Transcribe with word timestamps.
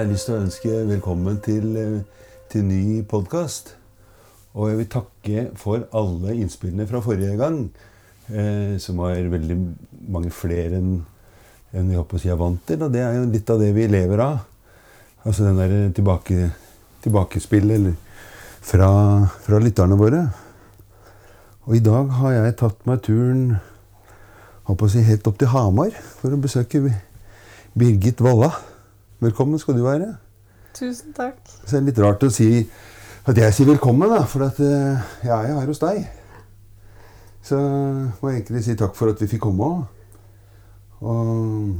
Jeg 0.00 0.08
lyst 0.14 0.30
til 0.30 0.32
å 0.32 0.40
ønske 0.40 0.76
velkommen 0.88 1.34
til, 1.44 1.64
eh, 1.76 2.28
til 2.48 2.62
ny 2.64 3.02
podkast. 3.04 3.74
Og 4.54 4.70
jeg 4.70 4.78
vil 4.78 4.86
takke 4.94 5.42
for 5.60 5.82
alle 5.92 6.36
innspillene 6.40 6.86
fra 6.88 7.02
forrige 7.04 7.36
gang, 7.36 7.68
eh, 8.32 8.78
som 8.78 8.96
var 8.96 9.16
veldig 9.16 9.58
mange 10.08 10.30
flere 10.30 10.78
enn 10.78 11.04
enn 11.74 11.90
jeg 11.90 11.98
håper 11.98 12.18
si 12.18 12.30
er 12.30 12.36
vant 12.36 12.64
til. 12.66 12.82
Og 12.82 12.90
det 12.90 13.02
er 13.02 13.12
jo 13.14 13.30
litt 13.30 13.50
av 13.50 13.60
det 13.60 13.74
vi 13.74 13.86
lever 13.88 14.18
av. 14.20 14.40
Altså 15.26 15.44
den 15.44 15.58
der 15.58 15.92
tilbake, 15.92 16.50
tilbakespill 17.02 17.70
eller 17.70 17.92
fra, 18.62 19.28
fra 19.44 19.58
lytterne 19.58 19.98
våre. 19.98 20.32
Og 21.66 21.76
i 21.76 21.84
dag 21.84 22.08
har 22.08 22.32
jeg 22.32 22.56
tatt 22.56 22.86
meg 22.86 23.02
turen 23.02 23.60
håper 24.64 24.88
si, 24.88 25.02
helt 25.02 25.26
opp 25.26 25.36
til 25.36 25.48
Hamar 25.48 25.90
for 26.22 26.30
å 26.30 26.40
besøke 26.40 26.96
Birgit 27.76 28.18
Valla. 28.18 28.69
Velkommen 29.20 29.58
skal 29.60 29.74
du 29.76 29.82
være. 29.84 30.14
Tusen 30.72 31.12
takk. 31.12 31.42
Så 31.44 31.74
det 31.74 31.80
er 31.82 31.86
litt 31.90 31.98
rart 32.00 32.22
å 32.24 32.30
si 32.32 32.46
at 33.28 33.36
jeg 33.36 33.52
sier 33.52 33.68
velkommen, 33.68 34.08
da, 34.08 34.22
for 34.24 34.46
at 34.46 34.56
uh, 34.64 35.10
jeg 35.20 35.32
er 35.34 35.50
jo 35.50 35.58
her 35.58 35.68
hos 35.68 35.80
deg. 35.82 35.98
Så 37.44 37.58
må 37.60 38.30
jeg 38.30 38.38
egentlig 38.38 38.62
si 38.64 38.76
takk 38.80 38.96
for 38.96 39.12
at 39.12 39.20
vi 39.20 39.28
fikk 39.28 39.42
komme 39.44 39.66
òg. 39.66 39.82
Og, 41.04 41.74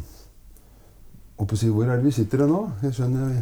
og 1.41 1.49
på 1.49 1.57
å 1.57 1.63
si, 1.63 1.71
hvor 1.73 1.89
er 1.89 1.97
det 1.97 2.11
vi 2.11 2.13
sitter 2.19 2.45
nå? 2.45 2.61
Jeg 2.85 2.99
skjønner 2.99 3.33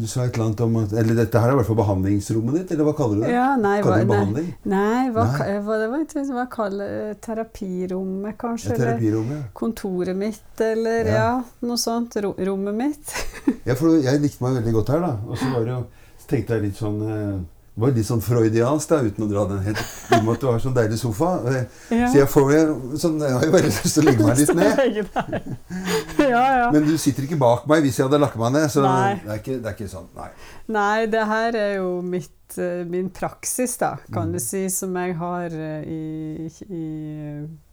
Du 0.00 0.06
sa 0.08 0.24
et 0.24 0.32
eller 0.34 0.46
annet 0.48 0.60
om 0.64 0.76
at 0.80 0.92
Eller 0.96 1.18
dette 1.18 1.40
her 1.42 1.50
er 1.50 1.52
i 1.52 1.58
hvert 1.60 1.68
fall 1.68 1.78
behandlingsrommet 1.80 2.54
ditt, 2.60 2.70
eller 2.74 2.86
hva 2.88 2.94
kaller 2.96 3.20
du 3.20 3.24
det? 3.26 3.32
Ja, 3.34 3.48
nei, 3.60 3.74
hva, 3.82 3.90
kaller 3.90 4.06
du 4.06 4.10
behandling? 4.14 4.48
nei, 4.72 5.02
hva, 5.14 5.24
Nei. 5.28 5.48
hva, 5.66 5.78
det 5.82 5.88
var 5.92 6.04
ikke 6.06 6.24
hva 6.30 6.46
kaller 6.54 7.14
terapirommet, 7.26 8.36
kanskje? 8.40 8.72
Ja, 8.74 8.78
terapirommet. 8.84 9.36
Eller 9.36 9.54
kontoret 9.60 10.16
mitt, 10.16 10.60
eller 10.60 11.04
Ja. 11.10 11.14
ja, 11.20 11.42
noe 11.66 11.76
sånt. 11.80 12.16
Ro, 12.24 12.34
rommet 12.38 12.74
mitt. 12.74 13.16
Ja, 13.68 13.74
for 13.76 13.98
jeg 14.00 14.20
likte 14.22 14.42
meg 14.44 14.56
veldig 14.62 14.72
godt 14.78 14.88
her, 14.94 15.00
da. 15.04 15.12
Og 15.28 15.36
så 15.38 15.50
var 15.52 15.64
det 15.66 15.72
jo, 15.74 15.80
så 16.22 16.28
tenkte 16.30 16.56
jeg 16.56 16.62
litt 16.70 16.78
sånn 16.80 17.00
eh, 17.04 17.34
Det 17.70 17.80
var 17.86 17.92
litt 17.96 18.06
sånn 18.06 18.20
freudiansk, 18.20 18.88
da, 18.90 18.96
uten 19.06 19.24
å 19.24 19.28
dra 19.30 19.44
den 19.48 19.60
helt 19.64 19.78
I 20.10 20.16
og 20.18 20.24
med 20.26 20.32
at 20.34 20.40
du 20.42 20.46
har 20.50 20.58
sånn 20.60 20.74
deilig 20.76 20.98
sofa. 21.00 21.28
Eh, 21.48 21.60
Ja. 21.94 22.08
Så 22.10 22.18
jeg 22.18 22.28
får 22.28 22.50
jo 22.52 22.98
sånn 23.00 23.20
Jeg 23.22 23.32
har 23.36 23.44
jo 23.46 23.52
bare 23.54 23.68
lyst 23.70 23.94
til 23.94 24.02
å 24.02 24.06
legge 24.10 24.26
meg 24.26 24.38
litt 24.38 24.54
ned. 24.58 25.54
ja, 26.34 26.44
ja. 26.58 26.66
Men 26.74 26.84
du 26.88 26.92
sitter 27.00 27.24
ikke 27.28 27.38
bak 27.40 27.64
meg 27.70 27.82
hvis 27.86 27.98
jeg 28.00 28.08
hadde 28.08 28.20
lagt 28.20 28.36
meg 28.40 28.52
ned. 28.58 28.66
Så 28.72 28.82
det 28.84 28.90
er, 28.90 29.38
ikke, 29.40 29.56
det 29.62 29.70
er 29.70 29.78
ikke 29.78 29.88
sånn. 29.92 30.10
Nei. 30.18 30.28
Nei, 30.76 31.06
det 31.14 31.24
her 31.30 31.56
er 31.62 31.72
jo 31.78 31.88
mitt, 32.04 32.58
eh, 32.58 32.82
min 32.90 33.08
praksis, 33.14 33.76
da, 33.80 33.94
kan 34.12 34.28
Mm. 34.30 34.32
du 34.36 34.38
si, 34.44 34.66
som 34.70 34.94
jeg 35.00 35.16
har 35.16 35.46
eh, 35.54 35.82
i, 35.86 36.50
i 36.68 36.84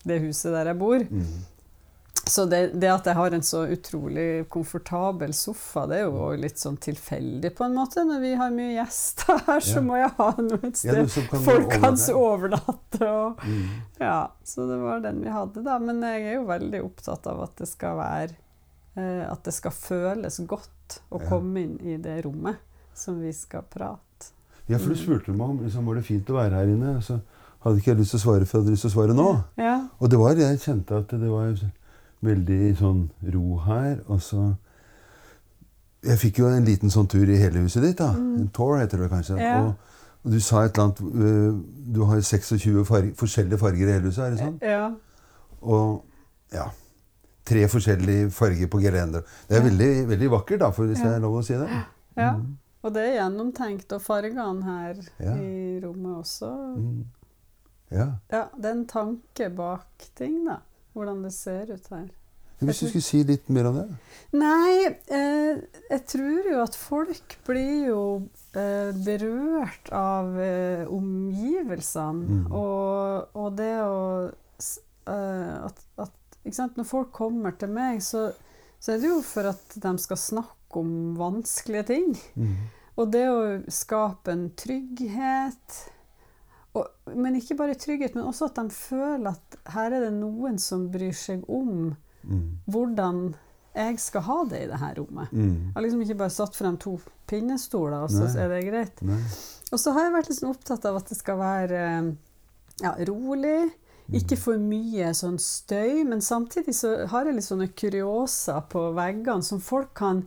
det 0.07 0.21
huset 0.23 0.53
der 0.53 0.71
jeg 0.71 0.79
bor. 0.79 1.03
Mm. 1.03 1.27
Så 2.27 2.43
det, 2.49 2.73
det 2.79 2.89
at 2.91 3.05
jeg 3.07 3.15
har 3.15 3.31
en 3.33 3.43
så 3.45 3.61
utrolig 3.71 4.47
komfortabel 4.51 5.31
sofa, 5.33 5.85
det 5.87 6.01
er 6.01 6.07
jo 6.09 6.27
litt 6.35 6.59
sånn 6.59 6.75
tilfeldig 6.83 7.53
på 7.55 7.63
en 7.65 7.75
måte. 7.77 8.03
Når 8.07 8.19
vi 8.21 8.31
har 8.35 8.51
mye 8.51 8.73
gjester 8.75 9.39
her, 9.47 9.59
så 9.63 9.77
Ja. 9.79 9.83
må 9.87 9.95
jeg 10.01 10.11
ha 10.17 10.27
noe 10.37 10.59
et 10.67 10.77
sted 10.77 10.97
ja, 10.97 11.23
kan 11.31 11.45
folk 11.45 11.69
kan 11.79 11.95
overnatte. 12.13 13.01
Og, 13.07 13.39
Mm. 13.45 13.69
ja, 13.99 14.27
så 14.43 14.67
det 14.67 14.79
var 14.81 14.99
den 15.05 15.21
vi 15.23 15.29
hadde, 15.29 15.63
da. 15.63 15.77
Men 15.79 16.01
jeg 16.01 16.23
er 16.27 16.33
jo 16.35 16.45
veldig 16.49 16.83
opptatt 16.83 17.27
av 17.27 17.41
at 17.43 17.55
det 17.57 17.67
skal 17.67 17.95
være 17.97 18.35
eh, 18.97 19.23
At 19.31 19.43
det 19.43 19.53
skal 19.53 19.71
føles 19.71 20.39
godt 20.47 20.99
å 21.11 21.19
komme 21.29 21.61
inn 21.61 21.77
i 21.85 21.97
det 22.01 22.23
rommet 22.25 22.57
som 22.97 23.19
vi 23.21 23.31
skal 23.31 23.61
prate. 23.69 24.31
Ja, 24.67 24.77
for 24.79 24.89
du 24.89 24.95
Mm. 24.95 25.03
spurte 25.05 25.29
meg 25.35 25.49
om 25.49 25.59
liksom, 25.63 25.85
var 25.85 25.95
det 25.95 26.03
fint 26.05 26.25
å 26.27 26.33
være 26.41 26.51
her 26.57 26.65
inne. 26.67 26.97
Så 27.01 27.21
hadde 27.63 27.77
ikke 27.79 27.93
jeg 27.93 27.97
lyst 27.99 28.11
til 28.11 28.19
å 28.19 28.23
svare 28.25 28.45
før 28.45 28.57
jeg 28.59 28.63
hadde 28.63 28.71
lyst 28.73 28.81
til 28.81 28.89
å 28.91 28.95
svare 28.95 29.13
nå. 29.15 29.43
Ja. 29.57 29.87
Og 30.01 30.09
det 30.09 30.19
var, 30.19 30.33
jeg 30.35 30.59
kjente 30.59 30.97
at 30.97 31.07
det 31.09 31.29
var 31.29 31.53
veldig 32.25 32.77
sånn 32.79 33.09
ro 33.33 33.57
her. 33.65 33.99
Og 34.07 34.21
så 34.21 34.55
Jeg 36.07 36.17
fikk 36.21 36.39
jo 36.39 36.47
en 36.47 36.63
liten 36.65 36.89
sånn 36.93 37.07
tur 37.09 37.27
i 37.29 37.37
hele 37.37 37.59
huset 37.65 37.83
ditt. 37.83 37.97
da. 37.97 38.11
Mm. 38.13 38.35
En 38.41 38.47
tour 38.53 38.77
heter 38.77 38.97
det 39.01 39.09
kanskje. 39.11 39.37
Ja. 39.41 39.61
Og, 39.63 39.73
og 40.23 40.31
du 40.31 40.39
sa 40.39 40.63
et 40.65 40.77
eller 40.77 40.83
annet 40.83 41.01
øh, 41.01 41.57
Du 41.93 42.03
har 42.05 42.21
26 42.21 42.85
farger, 42.87 43.13
forskjellige 43.17 43.57
farger 43.59 43.87
i 43.87 43.91
hele 43.91 44.05
huset, 44.11 44.23
er 44.23 44.29
det 44.35 44.39
sånn? 44.39 44.59
ja. 44.61 44.91
Og 45.61 46.03
ja 46.53 46.67
Tre 47.47 47.61
forskjellige 47.71 48.29
farger 48.35 48.67
på 48.67 48.79
gelenderet. 48.83 49.23
Det 49.47 49.55
er 49.57 49.63
veldig, 49.63 49.91
veldig 50.09 50.29
vakkert, 50.31 50.59
da, 50.59 50.67
hvis 50.75 50.99
det 50.99 51.11
er 51.15 51.21
lov 51.23 51.37
å 51.39 51.43
si 51.47 51.53
det. 51.55 51.67
ja. 52.17 52.33
Mm. 52.35 52.57
Og 52.83 52.93
det 52.93 53.01
er 53.07 53.13
gjennomtenkt, 53.17 53.91
og 53.95 54.01
fargene 54.01 54.63
her 54.63 54.99
Ja. 55.19 55.33
i 55.39 55.79
rommet 55.83 56.17
også. 56.21 56.49
Mm. 56.77 57.05
Ja. 57.91 58.05
Ja, 58.31 58.41
det 58.55 58.65
er 58.65 58.71
en 58.75 58.85
tanke 58.85 59.47
bak 59.55 59.87
ting, 60.15 60.43
da. 60.45 60.57
Hvordan 60.97 61.21
det 61.27 61.33
ser 61.35 61.69
ut 61.69 61.91
her. 61.93 62.07
Hvis 62.57 62.79
du 62.81 62.87
skulle 62.89 63.05
si 63.05 63.19
litt 63.21 63.49
mer 63.53 63.67
om 63.69 63.75
det? 63.77 63.85
Nei, 64.33 64.87
eh, 65.13 65.59
jeg 65.91 66.01
tror 66.09 66.47
jo 66.49 66.61
at 66.63 66.77
folk 66.77 67.35
blir 67.45 67.91
jo 67.91 67.99
eh, 68.57 68.89
berørt 69.05 69.91
av 69.93 70.33
eh, 70.41 70.89
omgivelsene. 70.89 72.39
Mm. 72.39 72.47
Og, 72.57 73.37
og 73.37 73.59
det 73.59 73.75
å 73.83 73.99
eh, 74.25 75.53
at, 75.67 75.83
at? 76.01 76.13
Når 76.47 76.85
folk 76.87 77.11
kommer 77.11 77.53
til 77.59 77.69
meg, 77.75 77.99
så, 78.01 78.29
så 78.79 78.93
er 78.93 79.01
det 79.03 79.09
jo 79.11 79.19
for 79.25 79.51
at 79.51 79.77
de 79.83 79.91
skal 79.99 80.17
snakke 80.17 80.79
om 80.79 81.13
vanskelige 81.19 81.89
ting. 81.91 82.13
Mm. 82.39 82.55
Og 82.97 83.11
det 83.13 83.25
å 83.29 83.41
skape 83.69 84.33
en 84.33 84.47
trygghet 84.57 85.81
og, 86.77 87.15
Men 87.15 87.35
ikke 87.39 87.55
bare 87.59 87.75
trygghet, 87.79 88.15
men 88.15 88.25
også 88.29 88.49
at 88.49 88.55
de 88.59 88.69
føler 88.75 89.29
at 89.31 89.57
her 89.73 89.91
er 89.97 90.05
det 90.07 90.13
noen 90.17 90.57
som 90.61 90.87
bryr 90.93 91.13
seg 91.15 91.43
om 91.49 91.95
Mm. 92.27 92.57
hvordan 92.67 93.35
jeg 93.77 93.99
skal 94.03 94.21
ha 94.25 94.37
det 94.49 94.59
i 94.63 94.67
det 94.67 94.79
her 94.81 94.95
rommet. 94.97 95.29
Mm. 95.31 95.51
Jeg 95.69 95.73
har 95.75 95.83
liksom 95.85 96.01
ikke 96.03 96.17
bare 96.17 96.33
satt 96.33 96.55
frem 96.57 96.77
to 96.81 96.95
pinnestoler, 97.29 98.01
og 98.03 98.09
så 98.11 98.25
Nei. 98.25 98.41
er 98.43 98.49
det 98.49 98.63
greit. 98.67 99.01
Nei. 99.05 99.19
Og 99.71 99.79
så 99.79 99.93
har 99.93 100.07
jeg 100.07 100.13
vært 100.17 100.31
sånn 100.35 100.49
opptatt 100.49 100.85
av 100.89 100.97
at 100.99 101.07
det 101.13 101.17
skal 101.19 101.37
være 101.39 101.83
eh, 101.85 102.09
ja, 102.83 102.91
rolig. 103.07 103.71
Ikke 104.11 104.37
for 104.39 104.57
mye 104.59 105.13
sånn 105.15 105.37
støy, 105.39 106.03
men 106.07 106.19
samtidig 106.23 106.73
så 106.75 107.07
har 107.11 107.25
jeg 107.29 107.35
litt 107.35 107.47
sånne 107.47 107.69
kurioser 107.75 108.61
på 108.71 108.85
veggene 108.97 109.43
som 109.43 109.59
folk 109.63 109.93
kan 109.99 110.25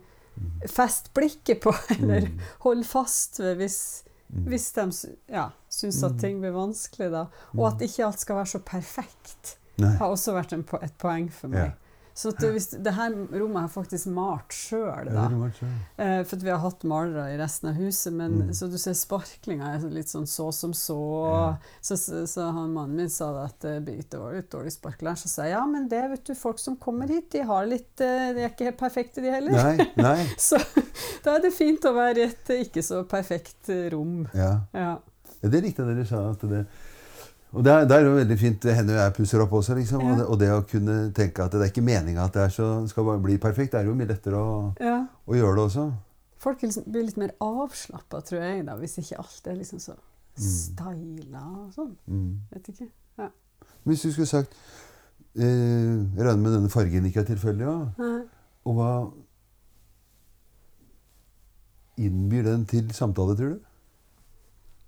feste 0.69 1.09
blikket 1.13 1.61
på, 1.61 1.73
eller 1.99 2.21
Mm. 2.31 2.39
holde 2.65 2.83
fast 2.87 3.39
ved 3.39 3.57
hvis, 3.57 4.03
Mm. 4.33 4.45
hvis 4.47 4.71
de 4.73 4.85
ja, 5.29 5.49
syns 5.71 6.03
at 6.03 6.17
Mm. 6.17 6.19
ting 6.19 6.41
blir 6.43 6.51
vanskelig. 6.57 7.11
Da. 7.11 7.25
Og 7.57 7.67
at 7.73 7.79
ikke 7.87 8.05
alt 8.05 8.19
skal 8.19 8.41
være 8.43 8.51
så 8.57 8.59
perfekt, 8.63 9.55
Nei. 9.79 9.95
har 9.97 10.09
også 10.11 10.33
vært 10.35 10.53
en, 10.53 10.65
et 10.83 10.97
poeng 10.99 11.31
for 11.31 11.47
meg. 11.47 11.71
Ja. 11.71 11.77
Så 12.13 12.33
det, 12.35 12.49
hvis, 12.51 12.65
det 12.83 12.91
her 12.93 13.13
rommet 13.15 13.55
har 13.55 13.67
jeg 13.69 13.71
faktisk 13.71 14.07
malt 14.11 14.51
sjøl, 14.51 15.07
Ja, 15.07 15.13
da. 15.15 15.27
det 15.31 15.53
sånn. 15.55 15.77
Eh, 15.97 16.23
for 16.27 16.35
vi 16.43 16.49
har 16.51 16.59
hatt 16.59 16.83
malere 16.83 17.29
i 17.33 17.37
resten 17.39 17.69
av 17.69 17.75
huset, 17.79 18.11
men 18.13 18.33
Mm. 18.41 18.49
så 18.53 18.67
du 18.69 18.75
ser 18.77 18.91
sparklinga 18.99 19.69
er 19.73 19.85
litt 19.89 20.07
sånn 20.11 20.27
så 20.27 20.49
som 20.53 20.73
så. 20.73 20.97
Ja. 21.31 21.55
Så, 21.81 21.95
så, 21.97 22.25
så 22.27 22.51
han 22.51 22.73
mannen 22.73 22.97
min 22.97 23.09
sa 23.09 23.31
det 23.31 23.45
at 23.53 23.59
det 23.61 23.85
Birgitte 23.85 24.19
var 24.19 24.33
litt 24.35 24.49
dårlig 24.51 24.73
sparkler. 24.75 25.15
Så 25.15 25.29
sa 25.31 25.43
jeg 25.47 25.51
ja, 25.55 25.65
men 25.65 25.87
det 25.87 26.03
vet 26.11 26.25
du, 26.25 26.35
folk 26.35 26.59
som 26.59 26.75
kommer 26.75 27.07
hit, 27.07 27.31
de 27.31 27.45
har 27.47 27.65
litt 27.65 28.01
eh, 28.01 28.33
De 28.35 28.41
er 28.43 28.49
ikke 28.51 28.65
helt 28.69 28.77
perfekte, 28.77 29.21
de 29.23 29.31
heller. 29.31 29.51
Nei, 29.53 29.87
nei. 29.95 30.27
Så 30.37 30.59
da 31.23 31.37
er 31.37 31.39
det 31.47 31.53
fint 31.55 31.79
å 31.87 31.95
være 31.95 32.17
i 32.17 32.27
et 32.27 32.49
eh, 32.49 32.65
ikke 32.67 32.83
så 32.83 33.05
perfekt 33.07 33.69
eh, 33.69 33.87
rom. 33.95 34.27
Ja. 34.35 34.59
Ja. 34.75 34.97
Ja 35.41 35.49
det 35.49 35.63
likte 35.63 35.83
jeg 35.85 35.95
dere 35.95 36.05
sa. 36.09 36.21
At 36.31 36.45
det, 36.49 36.65
og 37.51 37.65
det 37.65 37.71
er, 37.73 37.87
det 37.89 37.97
er 37.97 38.05
jo 38.05 38.13
veldig 38.15 38.37
fint 38.39 38.63
Henne 38.71 38.93
og 38.93 39.01
jeg 39.01 39.15
pusser 39.17 39.43
opp 39.43 39.57
også. 39.59 39.75
Liksom, 39.75 40.05
og, 40.05 40.13
det, 40.19 40.27
og 40.27 40.39
det 40.39 40.51
å 40.53 40.61
kunne 40.67 40.99
tenke 41.17 41.43
at 41.43 41.51
det 41.57 41.65
er 41.65 41.73
ikke 41.73 41.83
meninga 41.85 42.27
at 42.29 42.37
det 42.37 42.47
så, 42.55 42.69
skal 42.87 43.07
bare 43.09 43.23
bli 43.25 43.35
perfekt, 43.41 43.73
det 43.73 43.81
er 43.81 43.89
jo 43.89 43.97
mye 43.97 44.11
lettere 44.13 44.39
å, 44.39 44.53
ja. 44.79 45.01
å 45.25 45.35
gjøre 45.35 45.57
det 45.57 45.65
også. 45.65 45.89
Folk 46.41 46.63
liksom 46.63 46.87
bli 46.89 47.03
litt 47.05 47.19
mer 47.21 47.35
avslappa, 47.43 48.23
tror 48.25 48.41
jeg, 48.41 48.63
da, 48.65 48.77
hvis 48.79 48.97
ikke 49.03 49.19
alt 49.21 49.51
er 49.51 49.59
liksom 49.59 49.83
så 49.83 49.97
Mm. 50.31 50.45
styla 50.47 51.41
og 51.43 51.73
sånn. 51.75 51.89
Mm. 52.07 52.29
Vet 52.53 52.69
ikke. 52.71 52.85
Hvis 53.83 54.03
du 54.05 54.11
skulle 54.13 54.29
sagt 54.29 54.53
eh, 55.35 55.43
Jeg 55.43 56.23
regner 56.23 56.39
med 56.39 56.53
denne 56.55 56.69
fargen 56.71 57.05
ikke 57.09 57.19
er 57.19 57.27
tilfeldig. 57.27 57.65
Ja. 57.67 58.11
Og 58.63 58.77
hva 58.77 58.91
innbyr 62.01 62.47
den 62.47 62.65
til 62.69 62.87
samtale, 62.95 63.35
tror 63.37 63.57
du? 63.57 63.70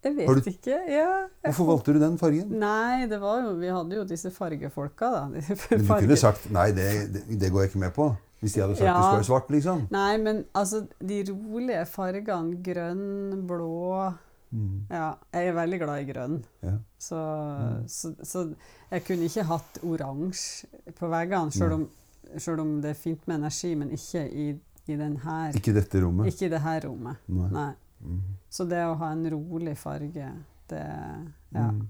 Jeg 0.04 0.16
vet 0.18 0.28
du- 0.44 0.50
ikke. 0.52 0.78
Ja, 0.92 1.08
jeg 1.24 1.30
Hvorfor 1.54 1.66
valgte 1.72 1.94
du 1.94 2.00
den 2.00 2.18
fargen? 2.18 2.50
Nei, 2.60 3.06
det 3.08 3.20
var 3.22 3.42
jo, 3.46 3.54
vi 3.60 3.68
hadde 3.72 3.96
jo 3.96 4.04
disse 4.04 4.32
fargefolka, 4.32 5.12
da. 5.12 5.24
Men 5.32 5.42
du 5.88 5.88
kunne 5.88 6.18
sagt 6.20 6.50
nei, 6.52 6.72
det, 6.76 6.90
det, 7.40 7.52
går 7.52 7.62
jeg 7.66 7.70
ikke 7.72 7.80
med 7.86 7.94
på. 7.96 8.10
Hvis 8.44 8.54
de 8.58 8.62
hadde 8.66 8.76
sagt 8.76 8.86
Ja. 8.90 8.98
det 9.00 9.24
skal 9.24 9.24
svart, 9.30 9.50
liksom. 9.56 9.88
Nei, 9.92 10.18
men 10.20 10.44
altså, 10.54 10.82
de 11.00 11.22
rolige 11.32 11.86
fargene, 11.88 12.58
grønn, 12.64 13.48
blå 13.48 14.14
Mm. 14.54 14.84
Ja, 14.92 15.16
jeg 15.34 15.48
er 15.50 15.54
veldig 15.58 15.78
glad 15.82 16.02
i 16.04 16.12
grønn. 16.12 16.36
Ja. 16.62 16.74
Så, 17.02 17.18
Mm. 17.18 17.88
så, 17.90 18.12
så 18.22 18.56
jeg 18.92 19.04
kunne 19.08 19.26
ikke 19.26 19.44
hatt 19.50 19.80
oransje 19.82 20.68
på 20.94 21.10
veggene, 21.10 21.52
selv 21.52 21.74
om, 21.74 21.88
om 22.60 22.76
det 22.84 22.92
er 22.92 23.00
fint 23.00 23.26
med 23.28 23.40
energi, 23.40 23.74
men 23.74 23.90
ikke 23.90 24.22
i, 24.30 24.46
i 24.88 24.96
den 25.00 25.18
her 25.24 25.54
Ikke 25.58 25.74
dette 25.74 26.04
rommet. 26.04 26.28
Ikke 26.30 26.46
i 26.46 26.50
det 26.54 26.62
her 26.62 26.82
rommet. 26.86 27.18
Nei. 27.28 27.50
Nei. 27.50 27.72
Mm. 28.04 28.22
Så 28.50 28.66
det 28.70 28.82
å 28.86 28.96
ha 29.00 29.12
en 29.16 29.26
rolig 29.32 29.78
farge, 29.78 30.32
det 30.70 30.84
Ja. 31.54 31.70
Mm. 31.70 31.88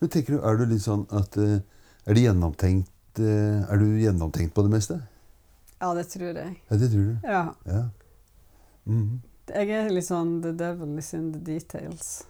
Men 0.00 0.08
tenker 0.12 0.36
du, 0.36 0.40
Er 0.44 0.56
du 0.56 0.66
litt 0.66 0.82
sånn 0.84 1.06
at 1.10 1.36
eh, 1.36 1.58
Er 2.06 2.14
det 2.14 2.22
gjennomtenkt 2.22 3.18
eh, 3.20 3.62
Er 3.66 3.80
du 3.80 3.86
gjennomtenkt 4.00 4.54
på 4.54 4.62
det 4.62 4.70
meste? 4.72 5.00
Ja, 5.80 5.92
det 5.94 6.06
tror 6.08 6.30
jeg. 6.32 6.56
Ja, 6.70 6.76
det 6.80 6.90
tror 6.92 7.04
du. 7.04 7.16
Ja. 7.28 7.42
Ja. 7.66 7.82
Mhm. 8.86 9.20
Jeg 9.52 9.70
er 9.70 9.90
litt 9.92 10.06
sånn 10.08 10.40
the 10.42 10.52
devil 10.56 10.96
is 10.98 11.12
in 11.14 11.32
the 11.32 11.38
details. 11.38 12.24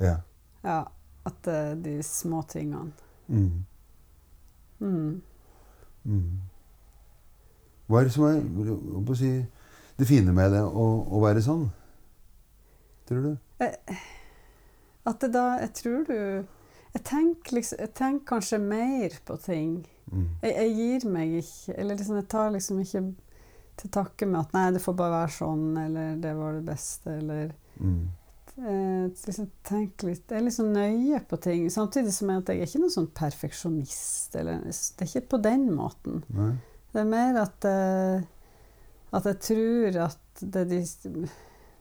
ja. 0.00 0.20
Ja. 0.64 0.84
At 1.26 1.42
det 1.44 1.54
er 1.54 1.74
de 1.76 2.02
små 2.02 2.42
tingene. 2.48 2.92
Mm. 3.28 3.64
Mm. 4.80 5.20
Mm. 6.04 6.40
Hva 7.88 8.00
er 8.00 8.04
det 8.08 8.12
som 8.14 8.24
er 8.24 8.40
å 9.10 9.16
si, 9.18 9.30
det 9.98 10.06
fine 10.08 10.32
med 10.32 10.52
det 10.54 10.62
å, 10.64 10.86
å 11.10 11.20
være 11.20 11.42
sånn? 11.44 11.66
Tror 13.10 13.24
du? 13.26 13.64
At 15.08 15.20
det 15.20 15.32
da 15.34 15.46
Jeg 15.58 15.72
tror 15.74 16.04
du 16.06 16.14
Jeg 16.94 17.02
tenker, 17.06 17.56
liksom, 17.56 17.80
jeg 17.82 17.94
tenker 17.94 18.26
kanskje 18.26 18.58
mer 18.58 19.14
på 19.26 19.36
ting. 19.38 19.74
Mm. 20.10 20.28
Jeg, 20.42 20.54
jeg 20.54 20.76
gir 20.76 21.10
meg 21.10 21.34
ikke 21.42 21.74
Eller 21.76 21.98
liksom, 21.98 22.16
jeg 22.18 22.30
tar 22.30 22.54
liksom 22.54 22.80
ikke 22.82 23.02
til 23.80 23.90
takke 23.94 24.26
med 24.28 24.40
at 24.42 24.50
'nei, 24.52 24.70
det 24.74 24.82
får 24.84 24.96
bare 24.96 25.12
være 25.22 25.32
sånn', 25.32 25.68
eller 25.80 26.16
'det 26.20 26.32
var 26.36 26.56
det 26.56 26.64
beste', 26.66 27.14
eller 27.16 27.52
mm. 27.80 28.00
eh, 28.58 29.04
liksom 29.26 29.46
litt 29.70 30.02
Jeg 30.02 30.36
er 30.36 30.44
litt 30.44 30.56
sånn 30.56 30.74
nøye 30.74 31.20
på 31.30 31.38
ting. 31.40 31.70
Samtidig 31.72 32.12
som 32.12 32.28
jeg, 32.28 32.42
at 32.42 32.52
jeg 32.52 32.60
er 32.60 32.68
ikke 32.68 32.82
noen 32.82 32.96
sånn 32.96 33.08
perfeksjonist. 33.22 34.36
Eller, 34.36 34.60
det 34.66 35.06
er 35.06 35.08
ikke 35.08 35.32
på 35.32 35.40
den 35.46 35.70
måten. 35.72 36.20
Nei? 36.28 36.52
Det 36.92 37.00
er 37.00 37.08
mer 37.08 37.40
at, 37.40 37.64
eh, 37.70 38.28
at 39.16 39.30
jeg 39.30 39.40
tror 39.48 40.00
at 40.10 40.44
det 40.44 40.66
er 40.66 40.70
de, 40.74 41.28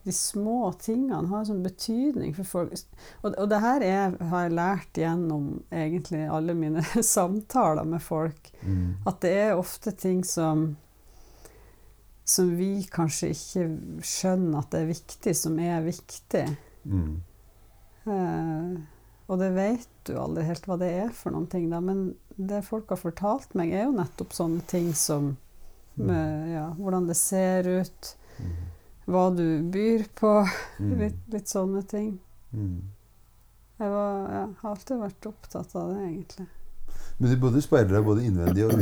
de 0.09 0.15
små 0.15 0.71
tingene 0.81 1.29
har 1.29 1.45
sånn 1.47 1.61
betydning 1.63 2.33
for 2.37 2.47
folk. 2.49 2.75
Og, 3.21 3.31
og 3.31 3.47
det 3.51 3.61
her 3.63 3.85
er, 3.85 4.17
har 4.31 4.45
jeg 4.47 4.57
lært 4.57 4.99
gjennom 5.01 5.49
egentlig 5.71 6.25
alle 6.27 6.55
mine 6.57 6.83
samtaler 7.15 7.87
med 7.87 8.01
folk. 8.03 8.51
Mm. 8.65 8.99
At 9.09 9.21
det 9.25 9.33
er 9.45 9.57
ofte 9.57 9.93
ting 9.95 10.25
som 10.27 10.71
som 12.29 12.51
vi 12.59 12.83
kanskje 12.93 13.31
ikke 13.33 13.63
skjønner 14.05 14.59
at 14.59 14.69
det 14.69 14.83
er 14.83 14.89
viktig, 14.91 15.31
som 15.33 15.55
er 15.65 15.79
viktig. 15.81 16.43
Mm. 16.85 17.15
Eh, 18.05 18.75
og 19.29 19.39
det 19.41 19.47
vet 19.55 19.87
du 20.05 20.11
aldri 20.21 20.43
helt 20.45 20.67
hva 20.69 20.77
det 20.77 20.89
er 21.07 21.09
for 21.15 21.33
noen 21.33 21.47
ting, 21.49 21.65
da. 21.71 21.79
Men 21.81 22.11
det 22.37 22.61
folk 22.67 22.93
har 22.93 23.01
fortalt 23.01 23.57
meg, 23.57 23.73
er 23.73 23.87
jo 23.87 23.95
nettopp 23.97 24.37
sånne 24.37 24.61
ting 24.69 24.91
som 24.97 25.31
med, 25.99 26.51
ja, 26.53 26.67
hvordan 26.77 27.09
det 27.09 27.17
ser 27.19 27.67
ut, 27.81 28.15
Mhm. 28.39 28.68
Hva 29.09 29.25
du 29.35 29.43
byr 29.73 30.05
på, 30.15 30.31
Mm. 30.79 30.95
litt, 30.99 31.19
litt 31.33 31.47
sånne 31.51 31.83
ting. 31.89 32.19
Mm. 32.53 32.79
Jeg 33.79 33.89
var, 33.93 34.15
jeg, 34.31 34.47
har 34.61 34.71
alltid 34.73 34.97
vært 34.99 35.27
opptatt 35.29 35.75
av 35.79 35.93
det, 35.93 36.01
egentlig. 36.09 36.47
Men 37.19 37.31
du 37.31 37.37
både 37.41 37.61
speiler 37.63 37.93
deg 37.97 38.05
både 38.07 38.23
innvendig 38.27 38.65
og 38.67 38.81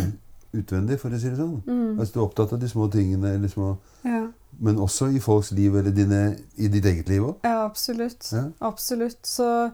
utvendig, 0.58 0.98
for 1.02 1.14
å 1.14 1.20
si 1.22 1.30
det 1.30 1.38
sånn. 1.38 1.60
Mm. 1.68 2.00
Altså, 2.00 2.14
du 2.14 2.20
er 2.20 2.26
opptatt 2.26 2.54
av 2.54 2.60
de 2.62 2.70
små 2.72 2.88
tingene, 2.94 3.34
eller 3.38 3.48
små, 3.52 3.78
Ja. 4.06 4.24
men 4.60 4.78
også 4.82 5.10
i 5.16 5.20
folks 5.22 5.52
liv, 5.52 5.76
eller 5.76 5.92
dine, 5.92 6.38
i 6.58 6.68
ditt 6.68 6.86
eget 6.86 7.10
liv 7.10 7.22
òg. 7.28 7.36
ja, 7.44 7.64
absolutt. 7.66 8.30
Ja. 8.34 8.46
Absolutt. 8.62 9.20
Så, 9.28 9.72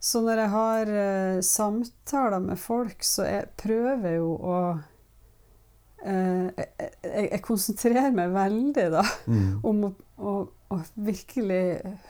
så 0.00 0.22
når 0.22 0.42
jeg 0.42 0.50
har 0.50 0.92
uh, 0.94 1.40
samtaler 1.42 2.38
med 2.40 2.58
folk, 2.58 3.02
så 3.02 3.26
jeg 3.28 3.48
prøver 3.56 4.16
jo 4.16 4.32
å 4.42 4.58
jeg, 6.04 6.68
jeg, 7.02 7.24
jeg 7.32 7.42
konsentrerer 7.42 8.14
meg 8.14 8.34
veldig 8.34 8.86
da, 8.94 9.02
mm. 9.26 9.48
om 9.66 9.84
å, 9.88 9.92
å, 10.18 10.34
å 10.74 10.78
virkelig 10.94 11.64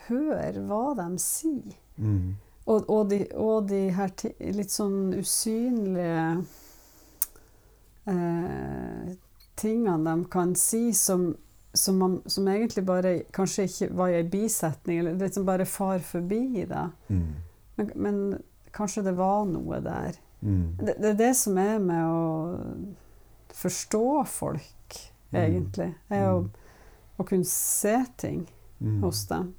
høre 0.07 0.65
hva 0.69 0.83
de 0.99 1.09
sier. 1.23 1.75
Mm. 1.97 2.37
Og, 2.69 2.85
og, 2.85 3.09
de, 3.09 3.23
og 3.33 3.69
de 3.71 3.87
her 3.95 4.11
litt 4.53 4.69
sånn 4.69 5.15
usynlige 5.17 6.25
eh, 8.05 9.13
tingene 9.59 10.05
de 10.05 10.27
kan 10.31 10.53
si 10.55 10.91
som, 10.93 11.31
som, 11.73 11.97
man, 11.97 12.19
som 12.29 12.47
egentlig 12.47 12.85
bare 12.85 13.15
kanskje 13.33 13.65
ikke 13.65 13.89
var 13.97 14.13
i 14.13 14.19
en 14.21 14.31
bisetning, 14.31 15.01
eller 15.01 15.17
liksom 15.17 15.49
bare 15.49 15.65
far 15.65 15.99
forbi. 16.05 16.67
da. 16.69 16.89
Mm. 17.09 17.27
Men, 17.79 17.91
men 17.95 18.21
kanskje 18.75 19.07
det 19.09 19.17
var 19.17 19.45
noe 19.49 19.81
der. 19.83 20.19
Mhm. 20.39 20.77
Det, 20.79 20.95
det 21.01 21.09
er 21.09 21.19
det 21.19 21.33
som 21.35 21.57
er 21.59 21.79
med 21.83 22.05
å 22.05 22.19
forstå 23.59 24.25
folk, 24.27 24.75
Mm. 25.31 25.37
egentlig. 25.43 25.89
Er 26.09 26.23
å, 26.33 26.49
å 27.19 27.23
kunne 27.27 27.45
se 27.45 27.97
ting 28.17 28.47
Mhm. 28.81 29.01
hos 29.03 29.25
dem. 29.29 29.53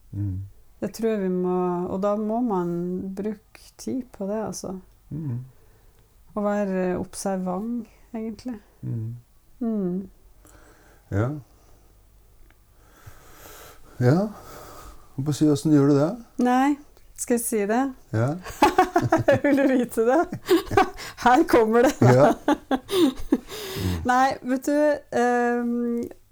Det 0.81 0.93
tror 0.97 1.11
jeg 1.11 1.21
vi 1.21 1.29
må 1.29 1.89
Og 1.91 2.01
da 2.03 2.17
må 2.17 2.41
man 2.43 3.13
bruke 3.15 3.61
tid 3.77 4.03
på 4.13 4.27
det, 4.27 4.41
altså. 4.47 4.81
Mhm. 5.13 5.39
Å 6.37 6.41
være 6.43 6.99
observant, 6.99 7.87
egentlig. 8.15 8.59
Mm. 8.83 9.17
Mm. 9.61 10.09
Ja. 11.11 11.29
Ja. 14.01 14.29
Hva 15.21 15.33
si, 15.35 15.45
Åssen 15.53 15.73
gjør 15.75 15.89
du 15.91 15.95
det? 15.99 16.11
Nei, 16.47 16.77
skal 17.15 17.37
jeg 17.37 17.45
si 17.45 17.67
det? 17.69 17.83
Ja. 18.17 18.35
Vil 19.45 19.57
du 19.61 19.67
vite 19.71 20.05
det? 20.09 20.21
Her 21.25 21.45
kommer 21.51 21.83
det! 21.89 21.95
ja. 22.01 22.33
Nei, 24.11 24.27
vet 24.43 24.65
du 24.69 25.19
um, 25.21 25.75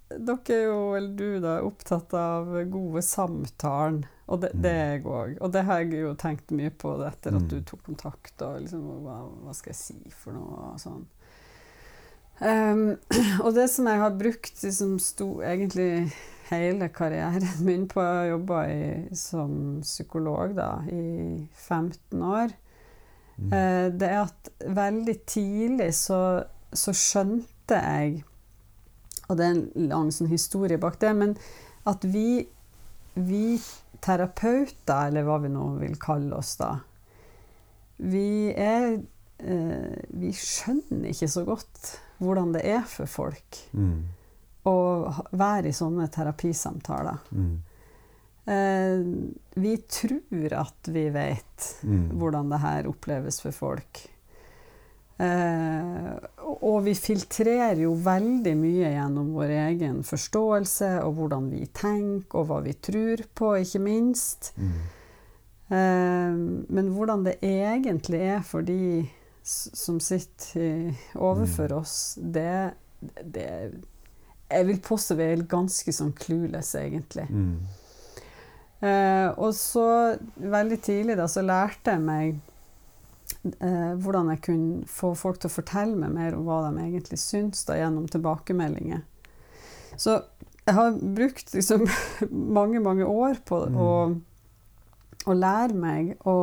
Dere 0.08 0.54
er 0.56 0.62
jo, 0.64 0.76
eller 0.96 1.10
du 1.18 1.40
da, 1.44 1.58
opptatt 1.68 2.14
av 2.16 2.46
gode 2.72 3.02
samtalen. 3.04 3.98
Og 4.28 4.40
det, 4.40 4.50
det 4.56 4.70
er 4.72 4.88
jeg 4.94 5.02
òg. 5.04 5.34
Og 5.44 5.52
det 5.52 5.62
har 5.68 5.82
jeg 5.82 6.00
jo 6.00 6.14
tenkt 6.20 6.52
mye 6.56 6.72
på 6.72 6.94
etter 7.04 7.36
at 7.36 7.42
Mm. 7.44 7.48
du 7.52 7.58
tok 7.68 7.82
kontakt. 7.84 8.32
Og 8.44 8.62
liksom, 8.64 8.86
hva, 9.04 9.18
hva 9.44 9.52
skal 9.56 9.72
jeg 9.74 9.80
si 9.82 10.12
for 10.16 10.32
noe? 10.36 10.72
Og 10.72 10.80
sånn. 10.80 11.04
Um, 12.40 12.82
og 13.44 13.52
det 13.56 13.68
som 13.72 13.88
jeg 13.90 14.00
har 14.00 14.16
brukt 14.16 14.64
liksom, 14.64 14.96
sto, 15.02 15.28
egentlig 15.44 16.08
hele 16.50 16.88
karrieren 16.94 17.44
min 17.66 17.86
på 17.90 18.00
å 18.00 18.28
jobbe 18.30 18.58
som 19.16 19.80
psykolog 19.84 20.54
da, 20.58 20.70
i 20.92 21.46
15 21.68 22.22
år, 22.22 22.54
Mhm. 23.38 23.52
Eh, 23.54 23.88
det 23.94 24.06
er 24.10 24.16
at 24.24 24.48
veldig 24.66 25.12
tidlig 25.30 25.92
så, 25.94 26.42
så 26.74 26.90
skjønte 26.90 27.76
jeg 27.78 28.24
Og 29.30 29.36
det 29.38 29.44
er 29.46 29.50
en 29.52 29.88
lang 29.92 30.08
sånn 30.10 30.26
historie 30.26 30.76
bak 30.82 30.96
det, 30.98 31.12
men 31.14 31.36
at 31.86 32.02
vi, 32.02 32.48
vi 33.14 33.60
terapeuter, 34.02 35.06
eller 35.12 35.22
hva 35.22 35.36
vi 35.44 35.52
nå 35.54 35.68
vil 35.78 35.94
kalle 36.02 36.34
oss 36.34 36.56
da, 36.58 36.80
vi 37.98 38.50
er 38.56 38.98
eh, 39.38 40.02
Vi 40.18 40.32
skjønner 40.34 41.06
ikke 41.12 41.28
så 41.30 41.44
godt 41.46 41.94
hvordan 42.18 42.52
det 42.56 42.64
er 42.66 42.82
for 42.90 43.06
folk 43.06 43.62
Mhm. 43.72 44.02
Å 44.66 44.76
være 45.38 45.70
i 45.70 45.76
sånne 45.76 46.08
terapisamtaler. 46.12 47.18
Mm. 47.30 47.56
Eh, 48.48 49.00
vi 49.60 49.76
tror 49.76 50.54
at 50.56 50.88
vi 50.88 51.08
vet 51.12 51.66
mm. 51.82 52.06
hvordan 52.18 52.48
det 52.52 52.62
her 52.62 52.88
oppleves 52.88 53.42
for 53.44 53.52
folk. 53.52 54.06
Eh, 55.18 56.12
og- 56.38 56.84
vi 56.84 56.94
filtrerer 56.94 57.80
jo 57.82 57.94
veldig 57.94 58.54
mye 58.56 58.92
gjennom 58.94 59.32
vår 59.34 59.50
egen 59.68 60.02
forståelse, 60.02 61.02
og 61.02 61.14
hvordan 61.14 61.50
vi 61.50 61.66
tenker, 61.66 62.38
og 62.38 62.46
hva 62.46 62.62
vi 62.62 62.72
tror 62.72 63.24
på, 63.34 63.52
ikke 63.58 63.82
minst. 63.82 64.52
Mm. 64.56 64.78
Eh, 65.68 66.38
men 66.72 66.92
hvordan 66.94 67.24
det 67.24 67.38
egentlig 67.42 68.20
er 68.20 68.40
for 68.42 68.62
de 68.62 69.08
som 69.44 70.00
sitter 70.00 70.94
overfor 71.16 71.72
oss, 71.72 72.18
det, 72.20 72.74
det 73.24 73.72
Jeg 74.50 74.66
vil 74.66 74.78
påstå 74.80 75.14
vi 75.18 75.26
er 75.32 75.42
ganske 75.50 75.92
sånn 75.92 76.12
clueless, 76.16 76.74
egentlig. 76.80 77.26
Mm. 77.28 77.58
Eh, 78.80 79.28
og 79.36 79.50
så 79.58 79.84
veldig 80.38 80.78
tidlig 80.86 81.16
da, 81.18 81.26
så 81.28 81.42
lærte 81.42 81.96
jeg 81.96 82.04
meg 82.04 82.38
eh, 83.58 83.92
hvordan 83.98 84.30
jeg 84.32 84.42
kunne 84.46 84.86
få 84.88 85.10
folk 85.18 85.40
til 85.42 85.50
å 85.50 85.56
fortelle 85.56 85.98
meg 85.98 86.14
mer 86.14 86.36
om 86.38 86.46
hva 86.46 86.60
de 86.68 86.84
egentlig 86.86 87.18
syns, 87.20 87.64
da, 87.68 87.76
gjennom 87.80 88.06
tilbakemeldinger. 88.12 89.02
Så 89.98 90.20
jeg 90.68 90.76
har 90.76 90.96
brukt 91.00 91.52
liksom 91.56 91.84
mange, 92.58 92.80
mange 92.84 93.04
år 93.08 93.40
på 93.48 93.64
Mm. 93.68 93.78
å, 93.82 93.90
å 95.28 95.34
lære 95.34 95.74
meg 95.76 96.14
å, 96.28 96.36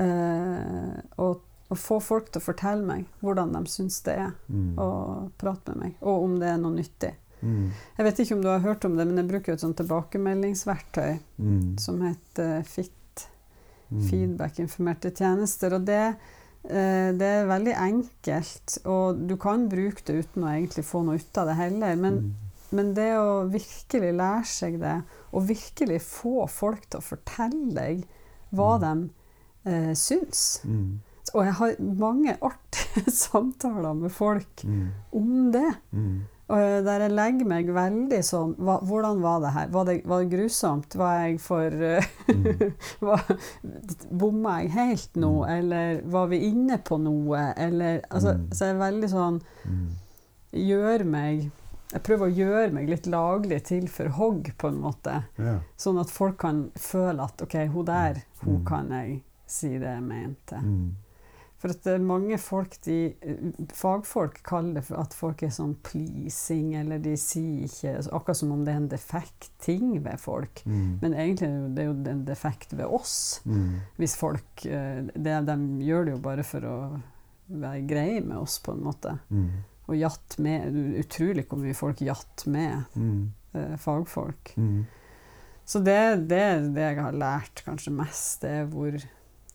eh, 0.00 0.94
å, 1.20 1.28
å 1.70 1.76
få 1.76 2.00
folk 2.02 2.30
til 2.30 2.40
å 2.40 2.44
fortelle 2.44 2.84
meg 2.84 3.06
hvordan 3.22 3.52
de 3.52 3.64
syns 3.70 4.02
det 4.04 4.16
er 4.18 4.32
Mhm. 4.48 4.74
å 4.78 5.30
prate 5.38 5.68
med 5.74 5.76
meg, 5.78 5.94
og 6.02 6.22
om 6.24 6.38
det 6.38 6.48
er 6.48 6.58
noe 6.58 6.74
nyttig. 6.76 7.14
Mm. 7.42 7.70
Jeg 7.98 8.04
vet 8.06 8.16
ikke 8.20 8.34
om 8.36 8.42
du 8.42 8.48
har 8.48 8.60
hørt 8.60 8.84
om 8.84 8.96
det, 8.96 9.06
men 9.06 9.16
jeg 9.16 9.28
bruker 9.28 9.52
jo 9.52 9.54
et 9.54 9.60
sånt 9.60 9.76
tilbakemeldingsverktøy 9.76 11.18
mm. 11.40 11.78
som 11.78 12.00
heter 12.02 12.62
FIT, 12.64 12.90
Mhm. 13.90 14.08
Feedback-informerte 14.10 15.10
tjenester. 15.14 15.74
Og 15.74 15.84
det, 15.84 16.16
eh, 16.64 17.12
det 17.12 17.22
er 17.22 17.46
veldig 17.46 17.74
enkelt, 17.76 18.78
og 18.86 19.26
du 19.28 19.36
kan 19.36 19.68
bruke 19.68 20.02
det 20.04 20.24
uten 20.24 20.42
å 20.42 20.48
egentlig 20.54 20.84
få 20.84 21.04
noe 21.04 21.16
ut 21.20 21.38
av 21.38 21.46
det 21.48 21.54
heller. 21.56 21.96
Men, 21.96 22.14
Mhm. 22.14 22.32
men 22.72 22.94
det 22.94 23.12
å 23.12 23.48
virkelig 23.48 24.14
lære 24.16 24.44
seg 24.46 24.80
det, 24.80 25.02
og 25.32 25.46
virkelig 25.46 26.00
få 26.00 26.48
folk 26.48 26.88
til 26.90 27.00
å 27.00 27.02
fortelle 27.04 27.74
deg 27.74 28.04
hva 28.52 28.78
Mm. 28.80 28.80
de 29.64 29.70
eh, 29.70 29.92
syns 29.94 30.60
Mhm. 30.64 30.98
Og 31.34 31.44
jeg 31.44 31.54
har 31.58 31.74
mange 31.82 32.36
artige 32.40 33.10
samtaler 33.24 33.94
med 33.98 34.12
folk 34.14 34.62
Mm. 34.64 34.86
om 35.12 35.50
det. 35.52 35.74
Mm. 35.92 36.22
Og 36.54 36.84
der 36.84 37.00
jeg 37.00 37.10
legger 37.16 37.46
meg 37.48 37.70
veldig 37.72 38.18
sånn 38.22 38.50
hva, 38.60 38.74
Hvordan 38.84 39.22
var 39.24 39.38
det 39.40 39.52
her? 39.54 39.68
Var 39.72 39.84
det, 39.88 39.94
var 40.06 40.20
det 40.20 40.30
grusomt? 40.34 40.94
Var 41.00 41.14
jeg 41.22 41.38
for 41.40 41.70
uh, 41.88 42.64
var- 43.00 43.38
Bomma 44.10 44.58
jeg 44.62 44.70
helt 44.74 45.14
nå? 45.16 45.30
Mm. 45.44 45.50
Eller 45.58 46.00
var 46.12 46.26
vi 46.28 46.42
inne 46.50 46.78
på 46.84 46.98
noe? 47.00 47.46
Eller 47.56 48.02
altså, 48.10 48.34
Mm. 48.36 48.48
Så 48.52 48.64
jeg 48.68 48.74
er 48.76 48.82
veldig 48.84 49.10
sånn 49.10 49.40
Mm. 49.64 49.86
Gjør 50.52 51.04
meg 51.04 51.50
Jeg 51.94 52.02
prøver 52.02 52.26
å 52.28 52.34
gjøre 52.34 52.72
meg 52.74 52.88
litt 52.90 53.06
laglig 53.06 53.62
til 53.64 53.86
for 53.88 54.08
hogg, 54.08 54.48
på 54.58 54.68
en 54.68 54.80
måte. 54.82 55.12
Ja. 55.38 55.60
Sånn 55.78 56.00
at 56.00 56.10
folk 56.10 56.38
kan 56.42 56.70
føle 56.76 57.22
at 57.22 57.40
OK, 57.42 57.54
hun 57.70 57.84
der, 57.86 58.22
hun 58.42 58.56
Mm. 58.60 58.64
kan 58.66 58.88
jeg 58.90 59.22
si 59.46 59.68
det 59.78 59.86
jeg 59.92 60.02
mente. 60.02 60.56
Mm. 60.58 60.96
For 61.64 61.72
at 61.72 61.80
det 61.86 61.94
er 61.96 62.02
mange 62.04 62.36
folk 62.36 62.74
de, 62.84 62.96
Fagfolk 63.72 64.42
kaller 64.44 64.74
det 64.76 64.82
for 64.84 65.00
at 65.00 65.14
folk 65.16 65.40
er 65.46 65.52
sånn 65.54 65.70
pleasing, 65.86 66.74
eller 66.76 66.98
de 67.00 67.14
sier 67.16 67.64
ikke 67.64 67.94
Akkurat 68.12 68.36
som 68.36 68.52
om 68.52 68.66
det 68.66 68.74
er 68.74 68.82
en 68.82 68.88
defekt 68.92 69.48
ting 69.64 69.94
ved 70.04 70.20
folk. 70.20 70.60
Mm. 70.68 70.98
Men 71.00 71.14
egentlig 71.16 71.48
er 71.48 71.70
det 71.78 71.86
jo 71.86 71.94
en 72.12 72.24
defekt 72.28 72.74
ved 72.76 72.84
oss. 72.84 73.14
Mm. 73.48 73.78
Hvis 73.96 74.16
folk 74.20 74.66
eh, 74.68 75.00
det, 75.14 75.38
De 75.48 75.56
gjør 75.88 76.04
det 76.10 76.16
jo 76.18 76.20
bare 76.28 76.44
for 76.44 76.68
å 76.68 76.76
være 77.48 77.80
greie 77.88 78.20
med 78.20 78.36
oss, 78.42 78.58
på 78.60 78.76
en 78.76 78.84
måte. 78.84 79.16
Mm. 79.32 79.48
Og 79.88 79.96
jatt 80.00 80.36
med 80.44 80.76
Utrolig 81.00 81.46
hvor 81.48 81.60
mye 81.64 81.76
folk 81.76 82.04
jatt 82.04 82.44
med 82.48 82.84
Mm. 82.96 83.32
eh, 83.56 83.74
fagfolk. 83.80 84.52
Mm. 84.60 84.84
Så 85.64 85.80
det, 85.80 86.28
det 86.28 86.38
er 86.44 86.64
det 86.76 86.82
jeg 86.90 87.00
har 87.00 87.16
lært 87.16 87.64
kanskje 87.64 87.92
mest, 87.96 88.42
det 88.44 88.50
er 88.52 88.66
hvor, 88.68 88.96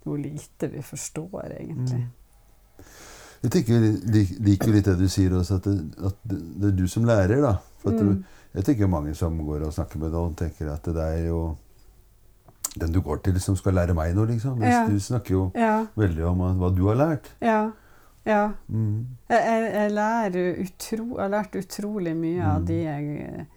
hvor 0.03 0.17
lite 0.17 0.67
vi 0.71 0.81
forstår, 0.81 1.51
egentlig. 1.59 1.99
Mm. 1.99 2.85
Jeg 3.43 3.51
tenker, 3.51 3.83
liker 4.43 4.73
litt 4.73 4.85
det 4.89 4.97
du 4.99 5.07
sier 5.07 5.31
også, 5.37 5.55
at 5.61 5.63
det, 5.69 6.05
at 6.09 6.15
det, 6.27 6.67
er 6.67 6.75
du 6.75 6.87
som 6.91 7.05
lærer. 7.07 7.41
da. 7.41 7.53
For 7.79 7.91
Mm. 7.91 7.97
du, 7.99 8.23
jeg 8.55 8.65
tenker 8.65 8.87
mange 8.87 9.13
som 9.15 9.37
går 9.45 9.65
og 9.67 9.73
snakker 9.73 9.99
med 9.99 10.13
og 10.13 10.35
tenker 10.35 10.71
at 10.73 10.83
det 10.83 10.97
er 10.97 11.27
jo 11.27 11.55
den 12.79 12.91
du 12.91 12.99
går 13.01 13.21
til, 13.23 13.39
som 13.39 13.55
skal 13.55 13.73
lære 13.73 13.93
meg 13.95 14.13
noe, 14.15 14.25
liksom. 14.27 14.57
Mens 14.59 14.73
Ja. 14.75 14.87
du 14.87 14.99
snakker 14.99 15.31
jo 15.31 15.51
Ja, 15.55 15.85
veldig 15.97 16.25
om 16.27 16.37
hva 16.59 16.75
du 16.75 16.87
har 16.87 16.95
lært. 16.95 17.29
ja, 17.41 17.71
ja. 18.25 18.51
Mm. 18.67 19.07
Jeg, 19.29 19.39
jeg, 19.45 19.73
jeg, 19.73 19.91
lærer 19.91 20.59
utro, 20.61 21.05
jeg 21.17 21.21
har 21.23 21.29
lært 21.29 21.55
utrolig 21.55 22.15
mye 22.15 22.43
av 22.43 22.59
Mm. 22.61 22.65
de 22.67 22.73
jeg, 22.83 23.47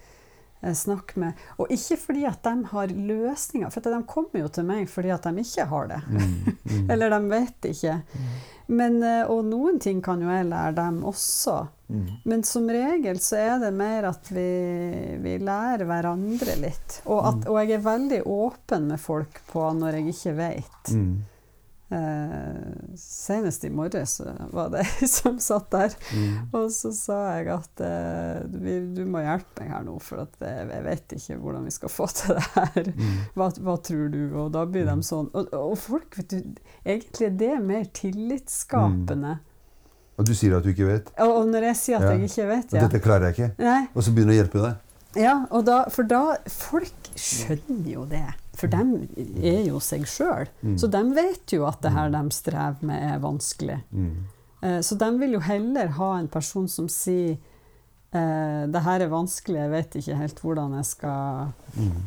jeg 0.62 0.78
snakker 0.78 1.18
med. 1.18 1.44
Og 1.58 1.70
ikke 1.74 1.98
fordi 1.98 2.24
at 2.28 2.42
de 2.46 2.54
har 2.70 2.94
løsninger, 2.94 3.70
for 3.74 3.82
de 3.84 4.00
kommer 4.08 4.44
jo 4.44 4.48
til 4.52 4.66
meg 4.68 4.88
fordi 4.90 5.12
at 5.14 5.26
de 5.26 5.42
ikke 5.42 5.68
har 5.72 5.90
det. 5.90 6.00
Mm. 6.08 6.32
Mm. 6.62 6.90
Eller 6.94 7.14
de 7.14 7.20
vet 7.32 7.70
ikke. 7.72 7.98
Men, 8.72 9.02
eh, 9.02 9.24
og 9.26 9.44
noen 9.44 9.80
ting 9.82 10.00
kan 10.04 10.22
jo 10.22 10.30
jeg 10.30 10.46
lære 10.48 10.76
dem 10.78 11.02
også. 11.08 11.56
Mm. 11.92 12.06
Men 12.30 12.44
som 12.46 12.70
regel 12.72 13.18
så 13.20 13.40
er 13.40 13.58
det 13.60 13.72
mer 13.76 14.06
at 14.12 14.30
vi, 14.32 14.48
vi 15.20 15.36
lærer 15.42 15.84
hverandre 15.88 16.56
litt. 16.62 17.02
Og, 17.04 17.20
at, 17.28 17.44
og 17.50 17.58
jeg 17.60 17.76
er 17.76 17.84
veldig 17.84 18.22
åpen 18.30 18.88
med 18.92 19.02
folk 19.02 19.42
på 19.50 19.66
når 19.76 19.98
jeg 19.98 20.14
ikke 20.14 20.36
vet. 20.38 20.94
Mm. 21.92 21.98
Eh, 21.98 22.96
senest 22.96 23.64
i 23.64 23.70
morges 23.70 24.14
så 24.20 24.32
var 24.52 24.70
det 24.72 24.80
ei 25.02 25.08
som 25.10 25.38
satt 25.42 25.68
der, 25.74 25.94
Mm. 26.12 26.48
og 26.56 26.70
så 26.72 26.90
sa 26.96 27.18
jeg 27.36 27.48
at 27.52 27.80
eh, 27.84 28.42
vi, 28.48 28.78
du 28.96 29.04
må 29.12 29.20
hjelpe 29.24 29.60
meg 29.62 29.70
her 29.74 29.84
nå, 29.86 29.98
for 30.00 30.22
at 30.24 30.40
eh, 30.40 30.62
jeg 30.72 30.84
vet 30.88 31.14
ikke 31.18 31.36
hvordan 31.42 31.64
vi 31.68 31.74
skal 31.76 31.92
få 31.92 32.06
til 32.16 32.34
det 32.38 32.44
her. 32.56 32.90
Mm. 32.96 33.14
Hva, 33.36 33.50
hva 33.60 33.76
tror 33.84 34.08
du? 34.12 34.20
Og 34.42 34.50
da 34.56 34.64
blir 34.66 34.84
de 34.88 34.96
Mm. 34.96 35.02
sånn. 35.06 35.30
Og, 35.34 35.52
og 35.56 35.76
folk, 35.78 36.16
vet 36.18 36.28
du, 36.32 36.60
egentlig 36.84 37.26
er 37.30 37.36
det 37.44 37.54
mer 37.64 37.84
tillitsskapende. 37.94 39.38
Og 40.20 40.26
du 40.28 40.34
sier 40.36 40.56
at 40.58 40.64
du 40.66 40.70
ikke 40.72 40.86
vet. 40.86 41.08
Og, 41.18 41.30
og 41.40 41.46
når 41.48 41.68
jeg 41.70 41.76
sier 41.80 41.96
at 41.98 42.02
Ja. 42.10 42.16
jeg 42.16 42.28
ikke 42.30 42.48
vet, 42.50 42.74
Og 42.74 42.80
dette 42.86 43.00
klarer 43.04 43.30
jeg 43.30 43.36
ikke. 43.38 43.50
Nei, 43.64 43.86
Og 43.94 44.02
så 44.04 44.12
begynner 44.12 44.34
jeg 44.36 44.42
å 44.42 44.44
hjelpe 44.44 44.62
deg. 44.66 44.76
ja 45.22 45.34
da, 45.64 45.78
for 45.92 46.02
da 46.08 46.36
Folk 46.48 47.10
skjønner 47.16 47.90
jo 47.92 48.04
det. 48.08 48.26
For 48.54 48.66
de 48.68 49.08
er 49.42 49.64
jo 49.66 49.78
seg 49.80 50.02
sjøl. 50.06 50.46
Mm. 50.62 50.76
Så 50.78 50.90
de 50.90 51.02
vet 51.14 51.52
jo 51.52 51.64
at 51.66 51.80
det 51.82 51.92
her 51.92 52.10
de 52.10 52.30
strever 52.30 52.82
med, 52.82 53.02
er 53.14 53.18
vanskelig. 53.18 53.82
Mm. 53.92 54.16
Eh, 54.62 54.80
Så 54.80 54.98
de 54.98 55.18
vil 55.18 55.32
jo 55.32 55.40
heller 55.40 55.88
ha 55.88 56.18
en 56.18 56.28
person 56.28 56.68
som 56.68 56.88
sier 56.88 57.38
eh, 58.12 58.66
det 58.68 58.82
her 58.84 59.00
er 59.00 59.08
vanskelig, 59.08 59.56
jeg 59.56 59.70
vet 59.70 59.94
ikke 59.96 60.16
helt 60.18 60.40
hvordan 60.42 60.74
jeg 60.76 60.84
skal, 60.84 61.52
Mm. 61.78 62.02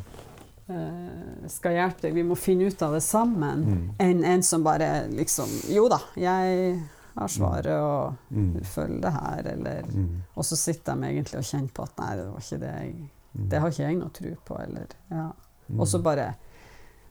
eh, 0.68 1.48
skal 1.48 1.72
hjelpe 1.72 2.00
deg, 2.02 2.14
vi 2.14 2.22
må 2.22 2.36
finne 2.38 2.66
ut 2.70 2.82
av 2.82 2.92
det 2.94 3.02
sammen, 3.02 3.64
Mm. 3.64 3.90
enn 3.98 4.24
en 4.24 4.42
som 4.42 4.62
bare 4.62 5.08
liksom 5.10 5.48
Jo 5.74 5.88
da, 5.88 5.98
jeg 6.16 6.80
har 7.16 7.28
svaret 7.28 7.66
og 7.66 8.14
Mm. 8.32 8.60
følger 8.62 9.00
det 9.00 9.12
her, 9.12 9.42
eller 9.52 9.82
Mm. 9.82 10.22
Og 10.36 10.44
så 10.44 10.56
sitter 10.56 10.94
de 10.94 11.02
egentlig 11.06 11.38
og 11.38 11.44
kjenner 11.44 11.72
på 11.72 11.82
at 11.82 11.98
nei, 11.98 12.16
det 12.16 12.26
var 12.26 12.40
ikke 12.40 12.60
det 12.60 12.74
jeg 12.80 12.94
Mm. 13.36 13.48
Det 13.50 13.60
har 13.60 13.68
ikke 13.70 13.84
jeg 13.88 13.96
noe 13.98 14.08
tro 14.10 14.36
på, 14.46 14.62
eller 14.62 14.86
Ja. 15.10 15.30
Mm. 15.68 15.80
Og 15.80 15.86
så 15.88 15.98
bare 16.02 16.34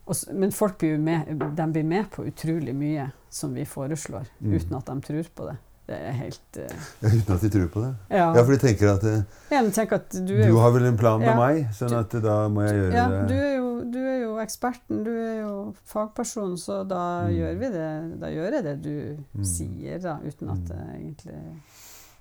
og 0.08 0.16
Men 0.38 0.52
folk 0.52 0.78
blir 0.78 1.00
med, 1.02 1.32
de 1.58 1.66
blir 1.74 1.84
med 1.84 2.06
på 2.14 2.24
utrolig 2.30 2.76
mye 2.78 3.08
som 3.30 3.54
vi 3.56 3.64
foreslår, 3.66 4.28
Mm. 4.40 4.54
uten 4.54 4.76
at 4.78 4.86
de 4.86 5.02
tror 5.02 5.24
på 5.36 5.46
det. 5.50 5.56
Det 5.88 5.96
er 6.02 6.12
helt 6.18 6.58
uh... 6.58 6.76
Ja, 7.02 7.10
Uten 7.10 7.34
at 7.36 7.42
de 7.42 7.50
tror 7.50 7.68
på 7.74 7.82
det. 7.82 7.96
Ja. 8.10 8.28
Ja, 8.36 8.44
for 8.44 8.52
de 8.54 8.58
tenker 8.58 8.90
at 8.94 9.04
uh, 9.04 9.24
Ja, 9.52 9.62
men 9.62 9.72
tenk 9.72 9.92
at 9.94 10.10
du 10.12 10.26
du, 10.28 10.48
jo 10.48 10.58
har 10.62 10.72
vel 10.72 10.86
en 10.86 10.98
plan 10.98 11.20
med 11.20 11.36
meg, 11.38 11.68
sånn 11.78 11.94
at 12.00 12.14
eh, 12.14 12.22
da 12.22 12.48
må 12.50 12.64
jeg 12.66 12.76
gjøre 12.80 12.94
ja, 12.94 13.08
det. 13.10 13.28
du 13.30 13.34
er, 13.36 13.56
jo, 13.58 13.68
du 13.94 14.00
er 14.00 14.18
jo 14.24 14.32
eksperten, 14.42 15.04
du 15.06 15.12
er 15.12 15.36
jo 15.42 15.52
fagperson, 15.86 16.56
så 16.58 16.84
da 16.90 17.02
Mm. 17.28 17.34
gjør 17.38 17.60
vi 17.60 17.70
det. 17.76 18.20
Da 18.22 18.28
gjør 18.34 18.52
jeg 18.60 18.64
det 18.64 18.82
du 18.82 19.18
Mm. 19.34 19.44
sier, 19.46 20.00
da, 20.02 20.18
uten 20.26 20.50
at 20.50 20.58
Mm. 20.58 20.78
jeg 20.78 21.02
egentlig 21.02 21.62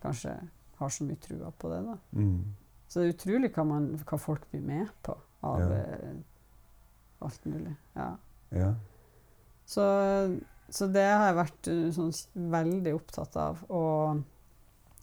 kanskje 0.03 0.35
har 0.79 0.89
så 0.89 1.05
mye 1.05 1.17
trua 1.21 1.53
på 1.59 1.69
det, 1.73 1.85
da. 1.87 1.97
Mm. 2.17 2.45
Så 2.89 3.01
det 3.01 3.09
er 3.09 3.13
utrolig 3.17 3.53
hva, 3.55 3.65
man, 3.67 3.89
hva 4.05 4.19
folk 4.19 4.51
blir 4.51 4.61
med 4.63 4.89
på 5.03 5.17
av 5.45 5.61
Ja. 5.61 5.69
eh, 5.83 6.17
alt 7.25 7.45
mulig. 7.49 7.75
Ja. 7.97 8.09
Ja. 8.55 8.73
Så, 9.67 9.85
så 10.69 10.87
det 10.93 11.05
har 11.09 11.27
jeg 11.31 11.39
vært 11.41 11.69
eh, 11.73 11.85
sånn, 11.97 12.11
veldig 12.53 12.95
opptatt 12.99 13.37
av. 13.41 13.63
Å 13.69 13.85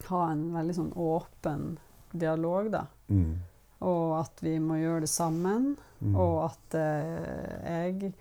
ha 0.09 0.21
en 0.31 0.43
veldig 0.53 0.75
sånn 0.77 0.91
åpen 0.97 1.71
dialog, 2.11 2.69
da. 2.73 2.85
Mm. 3.09 3.39
Og 3.87 4.11
at 4.19 4.41
vi 4.45 4.55
må 4.61 4.77
gjøre 4.81 5.05
det 5.07 5.09
sammen. 5.09 5.71
Mm. 6.01 6.15
Og 6.17 6.37
at 6.49 6.75
eh, 6.77 7.61
jeg, 7.65 8.11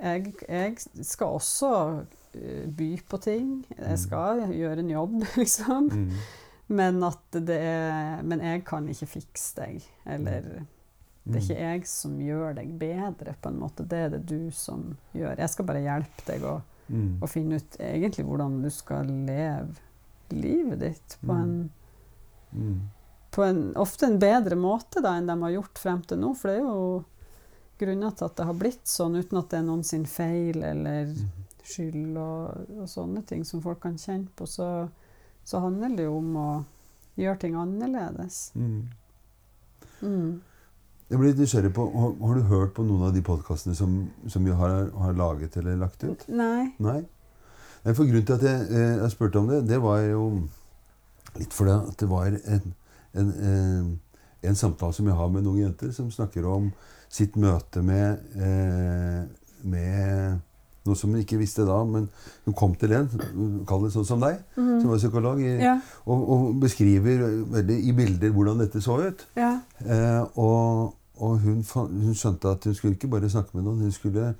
jeg 0.00 0.34
Jeg 0.48 0.76
skal 1.04 1.36
også 1.36 1.70
eh, 2.36 2.66
by 2.68 2.90
på 3.08 3.20
ting. 3.24 3.50
Mm. 3.70 3.80
Jeg 3.86 3.98
skal 4.06 4.44
gjøre 4.56 4.84
en 4.84 4.92
jobb, 4.92 5.16
liksom. 5.40 5.90
Mm. 5.92 6.12
Men 6.70 7.00
at 7.02 7.34
det 7.34 7.56
er 7.66 8.20
Men 8.22 8.40
jeg 8.44 8.62
kan 8.68 8.84
ikke 8.88 9.08
fikse 9.18 9.56
deg. 9.62 9.88
Eller 10.06 10.62
det 11.26 11.36
er 11.36 11.40
Mm. 11.40 11.42
ikke 11.42 11.60
jeg 11.60 11.86
som 11.86 12.18
gjør 12.18 12.54
deg 12.54 12.78
bedre, 12.78 13.34
på 13.42 13.48
en 13.48 13.58
måte. 13.60 13.86
Det 13.88 13.98
er 13.98 14.08
det 14.10 14.26
du 14.26 14.50
som 14.50 14.96
gjør. 15.14 15.36
Jeg 15.38 15.48
skal 15.50 15.64
bare 15.66 15.82
hjelpe 15.82 16.26
deg 16.26 16.42
å, 16.42 16.62
Mm. 16.90 17.18
å 17.20 17.28
finne 17.28 17.54
ut 17.56 17.76
egentlig 17.78 18.24
hvordan 18.26 18.62
du 18.62 18.70
skal 18.70 19.04
leve 19.06 19.76
livet 20.30 20.78
ditt 20.80 21.16
på 21.24 21.32
en, 21.32 21.70
Mm. 22.54 22.80
på 23.30 23.42
en 23.44 23.74
ofte 23.74 24.06
en 24.06 24.18
bedre 24.18 24.56
måte 24.56 25.00
da 25.02 25.12
enn 25.18 25.26
de 25.26 25.36
har 25.40 25.50
gjort 25.50 25.78
frem 25.78 26.02
til 26.02 26.18
nå. 26.18 26.34
For 26.36 26.48
det 26.48 26.56
er 26.58 26.64
jo 26.64 27.04
grunner 27.78 28.10
til 28.16 28.24
at 28.24 28.36
det 28.36 28.46
har 28.46 28.54
blitt 28.54 28.84
sånn, 28.84 29.16
uten 29.16 29.38
at 29.38 29.48
det 29.50 29.58
er 29.60 29.62
noen 29.62 29.84
sin 29.84 30.04
feil 30.04 30.62
eller 30.64 31.06
Mm. 31.06 31.28
skyld 31.62 32.16
og, 32.16 32.70
og 32.80 32.88
sånne 32.88 33.24
ting 33.26 33.44
som 33.44 33.60
folk 33.62 33.80
kan 33.80 33.94
kjenne 33.96 34.28
på. 34.36 34.46
Så, 34.48 34.90
så 35.44 35.60
handler 35.60 35.94
det 35.96 36.04
jo 36.06 36.16
om 36.18 36.34
å 36.36 36.64
gjøre 37.16 37.38
ting 37.38 37.54
annerledes. 37.54 38.50
Mm. 38.56 40.40
Mm. 41.10 41.16
Jeg 41.16 41.18
blir 41.18 41.30
litt 41.32 41.40
nysgjerrig 41.42 41.72
på, 41.74 41.84
har, 41.90 42.12
har 42.28 42.34
du 42.38 42.42
hørt 42.46 42.74
på 42.76 42.84
noen 42.86 43.02
av 43.08 43.14
de 43.14 43.20
podkastene 43.26 43.74
som, 43.74 43.96
som 44.30 44.44
vi 44.46 44.52
har, 44.54 44.90
har 44.94 45.12
laget 45.18 45.56
eller 45.58 45.76
lagt 45.80 46.04
ut? 46.06 46.22
Nei. 46.28 46.68
Nei? 46.78 47.00
For 47.96 48.04
grunnen 48.04 48.26
til 48.28 48.36
at 48.36 48.42
jeg, 48.44 48.66
eh, 48.70 48.96
jeg 49.00 49.10
spurte 49.10 49.40
om 49.40 49.48
det, 49.50 49.62
det 49.66 49.80
var 49.82 49.98
jo 50.04 50.26
litt 51.38 51.52
fordi 51.56 51.72
at 51.74 51.96
det 51.98 52.08
var 52.10 52.28
en, 52.28 52.74
en, 53.14 53.32
en, 53.50 53.88
en 54.50 54.54
samtale 54.60 54.94
som 54.94 55.06
jeg 55.10 55.16
har 55.18 55.32
med 55.34 55.42
noen 55.46 55.64
jenter, 55.64 55.90
som 55.96 56.10
snakker 56.14 56.46
om 56.46 56.70
sitt 57.10 57.34
møte 57.40 57.82
med, 57.82 58.20
eh, 58.38 59.24
med 59.66 60.38
noe 60.86 60.96
som 60.96 61.10
hun 61.12 61.20
ikke 61.24 61.40
visste 61.40 61.66
da, 61.66 61.80
men 61.84 62.06
hun 62.46 62.54
kom 62.56 62.76
til 62.78 62.94
en, 62.96 63.10
kall 63.68 63.82
det 63.88 63.90
sånn 63.96 64.06
som 64.08 64.22
deg, 64.22 64.38
Mhm. 64.56 64.78
som 64.84 64.92
var 64.94 65.02
psykolog, 65.02 65.42
i, 65.42 65.56
Ja. 65.58 65.74
og, 66.06 66.22
og 66.36 66.46
beskriver 66.62 67.26
veldig 67.58 67.80
i 67.88 67.92
bilder 67.98 68.30
hvordan 68.36 68.62
dette 68.62 68.80
så 68.84 69.00
ut. 69.08 69.26
ja. 69.36 69.56
Eh, 69.84 70.22
og 70.38 70.94
og 71.20 71.38
hun, 71.44 71.60
hun 71.74 72.14
skjønte 72.16 72.48
at 72.50 72.64
hun 72.64 72.74
skulle 72.74 72.94
ikke 72.96 73.08
bare 73.12 73.28
snakke 73.30 73.54
med 73.56 73.64
noen, 73.66 73.80
hun 73.84 73.92
skulle, 73.92 74.34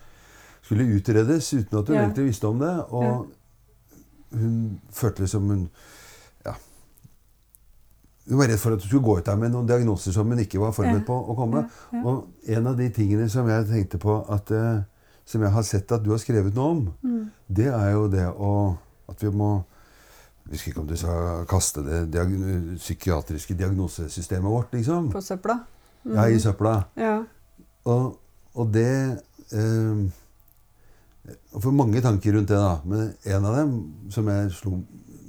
skulle 0.62 0.86
utredes 0.96 1.52
uten 1.54 1.78
at 1.78 1.86
hun 1.88 1.96
Ja. 1.96 2.02
egentlig 2.06 2.24
visste 2.30 2.48
om 2.48 2.58
det. 2.58 2.72
Og 2.88 3.26
hun 4.32 4.80
følte 4.92 5.22
det 5.22 5.30
som 5.30 5.42
hun 5.50 5.68
ja, 6.46 6.52
Hun 8.30 8.38
var 8.38 8.46
redd 8.52 8.58
for 8.62 8.70
at 8.76 8.82
hun 8.82 8.88
skulle 8.88 9.04
gå 9.04 9.16
ut 9.18 9.26
der 9.26 9.36
med 9.40 9.50
noen 9.50 9.66
diagnoser 9.68 10.12
som 10.14 10.28
hun 10.30 10.38
ikke 10.38 10.60
var 10.62 10.72
forberedt 10.76 11.02
Ja. 11.02 11.06
på 11.08 11.16
å 11.32 11.34
komme. 11.36 11.64
Ja, 11.92 11.98
ja. 11.98 12.04
Og 12.04 12.28
en 12.46 12.66
av 12.66 12.76
de 12.78 12.88
tingene 12.94 13.28
som 13.32 13.48
jeg 13.48 13.66
tenkte 13.66 13.98
på 13.98 14.20
at 14.30 14.50
eh, 14.54 14.82
som 15.26 15.42
jeg 15.42 15.50
har 15.54 15.62
sett 15.62 15.92
at 15.92 16.02
du 16.04 16.10
har 16.10 16.18
skrevet 16.18 16.54
noe 16.54 16.70
om, 16.70 16.94
Mm. 17.02 17.30
det 17.48 17.66
er 17.66 17.90
jo 17.92 18.08
det 18.08 18.26
å 18.28 18.78
At 19.10 19.18
vi 19.22 19.30
må 19.30 19.64
Jeg 20.46 20.52
husker 20.54 20.70
ikke 20.70 20.80
om 20.80 20.86
du 20.86 20.96
sa 20.96 21.44
kaste 21.46 21.82
det 21.84 22.10
diag 22.12 22.30
psykiatriske 22.78 23.54
diagnosesystemet 23.54 24.50
vårt, 24.50 24.72
liksom. 24.72 25.10
På 25.12 25.20
søpla? 25.22 25.60
Mm. 26.04 26.14
Ja, 26.16 26.26
i 26.28 26.40
søpla. 26.40 26.74
Ja. 26.96 27.16
Og, 27.90 28.16
og 28.54 28.72
det 28.74 28.90
eh, 29.52 30.08
og 31.52 31.62
For 31.62 31.74
mange 31.74 32.00
tanker 32.02 32.34
rundt 32.34 32.50
det, 32.50 32.58
da. 32.58 32.78
Men 32.84 33.12
en 33.24 33.46
av 33.46 33.56
dem 33.58 33.74
som 34.10 34.28
jeg 34.30 34.52
slo, 34.56 34.78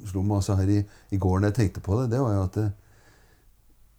slo 0.08 0.22
meg 0.26 0.38
også 0.40 0.56
her 0.58 0.70
i, 0.72 0.78
i 1.14 1.18
går 1.20 1.40
når 1.40 1.52
jeg 1.52 1.58
tenkte 1.60 1.82
på 1.84 1.98
det, 2.00 2.12
det 2.14 2.22
var 2.22 2.36
jo 2.36 2.44
at 2.46 2.56
det, 2.58 2.68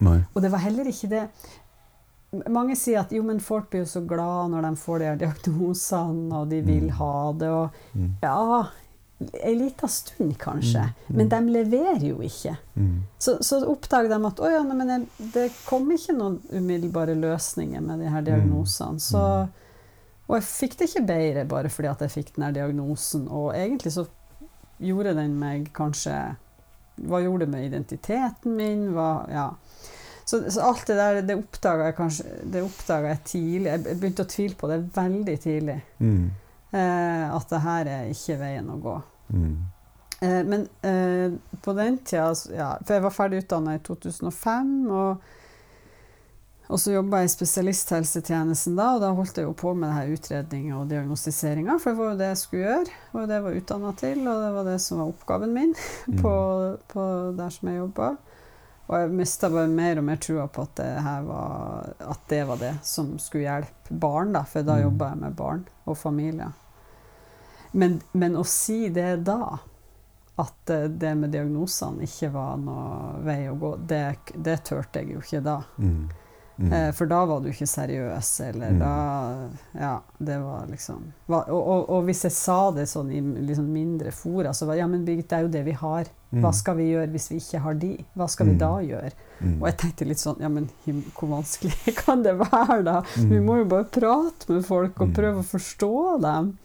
Nei. 0.03 0.19
Og 0.35 0.41
det 0.41 0.51
var 0.51 0.59
heller 0.59 0.85
ikke 0.89 1.07
det 1.09 1.29
Mange 2.49 2.75
sier 2.75 2.99
at 3.03 3.11
jo, 3.13 3.21
men 3.23 3.39
folk 3.39 3.69
blir 3.69 3.83
jo 3.83 3.89
så 3.91 4.01
glad 4.07 4.49
når 4.51 4.61
de 4.65 4.75
får 4.81 4.99
de 4.99 5.05
her 5.05 5.19
diagnosene, 5.21 6.33
og 6.39 6.49
de 6.49 6.61
vil 6.65 6.87
Mm. 6.87 6.95
ha 6.97 7.31
det, 7.33 7.49
og 7.49 7.69
Mm. 7.95 8.15
ja 8.23 8.67
En 9.43 9.57
liten 9.57 9.87
stund, 9.89 10.33
kanskje. 10.37 10.81
Mm. 11.07 11.15
Men 11.15 11.29
de 11.29 11.37
leverer 11.53 12.01
jo 12.09 12.17
ikke. 12.19 12.57
Så, 13.19 13.37
så 13.41 13.61
oppdager 13.71 14.09
de 14.09 14.25
at 14.27 14.39
å 14.39 14.49
ja, 14.51 14.63
men 14.63 15.07
det 15.33 15.45
kom 15.65 15.87
ikke 15.91 16.15
noen 16.17 16.41
umiddelbare 16.51 17.15
løsninger 17.15 17.79
med 17.81 17.99
de 17.99 18.09
her 18.09 18.21
diagnosene. 18.21 18.99
Så, 18.99 19.47
og 20.27 20.35
jeg 20.35 20.43
fikk 20.43 20.75
det 20.77 20.89
ikke 20.89 21.05
bedre 21.07 21.45
bare 21.47 21.69
fordi 21.69 21.87
at 21.87 22.01
jeg 22.01 22.09
fikk 22.09 22.35
den 22.35 22.43
her 22.43 22.51
diagnosen. 22.51 23.29
Og 23.29 23.53
egentlig 23.55 23.93
så 23.93 24.05
gjorde 24.81 25.15
den 25.15 25.39
meg 25.39 25.69
kanskje 25.73 26.35
Hva 27.07 27.21
gjorde 27.23 27.39
det 27.45 27.49
med 27.49 27.71
identiteten 27.71 28.55
min? 28.57 28.91
Hva, 28.93 29.25
ja. 29.31 29.47
Så, 30.25 30.39
så 30.51 30.61
alt 30.61 30.87
det 30.87 30.95
der, 30.95 31.19
det 31.27 31.35
oppdaga 31.35 31.89
jeg 31.89 31.95
kanskje 31.97 32.29
Det 32.53 32.63
jeg 32.63 33.19
tidlig. 33.27 33.69
Jeg 33.69 33.97
begynte 33.99 34.23
å 34.23 34.31
tvile 34.31 34.55
på 34.59 34.69
det 34.71 34.79
veldig 34.95 35.37
tidlig. 35.43 35.77
Mm. 35.99 36.31
Eh, 36.73 37.35
at 37.35 37.51
det 37.51 37.61
her 37.61 37.91
er 37.91 38.11
ikke 38.11 38.39
veien 38.39 38.71
å 38.71 38.79
gå. 38.81 38.95
Mm. 39.35 39.53
Eh, 40.23 40.41
men 40.47 40.67
eh, 40.81 41.35
på 41.61 41.75
den 41.77 41.99
tida 42.05 42.31
ja, 42.55 42.73
For 42.81 42.95
jeg 42.95 43.03
var 43.05 43.13
ferdig 43.13 43.43
utdanna 43.43 43.75
i 43.77 43.83
2005, 43.83 44.73
og, 44.89 45.27
og 46.69 46.81
så 46.81 46.95
jobba 46.95 47.21
jeg 47.21 47.29
i 47.29 47.33
spesialisthelsetjenesten 47.35 48.79
da, 48.79 48.93
og 48.95 49.03
da 49.03 49.11
holdt 49.13 49.37
jeg 49.37 49.49
jo 49.49 49.55
på 49.59 49.75
med 49.75 49.89
det 49.89 49.97
her 49.99 50.15
utredninga 50.15 50.79
og 50.79 50.89
diagnostiseringa, 50.89 51.77
for 51.83 51.91
det 51.91 51.99
var 51.99 52.13
jo 52.13 52.19
det 52.23 52.31
jeg 52.31 52.41
skulle 52.41 52.67
gjøre. 52.69 52.85
Det 52.87 53.13
var 53.13 53.25
jo 53.25 53.31
det 53.31 53.39
jeg 53.39 53.47
var 53.47 53.61
utdanna 53.61 53.95
til, 53.99 54.21
og 54.23 54.45
det 54.45 54.51
var 54.57 54.69
det 54.71 54.77
som 54.87 55.03
var 55.03 55.13
oppgaven 55.13 55.57
min 55.57 55.75
på, 56.23 56.35
på 56.95 57.09
der 57.37 57.57
som 57.57 57.69
jeg 57.73 57.83
jobba. 57.83 58.13
Og 58.87 58.97
jeg 58.99 59.11
mista 59.15 59.47
bare 59.49 59.67
mer 59.71 59.97
og 60.01 60.03
mer 60.03 60.17
trua 60.19 60.47
på 60.51 60.65
at 60.65 60.75
det, 60.75 60.89
var, 61.27 61.93
at 62.03 62.25
det 62.29 62.41
var 62.49 62.57
det 62.59 62.73
som 62.83 63.13
skulle 63.19 63.45
hjelpe 63.45 63.95
barn, 63.95 64.33
da, 64.35 64.41
for 64.43 64.61
da 64.67 64.75
Mm. 64.75 64.83
jobba 64.83 65.09
jeg 65.13 65.17
med 65.21 65.35
barn 65.39 65.61
og 65.85 65.97
familier. 65.97 66.51
Men, 67.71 68.01
men 68.11 68.35
å 68.35 68.43
si 68.45 68.89
det 68.89 69.23
da, 69.25 69.57
at 70.35 70.69
eh, 70.69 70.87
det 70.89 71.15
med 71.17 71.31
diagnosene 71.33 72.03
ikke 72.03 72.31
var 72.33 72.57
noe 72.57 73.21
vei 73.23 73.47
å 73.49 73.55
gå, 73.55 73.71
det, 73.87 74.17
det 74.35 74.59
turte 74.67 74.99
jeg 75.01 75.13
jo 75.15 75.21
ikke 75.23 75.41
da. 75.45 75.55
Mm. 75.77 76.09
Mm. 76.59 76.71
Eh, 76.73 76.91
for 76.93 77.07
da 77.09 77.25
var 77.25 77.39
du 77.41 77.47
ikke 77.49 77.65
seriøs, 77.65 78.27
eller 78.49 78.69
Mm. 78.71 78.79
da 78.79 79.49
Ja, 79.79 79.99
det 80.19 80.35
var 80.39 80.67
liksom 80.69 81.11
og, 81.29 81.49
og, 81.49 81.89
og 81.89 82.03
hvis 82.05 82.21
jeg 82.23 82.31
sa 82.31 82.69
det 82.71 82.85
sånn 82.87 83.09
i 83.11 83.21
liksom 83.21 83.65
mindre 83.73 84.11
fora, 84.11 84.51
så 84.53 84.67
var 84.67 84.75
ja, 84.75 84.85
men 84.87 85.03
Birgit, 85.03 85.27
det 85.29 85.37
er 85.39 85.41
jo 85.41 85.47
det 85.47 85.63
vi 85.65 85.71
har. 85.71 86.05
Hva 86.31 86.49
Mm. 86.51 86.53
skal 86.53 86.75
vi 86.77 86.91
gjøre 86.91 87.09
hvis 87.11 87.29
vi 87.31 87.37
ikke 87.37 87.59
har 87.61 87.73
de? 87.73 88.05
Hva 88.15 88.27
skal 88.29 88.45
vi 88.47 88.53
Mm. 88.53 88.59
da 88.59 88.71
gjøre? 88.81 89.11
Mm. 89.41 89.61
Og 89.61 89.67
jeg 89.67 89.77
tenkte 89.77 90.07
litt 90.07 90.17
sånn, 90.17 90.39
ja, 90.39 90.47
men 90.47 90.69
hvor 90.85 91.29
vanskelig 91.29 91.95
kan 92.05 92.21
det 92.23 92.37
være, 92.37 92.83
da? 92.83 93.01
Mm. 93.17 93.29
Vi 93.29 93.39
må 93.39 93.57
jo 93.57 93.65
bare 93.65 93.85
prate 93.85 94.49
med 94.53 94.65
folk 94.65 95.01
og 95.01 95.07
Mm. 95.09 95.13
prøve 95.15 95.39
å 95.41 95.49
forstå 95.57 96.21
dem. 96.21 96.57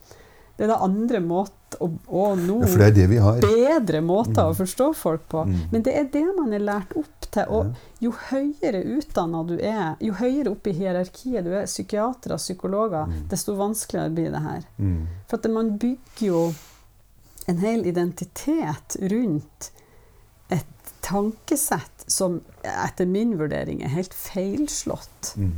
Det 0.59 0.65
er 0.65 0.69
da 0.75 0.79
andre 0.85 1.21
måter, 1.21 1.53
og, 1.81 1.99
og 2.09 2.39
nå 2.39 2.61
Ja, 2.65 2.77
det 2.79 2.95
det 2.95 3.07
vi 3.11 3.17
har. 3.17 3.41
bedre 3.41 4.01
måter 4.01 4.43
Mm. 4.45 4.51
å 4.53 4.57
forstå 4.57 4.95
folk 4.97 5.29
på. 5.29 5.45
Mm. 5.47 5.59
Men 5.73 5.83
det 5.83 5.95
er 5.97 6.05
det 6.13 6.25
man 6.37 6.53
er 6.53 6.59
lært 6.65 6.97
opp 6.97 7.31
til. 7.31 7.45
Og 7.49 7.75
jo 8.01 8.11
høyere 8.13 8.81
utdanna 8.97 9.43
du 9.47 9.59
er, 9.61 9.97
jo 10.01 10.13
høyere 10.13 10.51
oppe 10.51 10.71
i 10.71 10.73
hierarkiet 10.73 11.45
du 11.45 11.53
er, 11.53 11.67
psykiatere, 11.67 12.37
psykologer, 12.39 13.07
Mm. 13.07 13.29
desto 13.29 13.55
vanskeligere 13.57 14.15
blir 14.15 14.31
det 14.33 14.43
her. 14.43 14.63
Mm. 14.79 15.07
For 15.29 15.37
at 15.39 15.51
man 15.51 15.77
bygger 15.79 16.27
jo 16.27 16.55
en 17.49 17.59
hel 17.59 17.87
identitet 17.87 18.97
rundt 19.11 19.71
et 20.51 20.65
tankesett 21.03 22.05
som 22.07 22.41
etter 22.65 23.07
min 23.07 23.37
vurdering 23.39 23.83
er 23.83 23.89
helt 23.89 24.15
feilslått. 24.15 25.35
Mm. 25.37 25.53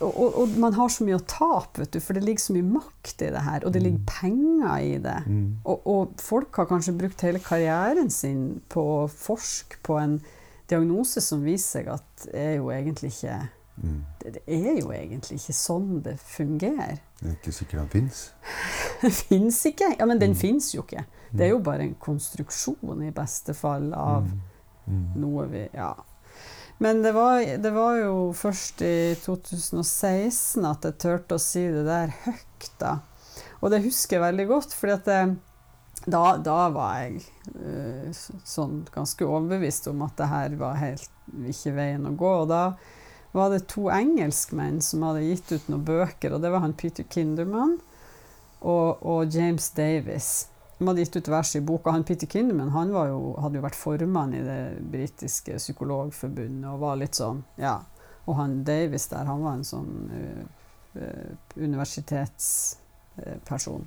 Og, 0.00 0.38
og, 0.40 0.48
man 0.58 0.72
har 0.74 0.88
så 0.88 1.04
mye 1.04 1.18
å 1.18 1.24
tape, 1.28 1.80
vet 1.82 1.92
du, 1.92 2.00
for 2.00 2.16
det 2.16 2.22
ligger 2.24 2.40
så 2.46 2.52
mye 2.56 2.68
makt 2.78 3.22
i 3.22 3.30
det 3.34 3.42
her, 3.44 3.64
og 3.66 3.72
det 3.74 3.82
ligger 3.82 4.00
penger 4.08 4.78
i 4.78 4.96
det. 5.04 5.18
Mm. 5.26 5.58
Og, 5.64 5.86
og 5.86 6.14
folk 6.22 6.56
har 6.56 6.66
kanskje 6.70 6.94
brukt 6.98 7.20
hele 7.26 7.38
karrieren 7.44 8.10
sin 8.10 8.60
på 8.72 8.80
å 9.02 9.04
forske 9.12 9.76
på 9.86 9.98
en 10.00 10.16
diagnose 10.68 11.20
som 11.22 11.44
viser 11.44 11.84
seg 11.84 11.92
at 11.94 12.26
er 12.34 12.56
jo 12.60 12.72
egentlig 12.74 13.12
ikke 13.16 13.36
Mm. 13.76 13.98
det, 14.22 14.30
det 14.32 14.42
er 14.56 14.78
jo 14.80 14.88
egentlig 14.88 15.36
ikke 15.36 15.52
sånn 15.52 15.98
det 16.00 16.14
fungerer. 16.24 16.96
Det 17.20 17.26
er 17.28 17.34
ikke 17.36 17.52
sikkert 17.52 17.82
den 17.82 17.90
fins. 17.92 18.22
Fins 19.28 19.58
ikke. 19.68 19.90
Ja, 19.98 20.06
men 20.08 20.18
den 20.18 20.30
Mm. 20.32 20.36
fins 20.40 20.70
jo 20.74 20.80
ikke. 20.82 21.04
Det 21.30 21.44
er 21.44 21.50
jo 21.50 21.58
bare 21.60 21.84
en 21.84 21.94
konstruksjon 22.00 23.02
i 23.04 23.10
beste 23.12 23.52
fall 23.54 23.92
av 23.92 24.30
Mm. 24.88 25.12
noe 25.20 25.44
vi 25.52 25.68
Ja. 25.74 25.92
Men 26.78 27.02
det 27.02 27.12
var, 27.16 27.40
det 27.40 27.72
var 27.72 27.96
jo 27.96 28.16
først 28.36 28.82
i 28.84 29.16
2016 29.22 30.66
at 30.68 30.84
jeg 30.84 30.98
turte 31.00 31.38
å 31.38 31.40
si 31.40 31.64
det 31.72 31.86
der 31.86 32.12
høyt, 32.26 32.70
da. 32.80 32.98
Og 33.64 33.72
det 33.72 33.84
husker 33.86 34.18
jeg 34.18 34.26
veldig 34.26 34.46
godt, 34.50 34.74
fordi 34.76 35.14
da, 36.04 36.24
da 36.36 36.58
var 36.74 36.98
jeg 37.00 37.22
uh, 37.56 38.12
sånn 38.44 38.82
ganske 38.92 39.24
overbevist 39.24 39.88
om 39.90 40.04
at 40.04 40.20
det 40.20 40.28
her 40.30 40.58
var 40.60 40.76
helt 40.82 41.08
ikke 41.48 41.72
veien 41.78 42.06
å 42.06 42.12
gå. 42.12 42.32
Og 42.44 42.50
da 42.52 42.62
var 43.36 43.52
det 43.52 43.66
to 43.72 43.88
engelskmenn 43.92 44.82
som 44.84 45.04
hadde 45.08 45.24
gitt 45.26 45.50
ut 45.52 45.72
noen 45.72 45.86
bøker, 45.88 46.36
og 46.36 46.44
det 46.44 46.52
var 46.52 46.64
han 46.64 46.76
Peter 46.76 47.08
Kinderman 47.08 47.78
og, 48.60 49.00
og 49.00 49.32
James 49.32 49.70
Davis. 49.76 50.46
De 50.78 50.88
hadde 50.88 51.00
gitt 51.04 51.16
ut 51.16 51.28
vers 51.32 51.56
i 51.56 51.60
boka. 51.64 51.90
Han 51.94 52.04
Peter 52.04 52.26
Kinderman 52.28 52.70
han 52.74 52.88
jo, 52.92 53.34
hadde 53.40 53.56
jo 53.58 53.64
vært 53.64 53.80
formann 53.80 54.34
i 54.36 54.42
det 54.44 54.62
britiske 54.92 55.52
psykologforbundet 55.56 56.70
og 56.72 56.82
var 56.84 56.94
litt 57.00 57.16
sånn 57.18 57.40
Ja. 57.60 57.76
Og 58.26 58.34
han 58.40 58.64
Davis 58.66 59.06
der, 59.12 59.24
han 59.28 59.42
var 59.44 59.52
en 59.54 59.64
sånn 59.64 59.92
uh, 60.10 60.44
universitetsperson. 61.54 63.82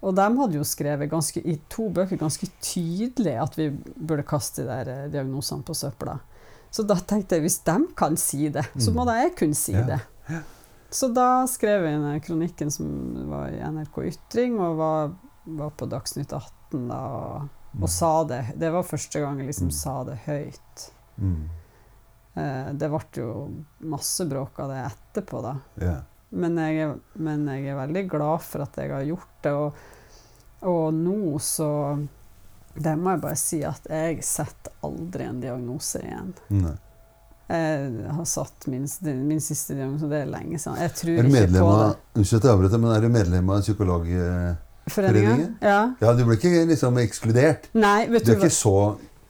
Og 0.00 0.14
de 0.16 0.38
hadde 0.40 0.56
jo 0.56 0.64
skrevet 0.66 1.12
ganske, 1.12 1.40
i 1.44 1.60
to 1.70 1.88
bøker 1.94 2.16
ganske 2.20 2.46
tydelig 2.64 3.36
at 3.38 3.58
vi 3.58 3.70
burde 3.70 4.22
kaste 4.26 4.62
de 4.64 4.68
der 4.70 4.88
eh, 4.88 5.10
diagnosene 5.12 5.62
på 5.66 5.74
søpla. 5.76 6.18
Så 6.70 6.82
da 6.88 6.96
tenkte 6.98 7.34
jeg 7.36 7.42
hvis 7.44 7.64
de 7.66 7.76
kan 7.98 8.16
si 8.20 8.48
det, 8.52 8.64
så 8.78 8.92
må 8.94 9.02
mm. 9.04 9.08
da 9.10 9.14
jeg 9.20 9.36
kunne 9.38 9.56
si 9.58 9.72
ja. 9.76 9.84
det. 9.86 10.00
Ja. 10.30 10.40
Så 10.90 11.06
da 11.14 11.46
skrev 11.46 11.84
jeg 11.86 12.00
den 12.02 12.22
kronikken 12.24 12.70
som 12.74 12.88
var 13.30 13.52
i 13.54 13.62
NRK 13.62 13.96
Ytring, 14.08 14.58
og 14.58 14.80
var, 14.80 15.12
var 15.44 15.70
på 15.70 15.86
Dagsnytt 15.86 16.32
18 16.32 16.88
da, 16.88 17.00
og, 17.00 17.48
og 17.72 17.86
mm. 17.86 17.88
sa 17.88 18.12
det. 18.24 18.44
Det 18.56 18.70
var 18.70 18.86
første 18.86 19.22
gang 19.22 19.40
jeg 19.40 19.50
liksom 19.50 19.70
mm. 19.70 19.76
sa 19.78 19.96
det 20.08 20.18
høyt. 20.26 20.86
Mm. 21.16 21.48
Eh, 22.34 22.68
det 22.72 22.90
ble 22.92 23.02
jo 23.16 23.32
masse 23.90 24.26
bråk 24.30 24.60
av 24.62 24.72
det 24.72 24.82
etterpå, 24.86 25.42
da. 25.44 25.56
Yeah. 25.80 26.02
Men 26.30 26.58
jeg, 26.62 26.76
er, 26.84 26.94
men 27.18 27.48
jeg, 27.50 27.66
er, 27.72 27.78
veldig 27.80 28.04
glad 28.10 28.44
for 28.46 28.62
at 28.62 28.78
jeg 28.78 28.92
har 28.92 29.06
gjort 29.08 29.40
det. 29.42 29.54
Og, 29.56 29.80
og 30.70 30.94
nå 30.94 31.38
så 31.42 31.70
Det 32.70 32.92
må 33.00 33.16
jeg 33.16 33.22
bare 33.24 33.40
si 33.40 33.58
at 33.66 33.88
jeg 33.90 34.20
setter 34.22 34.86
aldri 34.86 35.26
en 35.26 35.42
diagnose 35.42 36.04
igjen. 36.04 36.32
Nei. 36.60 36.76
Jeg 37.50 38.12
har 38.14 38.26
satt 38.30 38.68
min, 38.70 38.84
min 39.26 39.40
siste 39.42 39.74
diagnose, 39.74 40.06
det 40.06 40.20
er 40.22 40.28
lenge 40.30 40.54
siden. 40.62 40.76
Jeg 40.84 40.92
tror 41.00 41.16
ikke 41.18 41.48
på 41.56 41.70
det. 41.80 41.88
Unnskyld 42.20 42.38
at 42.38 42.46
jeg 42.46 42.54
avbryter, 42.54 42.82
men 42.84 42.92
er 42.94 43.02
du 43.02 43.08
medlem 43.10 43.50
av 43.50 43.64
Psykologforeningen? 44.86 45.58
Ja. 45.60 45.94
ja. 46.00 46.12
Du 46.16 46.24
ble 46.26 46.38
ikke 46.38 46.64
liksom 46.70 46.98
ekskludert? 47.02 47.70
Nei, 47.76 48.08
vet 48.10 48.26
du, 48.26 48.32
du 48.32 48.36
er 48.36 48.44
ikke 48.44 48.54
så 48.54 48.76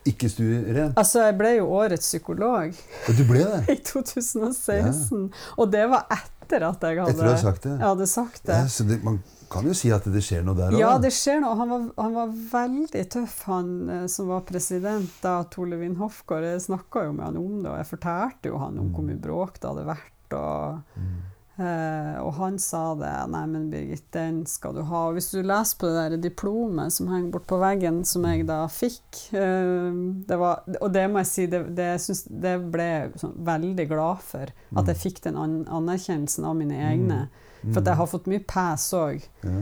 ikke 0.07 0.29
stueren? 0.31 0.95
Altså, 0.97 1.27
jeg 1.27 1.35
ble 1.37 1.51
jo 1.59 1.67
årets 1.77 2.07
psykolog. 2.09 2.77
Og 3.09 3.17
du 3.17 3.21
ble 3.29 3.43
det? 3.45 3.61
I 3.75 3.77
2016. 3.85 4.71
Ja. 4.71 5.43
Og 5.61 5.69
det 5.73 5.83
var 5.91 6.07
etter 6.15 6.65
at 6.67 6.87
jeg 6.87 6.97
hadde, 7.03 7.13
etter 7.13 7.37
sagt 7.43 7.67
det. 7.67 7.75
Hadde 7.83 8.07
sagt 8.09 8.41
det. 8.47 8.57
Ja, 8.63 8.87
det, 8.89 8.97
man 9.05 9.19
kan 9.51 9.67
jo 9.67 9.75
si 9.77 9.91
at 9.93 10.07
det 10.09 10.23
skjer 10.25 10.45
noe 10.47 10.57
der 10.57 10.73
òg? 10.73 10.79
Ja, 10.81 10.95
det 11.01 11.11
skjer 11.13 11.41
noe. 11.43 11.53
Han 11.59 11.73
var, 11.73 11.87
han 11.99 12.15
var, 12.17 12.31
veldig 12.53 13.03
tøff, 13.13 13.35
han 13.51 13.73
eh, 13.91 14.05
som 14.11 14.31
var 14.31 14.45
president 14.47 15.11
da, 15.23 15.41
Torlevin 15.53 15.99
Hofgaard. 16.01 16.47
Jeg 16.49 16.65
snakka 16.65 17.05
jo 17.07 17.17
med 17.17 17.27
han 17.27 17.41
om 17.41 17.59
det, 17.59 17.69
og 17.69 17.77
jeg 17.83 17.91
fortalte 17.91 18.53
jo 18.53 18.61
han 18.63 18.79
om 18.81 18.89
hvor 18.95 19.05
mye 19.05 19.21
bråk 19.21 19.61
det 19.61 19.69
hadde 19.73 19.91
vært. 19.91 20.39
og... 20.39 20.97
Mm. 20.97 21.19
Uh, 21.61 22.15
og 22.23 22.31
han 22.39 22.55
sa 22.61 22.95
det. 22.97 23.09
'Nei, 23.29 23.41
men 23.51 23.67
Birgit, 23.69 24.05
den 24.15 24.39
skal 24.49 24.73
du 24.73 24.81
ha.' 24.87 25.01
Og 25.09 25.17
hvis 25.17 25.29
du 25.33 25.43
leser 25.43 25.77
på 25.77 25.89
det 25.91 26.05
der 26.13 26.23
diplomet 26.23 26.95
som 26.95 27.11
henger 27.11 27.35
bort 27.35 27.45
på 27.51 27.59
veggen, 27.61 27.99
som 28.07 28.25
jeg 28.25 28.47
da 28.49 28.63
fikk 28.71 29.19
uh, 29.35 29.91
det 30.25 30.39
var, 30.41 30.63
Og 30.79 30.89
det 30.95 31.03
må 31.11 31.21
jeg 31.21 31.29
si, 31.29 31.45
det, 31.51 31.61
det, 31.77 31.91
synes, 32.01 32.23
det 32.25 32.55
ble 32.73 32.87
jeg 32.87 33.21
sånn, 33.21 33.35
veldig 33.51 33.85
glad 33.91 34.25
for. 34.25 34.55
Mm. 34.71 34.81
At 34.81 34.89
jeg 34.93 35.01
fikk 35.03 35.21
den 35.27 35.37
an 35.37 35.59
anerkjennelsen 35.81 36.49
av 36.49 36.57
mine 36.57 36.81
egne. 36.87 37.21
Mm. 37.61 37.69
For 37.69 37.83
at 37.83 37.93
jeg 37.93 38.01
har 38.01 38.11
fått 38.15 38.31
mye 38.31 38.47
pes 38.55 38.89
òg. 38.97 39.29
Ja. 39.45 39.61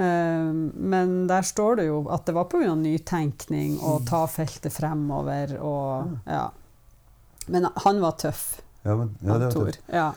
Uh, 0.00 0.54
men 0.94 1.18
der 1.28 1.42
står 1.44 1.82
det 1.82 1.90
jo 1.90 2.04
at 2.14 2.28
det 2.28 2.36
var 2.36 2.46
pga. 2.52 2.76
nytenkning 2.78 3.80
og 3.82 4.06
ta 4.08 4.22
feltet 4.30 4.76
fremover 4.76 5.58
og 5.58 6.18
Ja. 6.30 6.46
Men 7.50 7.66
han 7.82 7.98
var 7.98 8.14
tøff. 8.20 8.60
Ja, 8.84 8.94
men, 8.94 9.16
ja, 9.18 9.34
det 9.34 9.48
var 9.48 9.56
tøft. 9.56 9.86
Ja. 9.90 10.12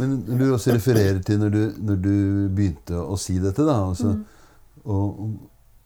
Men 0.00 0.18
du 0.26 0.44
også 0.52 0.76
refererer 0.76 1.20
til 1.26 1.40
når 1.42 1.52
du, 1.52 1.62
når 1.90 2.02
du 2.04 2.14
begynte 2.54 3.00
å 3.00 3.16
si 3.20 3.36
dette, 3.42 3.64
da 3.66 3.76
altså, 3.90 4.14
mm. 4.16 4.84
og, 4.84 5.22
og, 5.24 5.32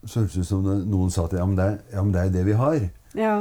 så 0.07 0.23
hørtes 0.23 0.37
det 0.37 0.45
ut 0.47 0.51
som 0.53 0.67
noen 0.87 1.11
sa 1.11 1.27
til 1.27 1.41
ja 1.41 1.47
men, 1.49 1.57
det 1.59 1.65
er, 1.67 1.79
ja, 1.91 2.03
men 2.05 2.13
det 2.15 2.21
er 2.23 2.35
det 2.37 2.45
vi 2.47 2.59
har. 2.61 2.83
Ja. 3.19 3.37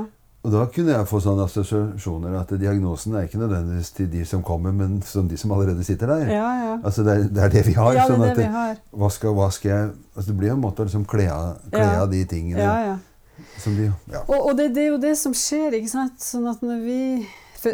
Og 0.46 0.52
da 0.54 0.62
kunne 0.70 0.94
jeg 0.94 1.08
få 1.10 1.20
sånne 1.24 1.48
assosiasjoner 1.50 2.36
at 2.38 2.52
diagnosen 2.62 3.16
er 3.18 3.26
ikke 3.26 3.40
nødvendigvis 3.42 3.90
til 3.98 4.10
de 4.12 4.22
som 4.30 4.44
kommer, 4.46 4.76
men 4.78 5.00
som 5.06 5.26
de 5.30 5.40
som 5.42 5.54
allerede 5.56 5.84
sitter 5.84 6.12
der. 6.12 6.28
Ja, 6.30 6.50
ja. 6.62 6.76
Altså 6.86 7.06
det 7.06 7.16
er, 7.16 7.24
det 7.34 7.44
er, 7.44 7.54
det 7.56 7.64
vi 7.66 7.74
har. 7.74 7.96
Ja, 7.98 8.04
det 8.06 8.14
sånn 8.14 8.38
det 8.38 8.50
har. 8.54 8.76
Hva 8.94 9.10
skal, 9.14 9.34
hva 9.34 9.50
skal 9.54 9.72
jeg 9.72 9.88
altså 10.14 10.28
Det 10.30 10.38
blir 10.38 10.54
en 10.54 10.62
måte 10.62 10.84
å 10.84 10.90
liksom 10.90 11.08
kle 11.10 11.26
av 11.34 12.06
de 12.12 12.22
tingene 12.30 12.62
ja, 12.62 12.76
ja. 12.92 13.48
som 13.64 13.74
de 13.74 13.90
ja. 13.90 14.22
Og, 14.22 14.38
og 14.38 14.54
det, 14.60 14.70
det, 14.78 14.86
er 14.86 14.94
jo 14.94 15.02
det 15.02 15.16
som 15.18 15.34
skjer, 15.34 15.80
ikke 15.80 15.92
sant. 15.96 16.22
Sånn 16.22 16.46
at 16.52 16.62
når 16.66 16.86
vi 16.86 17.02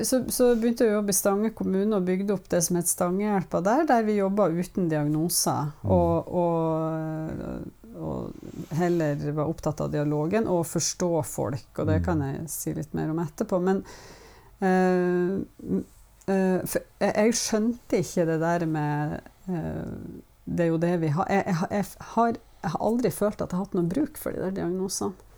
så, 0.08 0.22
så, 0.32 0.48
begynte 0.56 0.86
jeg 0.86 0.94
å 0.94 1.00
jobbe 1.00 1.14
i 1.14 1.18
Stange 1.18 1.52
kommune 1.58 1.98
og 1.98 2.08
bygde 2.08 2.36
opp 2.36 2.50
det 2.52 2.62
som 2.66 2.80
het 2.80 2.90
Stangehjelpa 2.90 3.62
der, 3.66 3.86
der 3.90 4.04
vi 4.08 4.18
jobba 4.18 4.50
uten 4.52 4.90
diagnoser. 4.92 5.72
Mm. 5.84 5.94
Og, 5.96 6.34
og, 6.42 7.96
og, 7.96 8.52
heller 8.80 9.26
var 9.38 9.52
opptatt 9.52 9.84
av 9.86 9.92
dialogen 9.94 10.50
og 10.52 10.66
forstå 10.70 11.12
folk. 11.28 11.70
Og 11.78 11.90
det 11.90 12.02
mm. 12.02 12.06
kan 12.08 12.24
jeg 12.28 12.46
si 12.54 12.76
litt 12.78 12.96
mer 12.98 13.14
om 13.14 13.22
etterpå. 13.24 13.62
Men 13.64 13.82
øh, 14.66 15.82
uh, 16.32 16.78
jeg 17.02 17.40
skjønte 17.40 18.04
ikke 18.04 18.28
det 18.30 18.40
der 18.42 18.68
med 18.70 19.18
øh, 19.50 19.98
Det 20.46 20.66
er 20.66 20.70
jo 20.70 20.80
det 20.82 20.96
vi 21.02 21.10
har 21.14 21.28
jeg, 21.30 21.44
jeg, 21.48 21.68
jeg, 21.72 21.86
har 22.16 22.32
jeg 22.62 22.72
har 22.72 22.84
aldri 22.86 23.10
følt 23.14 23.42
at 23.42 23.50
jeg 23.50 23.58
har 23.58 23.66
hatt 23.66 23.78
noe 23.78 23.90
bruk 23.90 24.20
for 24.22 24.34
de 24.34 24.42
der 24.44 24.54
diagnosene. 24.62 25.30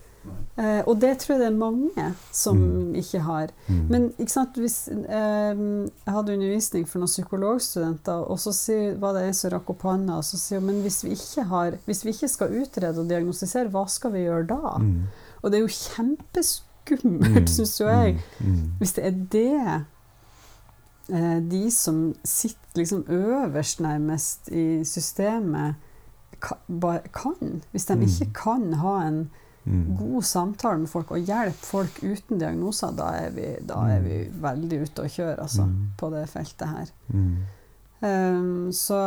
Eh, 0.54 0.82
og 0.86 1.00
det 1.02 1.16
tror 1.18 1.34
jeg 1.34 1.42
det 1.42 1.48
er 1.50 1.56
mange 1.58 2.08
som 2.32 2.60
mm. 2.60 2.96
ikke 3.02 3.22
har. 3.26 3.54
Mm. 3.68 3.80
Men 3.90 4.04
ikke 4.22 4.34
sant, 4.36 4.58
hvis, 4.62 4.76
eh, 4.88 5.54
jeg 5.58 6.14
hadde 6.16 6.36
undervisning 6.36 6.86
for 6.90 7.02
noen 7.02 7.12
psykologstudenter, 7.12 8.28
og 8.30 8.40
så 8.42 8.54
sier, 8.56 8.94
var 9.02 9.18
det 9.18 9.26
en 9.28 9.38
som 9.38 9.54
rakk 9.56 9.72
opp 9.74 9.86
hånda 9.88 10.20
og 10.22 10.28
så 10.28 10.38
sier 10.40 10.62
men 10.64 10.84
hvis 10.86 11.02
vi, 11.06 11.16
ikke 11.18 11.48
har, 11.50 11.80
hvis 11.88 12.04
vi 12.06 12.14
ikke 12.14 12.30
skal 12.32 12.54
utrede 12.62 13.02
og 13.02 13.10
diagnostisere, 13.10 13.72
hva 13.74 13.88
skal 13.90 14.14
vi 14.14 14.28
gjøre 14.28 14.46
da? 14.54 14.76
Mm. 14.84 15.00
Og 15.42 15.50
det 15.50 15.58
er 15.58 15.66
jo 15.66 15.74
kjempeskummelt, 15.80 17.42
mm. 17.48 17.54
syns 17.56 17.80
jo 17.82 17.90
jeg, 17.90 18.20
mm. 18.38 18.54
Mm. 18.54 18.70
hvis 18.80 18.96
det 19.00 19.08
er 19.10 19.18
det 19.34 19.64
eh, 21.10 21.40
de 21.50 21.64
som 21.74 22.06
sitter 22.22 22.84
liksom 22.84 23.08
øverst 23.10 23.82
nærmest 23.82 24.54
i 24.54 24.84
systemet, 24.86 25.82
kan. 26.44 27.62
Hvis 27.72 27.86
de 27.86 27.96
ikke 28.04 28.34
kan 28.36 28.74
ha 28.82 28.98
en 29.08 29.30
Mm. 29.64 29.96
God 29.96 30.26
samtale 30.28 30.82
med 30.82 30.92
folk 30.92 31.14
og 31.16 31.24
hjelpe 31.24 31.66
folk 31.66 32.00
uten 32.04 32.40
diagnoser, 32.42 32.92
da 32.98 33.10
er 33.22 33.36
vi, 33.36 33.50
da 33.64 33.80
er 33.96 34.04
vi 34.04 34.22
mm. 34.28 34.40
veldig 34.44 34.80
ute 34.84 35.06
å 35.06 35.12
kjøre 35.16 35.38
altså, 35.46 35.68
mm. 35.70 35.84
på 36.00 36.10
det 36.14 36.24
feltet 36.32 36.74
her. 36.74 36.94
Um, 38.04 38.72
så, 38.76 38.98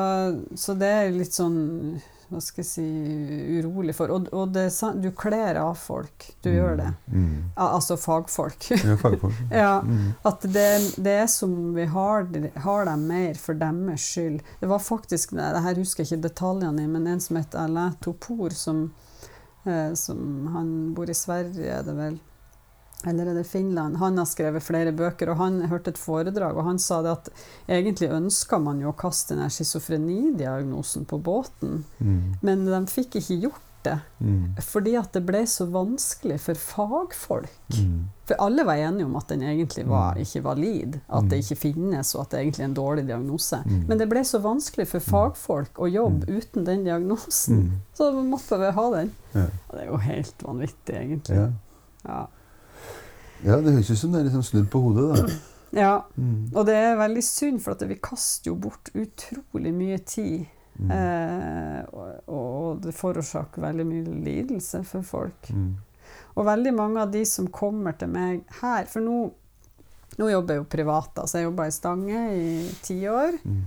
så, 0.57 0.77
det 0.81 0.89
er 0.89 1.11
litt 1.13 1.35
sånn 1.37 1.59
hva 2.27 2.41
skal 2.43 2.65
jeg 2.65 2.69
si 2.69 2.85
urolig 3.61 3.95
for. 3.95 4.11
Og, 4.11 4.27
og 4.35 4.51
det, 4.55 4.65
du 5.03 5.11
kler 5.15 5.59
av 5.61 5.77
folk. 5.79 6.27
Du 6.43 6.49
mm. 6.51 6.57
gjør 6.57 6.79
det. 6.81 6.89
Mm. 7.13 7.37
Altså 7.67 7.99
fagfolk. 8.01 8.71
ja, 8.73 8.97
fagfolk. 8.99 9.37
ja, 9.53 9.77
mm. 9.85 10.09
At 10.27 10.47
det, 10.49 10.67
det, 10.97 11.17
er 11.23 11.31
som 11.31 11.53
vi 11.77 11.87
har, 11.93 12.27
har, 12.65 12.89
dem 12.89 13.07
mer 13.07 13.39
for 13.39 13.59
deres 13.61 14.09
skyld. 14.11 14.41
Det 14.61 14.71
var 14.73 14.83
faktisk, 14.83 15.37
det 15.39 15.65
her 15.69 15.79
husker 15.79 16.03
jeg 16.03 16.17
ikke 16.17 16.29
detaljene 16.29 16.83
i, 16.83 16.91
men 16.97 17.07
en 17.13 17.23
som 17.23 17.39
het 17.39 17.55
Alain 17.59 17.95
Topor, 18.03 18.57
som 18.57 18.89
som 19.99 20.49
han 20.55 20.73
bor 20.95 21.11
i 21.11 21.17
Sverige, 21.17 21.67
er 21.67 21.85
det 21.87 21.95
vel. 21.97 22.19
Eller 23.05 23.29
er 23.29 23.37
det 23.37 23.45
Finland? 23.45 23.99
Han 24.01 24.19
har 24.19 24.27
skrevet 24.29 24.65
flere 24.65 24.93
bøker, 24.97 25.31
og 25.31 25.41
han 25.41 25.61
hørte 25.71 25.93
et 25.93 26.01
foredrag, 26.01 26.57
og 26.57 26.65
han 26.65 26.81
sa 26.81 27.03
det 27.05 27.13
at 27.13 27.29
egentlig 27.69 28.09
ønska 28.15 28.59
man 28.63 28.81
jo 28.83 28.91
å 28.91 28.97
kaste 28.97 29.37
den 29.37 29.53
schizofrenidiagnosen 29.53 31.05
på 31.09 31.21
båten, 31.21 31.85
mm. 31.99 32.41
men 32.47 32.65
de 32.67 32.81
fikk 32.91 33.19
ikke 33.21 33.41
gjort 33.47 33.66
det. 33.87 33.95
Mm. 34.19 34.59
Fordi 34.63 34.93
at 34.99 35.15
det 35.15 35.23
ble 35.27 35.41
så 35.49 35.67
vanskelig 35.71 36.37
for 36.43 36.61
fagfolk. 36.61 37.57
Mm. 37.79 38.05
For 38.27 38.43
alle 38.43 38.65
var 38.67 38.83
enige 38.83 39.07
om 39.07 39.17
at 39.19 39.29
den 39.31 39.45
egentlig 39.47 39.87
var 39.87 40.17
mm. 40.17 40.23
ikke 40.25 40.43
valid, 40.45 40.99
at 41.07 41.29
det 41.31 41.39
mm. 41.39 41.45
ikke 41.45 41.59
finnes, 41.63 42.15
og 42.15 42.25
at 42.25 42.35
det 42.35 42.41
egentlig 42.43 42.65
er 42.65 42.71
en 42.71 42.79
dårlig 42.79 43.05
diagnose. 43.09 43.61
Mm. 43.65 43.83
Men 43.89 44.03
det 44.03 44.09
ble 44.11 44.23
så 44.27 44.41
vanskelig 44.45 44.89
for 44.91 45.09
fagfolk 45.13 45.79
å 45.79 45.91
jobbe 45.91 46.27
uten 46.27 46.67
den 46.67 46.87
diagnosen, 46.89 47.67
så 47.97 48.11
måtte 48.19 48.59
vi 48.63 48.73
ha 48.79 48.87
den. 48.97 49.13
Ja. 49.37 49.47
Og 49.69 49.77
det 49.77 49.85
er 49.85 49.93
jo 49.93 50.01
helt 50.07 50.49
vanvittig, 50.49 50.97
egentlig. 50.97 51.43
Ja. 51.43 51.51
Ja. 52.07 52.23
ja 53.47 53.61
det 53.63 53.77
høres 53.77 53.93
ut 53.93 54.03
som 54.03 54.15
det 54.15 54.25
er 54.25 54.31
liksom 54.31 54.49
snudd 54.51 54.73
på 54.73 54.83
hodet, 54.89 55.13
da. 55.13 55.39
Ja, 55.77 55.95
og 56.55 56.69
det 56.69 56.77
er 56.79 56.95
veldig 56.97 57.23
synd, 57.27 57.59
for 57.61 57.75
at 57.75 57.83
vi 57.85 57.99
kaster 58.01 58.53
jo 58.53 58.55
bort 58.67 58.89
utrolig 58.97 59.73
mye 59.75 59.99
tid 60.09 60.47
Mm. 60.77 60.91
Eh, 60.93 61.81
og, 61.93 62.29
og, 62.29 62.83
det 62.85 62.93
forårsaker 62.97 63.65
veldig 63.65 63.87
mye 63.89 64.17
lidelse 64.27 64.83
for 64.89 65.07
folk. 65.07 65.51
Mm. 65.51 65.73
Og 66.37 66.47
veldig 66.47 66.73
mange 66.77 67.03
av 67.03 67.13
de 67.15 67.25
som 67.29 67.49
kommer 67.53 67.97
til 67.99 68.11
meg 68.13 68.43
her 68.61 68.85
For 68.87 69.03
nå, 69.03 69.17
nå 70.21 70.29
jobber 70.31 70.55
jeg 70.55 70.61
jo 70.61 70.67
privat, 70.71 71.17
Altså 71.19 71.41
jeg 71.41 71.49
jobba 71.49 71.67
i 71.67 71.75
Stange 71.75 72.23
i 72.37 72.51
ti 72.85 72.99
år. 73.11 73.39
Mm. 73.43 73.65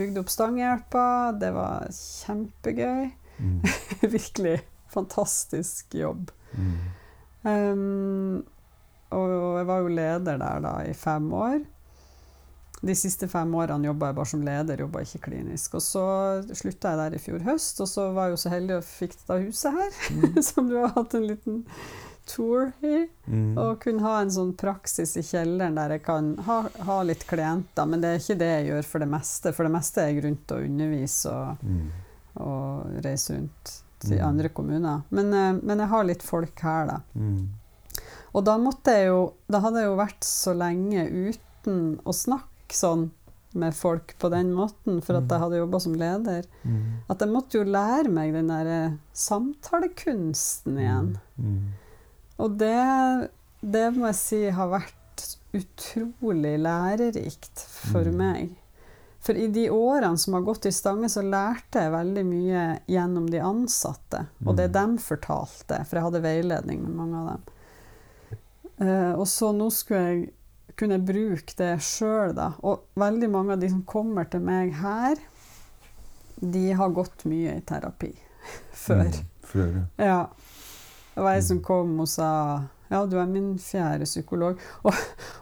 Bygde 0.00 0.24
opp 0.24 0.32
Stangehjelpa. 0.32 1.06
Det 1.38 1.52
var 1.54 1.86
kjempegøy. 1.94 3.10
Mm. 3.40 3.60
Virkelig 4.16 4.56
fantastisk 4.90 5.94
jobb. 5.94 6.30
Um, 7.42 8.42
og 9.10 9.58
jeg 9.58 9.66
var 9.66 9.84
jo 9.84 9.92
leder 9.94 10.40
der 10.40 10.64
da 10.64 10.74
i 10.86 10.94
fem 10.96 11.30
år. 11.34 11.60
De 12.82 12.94
siste 12.96 13.28
fem 13.28 13.50
årene 13.54 13.84
jobba 13.90 14.06
jeg 14.08 14.16
bare 14.16 14.26
som 14.30 14.42
leder, 14.42 14.80
jobba 14.80 15.02
ikke 15.04 15.18
klinisk. 15.26 15.74
Og 15.76 15.82
så 15.84 16.04
slutta 16.56 16.94
jeg 16.94 16.98
der 17.02 17.16
i 17.16 17.18
fjor 17.20 17.42
høst, 17.44 17.80
og 17.84 17.88
så 17.88 18.06
var 18.16 18.28
jeg 18.30 18.36
jo 18.36 18.36
så 18.44 18.52
heldig 18.54 18.76
og 18.78 18.84
fikk 18.88 19.16
da 19.28 19.36
huset 19.42 19.72
her, 19.76 19.90
Mm. 20.14 20.42
som 20.50 20.68
du 20.70 20.76
har 20.80 20.94
hatt 20.94 21.14
en 21.14 21.26
liten 21.28 21.64
tour 22.30 22.72
i. 22.80 23.08
Mm. 23.26 23.58
Og 23.58 23.80
kunne 23.82 24.00
ha 24.06 24.20
en 24.22 24.30
sånn 24.30 24.54
praksis 24.56 25.16
i 25.18 25.22
kjelleren 25.26 25.74
der 25.76 25.90
jeg 25.96 26.04
kan 26.06 26.32
ha, 26.46 26.62
ha 26.86 27.02
litt 27.02 27.26
klienter. 27.26 27.86
Men 27.90 28.00
det 28.00 28.08
er 28.14 28.18
ikke 28.22 28.38
det 28.38 28.50
jeg 28.54 28.66
gjør 28.70 28.84
for 28.94 28.98
det 29.04 29.08
meste. 29.12 29.52
For 29.56 29.66
det 29.68 29.72
meste 29.76 30.00
er 30.04 30.12
jeg 30.14 30.24
rundt 30.24 30.52
og 30.56 30.64
underviser 30.68 31.36
og, 31.36 31.64
Mm. 31.66 31.88
og 32.40 33.00
reiser 33.04 33.34
rundt 33.40 33.72
til 34.00 34.16
Mm. 34.16 34.24
andre 34.28 34.48
kommuner. 34.48 35.02
Men, 35.10 35.32
eh, 35.34 35.52
men 35.62 35.78
jeg 35.78 35.88
har 35.88 36.04
litt 36.04 36.22
folk 36.22 36.60
her, 36.60 36.86
da. 36.86 37.00
Mm. 37.14 37.48
Og 38.32 38.44
da 38.44 38.56
måtte 38.58 38.92
jeg 38.94 39.08
jo 39.08 39.32
Da 39.50 39.58
hadde 39.60 39.80
jeg 39.82 39.86
jo 39.90 39.96
vært 39.98 40.20
så 40.22 40.54
lenge 40.56 41.02
uten 41.10 41.98
å 42.06 42.12
snakke 42.14 42.46
sånn 42.76 43.10
med 43.54 43.74
folk 43.74 44.14
på 44.22 44.28
den 44.30 44.52
måten, 44.54 45.00
for 45.02 45.16
at 45.18 45.26
jeg 45.28 45.40
hadde 45.42 45.58
jobba 45.58 45.80
som 45.82 45.94
leder, 45.98 46.44
Mm. 46.64 47.02
at 47.10 47.18
jeg 47.18 47.28
måtte 47.28 47.58
jo 47.58 47.64
lære 47.64 48.08
meg 48.08 48.32
den 48.32 48.46
derre 48.46 48.98
samtalekunsten 49.12 50.78
igjen. 50.78 51.18
Mm. 51.38 51.68
Og 52.38 52.56
det, 52.58 53.28
det 53.60 53.88
må 53.96 54.06
jeg 54.10 54.14
si 54.20 54.40
har 54.54 54.68
vært 54.70 55.26
utrolig 55.52 56.54
lærerikt 56.62 57.58
for 57.90 58.04
Mm. 58.04 58.16
meg. 58.16 58.56
For 59.20 59.34
i 59.36 59.48
de 59.52 59.66
årene 59.68 60.16
som 60.18 60.34
har 60.34 60.42
gått 60.46 60.64
i 60.66 60.70
Stange, 60.72 61.08
så 61.10 61.20
lærte 61.22 61.82
jeg 61.82 61.92
veldig 61.92 62.24
mye 62.24 62.80
gjennom 62.88 63.26
de 63.28 63.38
ansatte. 63.44 64.26
Og 64.46 64.56
det 64.56 64.70
Mm. 64.72 64.96
de 64.96 65.02
fortalte, 65.02 65.84
for 65.86 65.96
jeg 65.96 66.04
hadde 66.04 66.22
veiledning 66.22 66.82
med 66.82 66.94
mange 66.94 67.16
av 67.16 67.26
dem. 67.28 67.42
Uh, 68.80 69.12
og 69.18 69.26
så 69.26 69.52
nå 69.52 69.70
skulle 69.70 70.00
jeg 70.00 70.32
kunne 70.78 70.98
bruke 71.02 71.54
det 71.58 71.72
sjøl, 71.82 72.34
da. 72.36 72.52
Og 72.66 72.86
veldig 73.00 73.30
mange 73.32 73.52
av 73.56 73.60
de 73.62 73.70
som 73.72 73.82
kommer 73.88 74.28
til 74.30 74.42
meg 74.44 74.74
her, 74.80 75.16
de 76.40 76.70
har 76.72 76.92
gått 76.96 77.24
mye 77.28 77.56
i 77.58 77.64
terapi 77.68 78.12
før. 78.86 79.06
Mm. 79.06 79.24
Før, 79.50 79.72
ja. 79.76 79.86
Ja. 80.06 80.20
Det 81.14 81.24
var 81.26 81.34
ei 81.36 81.42
som 81.44 81.58
kom 81.64 81.96
og 82.00 82.08
sa 82.08 82.28
ja, 82.90 83.04
du 83.06 83.16
er 83.20 83.26
min 83.30 83.52
fjerde 83.62 84.06
psykolog. 84.06 84.58
Og, 84.88 84.96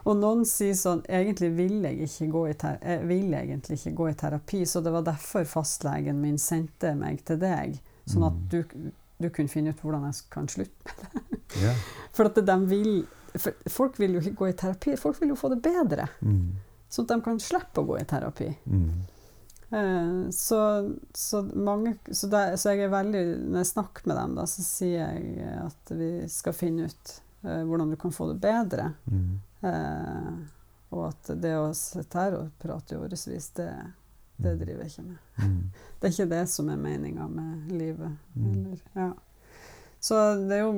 og 0.05 0.17
noen 0.19 0.43
sier 0.45 0.75
sånn 0.77 0.99
Egentlig 1.09 1.47
vil 1.57 1.79
jeg 1.87 2.03
ikke 2.05 2.27
gå 2.33 2.43
i 2.45 2.53
terapi, 2.61 2.91
jeg 2.93 3.07
vil 3.09 3.33
egentlig 3.33 3.77
ikke 3.79 3.93
gå 3.97 4.09
i 4.11 4.17
terapi, 4.19 4.59
så 4.69 4.83
det 4.85 4.91
var 4.93 5.05
derfor 5.07 5.47
fastlegen 5.49 6.19
min 6.21 6.37
sendte 6.41 6.91
meg 6.99 7.23
til 7.25 7.39
deg. 7.41 7.79
Sånn 8.09 8.27
at 8.27 8.37
Mm. 8.37 8.43
du, 8.53 8.91
du 9.25 9.29
kunne 9.33 9.49
finne 9.51 9.73
ut 9.73 9.81
hvordan 9.81 10.05
jeg 10.11 10.27
kan 10.33 10.45
slutte. 10.51 10.93
med 10.93 11.39
det. 11.39 11.41
Yeah. 11.63 11.81
For 12.13 12.29
at 12.29 12.37
de 12.45 12.57
vil 12.69 12.93
for 13.35 13.69
Folk 13.69 13.99
vil 13.99 14.17
jo 14.17 14.23
ikke 14.23 14.37
gå 14.39 14.49
i 14.49 14.57
terapi, 14.57 14.97
folk 14.97 15.21
vil 15.21 15.33
jo 15.33 15.39
få 15.39 15.51
det 15.53 15.61
bedre. 15.65 16.07
Mm. 16.21 16.57
At 16.89 17.09
de 17.11 17.17
kan 17.21 17.39
slippe 17.41 17.81
å 17.81 17.87
gå 17.87 17.99
i 17.99 18.05
terapi. 18.09 18.49
Mm. 18.65 18.91
Eh, 19.71 20.29
så, 20.31 20.61
så, 21.13 21.41
mange, 21.53 21.95
så, 22.11 22.27
det, 22.27 22.57
så 22.57 22.71
jeg 22.73 22.87
er 22.87 22.89
veldig 22.89 23.19
Når 23.51 23.59
jeg 23.59 23.69
snakker 23.69 24.07
med 24.09 24.17
dem, 24.17 24.31
da, 24.39 24.45
så 24.49 24.65
sier 24.65 25.11
jeg 25.13 25.51
at 25.61 25.91
vi 25.93 26.09
skal 26.31 26.55
finne 26.57 26.87
ut 26.89 27.11
uh, 27.45 27.61
hvordan 27.69 27.93
du 27.93 27.99
kan 28.01 28.15
få 28.15 28.31
det 28.31 28.39
bedre. 28.41 28.93
Mm. 29.05 29.37
Uh, 29.61 30.33
og 30.89 31.05
at 31.11 31.31
det 31.37 31.53
å 31.59 31.69
sitte 31.77 32.17
her 32.17 32.39
og 32.39 32.53
prate 32.61 32.95
i 32.95 32.97
årevis, 32.97 33.51
det, 33.59 33.69
det 34.41 34.55
driver 34.57 34.87
jeg 34.87 34.95
ikke 34.95 35.07
med. 35.11 35.23
Mm. 35.45 35.63
Det 35.99 36.07
er 36.07 36.13
ikke 36.15 36.31
det 36.31 36.45
som 36.47 36.69
er 36.71 36.77
meninga 36.79 37.25
med 37.27 37.71
livet. 37.75 38.13
Mm. 38.33 38.51
Eller, 38.53 38.83
ja. 38.95 39.09
Så 39.99 40.15
det 40.47 40.55
er 40.55 40.61
jo 40.63 40.69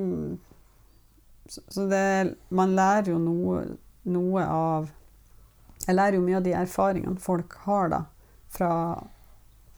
Så, 1.52 1.86
det, 1.90 2.34
man 2.48 2.74
lærer 2.76 3.12
jo 3.12 3.18
noe, 3.20 3.64
noe 4.08 4.44
av 4.48 4.90
Jeg 5.86 5.96
lærer 5.98 6.16
jo 6.16 6.24
mye 6.24 6.38
av 6.38 6.46
de 6.46 6.54
erfaringene 6.56 7.20
folk 7.20 7.58
har, 7.66 7.90
da. 7.92 8.04
Fra 8.52 8.70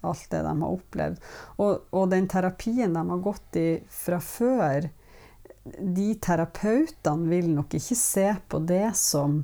alt 0.05 0.27
det 0.31 0.43
de 0.45 0.53
har 0.61 0.77
opplevd. 0.77 1.23
Og, 1.65 1.89
og 1.97 2.11
den 2.13 2.29
terapien 2.31 2.95
de 2.95 3.03
har 3.11 3.25
gått 3.25 3.57
i 3.57 3.69
fra 3.89 4.21
før 4.21 4.91
De 5.65 6.11
terapeutene 6.21 7.31
vil 7.31 7.49
nok 7.55 7.79
ikke 7.79 7.97
se 7.97 8.27
på 8.53 8.61
det 8.69 8.91
som 9.01 9.39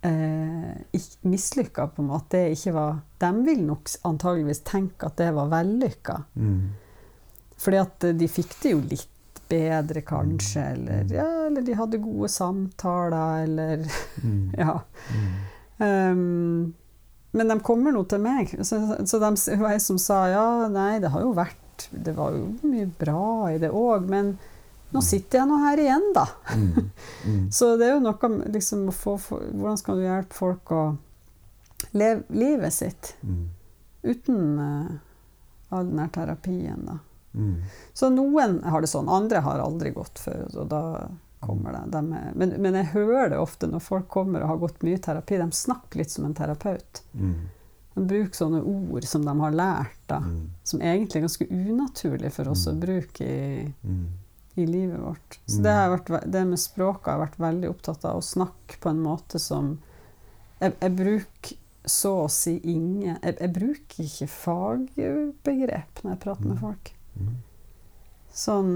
eh, 0.00 1.02
mislykka, 1.28 1.90
på 1.92 2.02
en 2.02 2.08
måte. 2.08 2.38
Det 2.38 2.56
ikke 2.56 2.72
var, 2.72 3.02
de 3.20 3.32
vil 3.44 3.60
nok 3.66 3.92
antageligvis 4.08 4.64
tenke 4.64 5.10
at 5.10 5.20
det 5.20 5.28
var 5.36 5.52
vellykka. 5.52 6.22
Mm. 6.40 6.72
Fordi 7.60 7.82
at 7.82 8.08
de 8.16 8.30
fikk 8.32 8.56
det 8.62 8.72
jo 8.72 8.80
litt 8.80 9.12
bedre, 9.48 10.00
kanskje. 10.06 10.62
Eller, 10.76 11.04
ja, 11.14 11.26
eller 11.46 11.62
de 11.66 11.76
hadde 11.78 11.98
gode 12.02 12.28
samtaler, 12.32 13.44
eller 13.44 13.86
Mm. 14.22 14.50
Ja. 14.58 14.80
Mm. 15.12 15.36
Um, 15.78 16.74
men 17.36 17.48
de 17.52 17.58
kommer 17.60 17.92
nå 17.92 18.04
til 18.08 18.22
meg. 18.24 18.54
Så, 18.64 18.78
så 19.06 19.18
de, 19.20 19.30
var 19.60 19.74
jeg 19.74 19.82
som 19.84 19.98
sa 20.00 20.22
ja, 20.32 20.44
nei, 20.72 20.98
det 21.04 21.10
har 21.12 21.20
jo 21.20 21.34
vært 21.36 21.88
Det 21.92 22.14
var 22.16 22.32
jo 22.32 22.46
mye 22.64 22.86
bra 22.96 23.50
i 23.52 23.58
det 23.60 23.68
òg, 23.68 24.06
men 24.08 24.30
nå 24.94 25.02
sitter 25.04 25.42
jeg 25.42 25.48
nå 25.50 25.58
her 25.60 25.82
igjen, 25.82 26.06
da. 26.16 26.22
Mm. 26.56 26.86
Mm. 27.26 27.42
Så 27.58 27.74
det 27.76 27.90
er 27.90 27.96
jo 27.98 28.04
noe 28.06 28.30
liksom, 28.54 28.86
å 28.88 28.94
få 28.96 29.18
for, 29.20 29.42
Hvordan 29.52 29.76
skal 29.76 29.98
du 30.00 30.06
hjelpe 30.06 30.38
folk 30.38 30.72
å 30.72 30.84
leve 31.92 32.22
livet 32.32 32.72
sitt 32.72 33.12
Mm. 33.20 33.42
uten 34.06 34.40
uh, 34.58 34.96
all 35.76 35.90
den 35.90 35.98
her 36.00 36.08
terapien, 36.14 36.86
da? 36.88 36.96
Mm. 37.36 37.56
Så 37.92 38.08
noen 38.10 38.58
har 38.64 38.80
det 38.80 38.88
sånn, 38.90 39.08
andre 39.12 39.42
har 39.44 39.60
aldri 39.60 39.90
gått 39.92 40.18
før. 40.18 40.46
Og 40.56 40.68
da 40.72 40.82
kommer 41.40 41.72
det. 41.76 41.82
De 41.92 42.00
er, 42.16 42.30
men, 42.34 42.54
men 42.64 42.74
jeg 42.80 42.90
hører 42.94 43.30
det 43.30 43.38
ofte 43.38 43.68
når 43.70 43.82
folk 43.84 44.08
kommer 44.08 44.42
og 44.42 44.48
har 44.54 44.62
gått 44.64 44.82
mye 44.82 44.98
terapi. 45.04 45.36
De 45.38 45.50
snakker 45.52 46.00
litt 46.00 46.10
som 46.10 46.24
en 46.24 46.34
terapeut. 46.34 47.02
Mm. 47.12 47.34
De 47.96 48.04
bruker 48.10 48.34
sånne 48.36 48.62
ord 48.66 49.04
som 49.08 49.24
de 49.24 49.34
har 49.40 49.52
lært, 49.56 50.00
da, 50.10 50.18
Mm. 50.20 50.50
som 50.64 50.80
egentlig 50.80 51.16
er 51.20 51.26
ganske 51.28 51.46
unaturlig 51.50 52.32
for 52.32 52.48
oss 52.52 52.66
å 52.68 52.74
bruke 52.80 53.24
i, 53.24 53.72
i 54.56 54.66
livet 54.66 55.00
vårt. 55.00 55.38
Så 55.46 55.62
det, 55.64 55.72
har 55.76 55.92
vært, 55.94 56.10
det 56.32 56.42
med 56.48 56.58
språket 56.60 57.06
har 57.06 57.16
jeg 57.18 57.24
vært 57.28 57.38
veldig 57.46 57.70
opptatt 57.70 58.04
av. 58.04 58.18
Å 58.20 58.24
snakke 58.24 58.80
på 58.80 58.88
en 58.92 59.00
måte 59.04 59.38
som 59.40 59.78
Jeg, 60.60 60.72
jeg 60.80 60.92
bruker 60.96 61.56
så 61.86 62.12
å 62.24 62.28
si 62.32 62.54
ingen 62.64 63.18
jeg, 63.22 63.34
jeg 63.40 63.50
bruker 63.52 64.04
ikke 64.06 64.28
fagbegrep 64.96 66.00
når 66.02 66.10
jeg 66.14 66.20
prater 66.22 66.46
med 66.48 66.56
Mm. 66.56 66.60
folk. 66.60 66.92
Sånn 68.36 68.72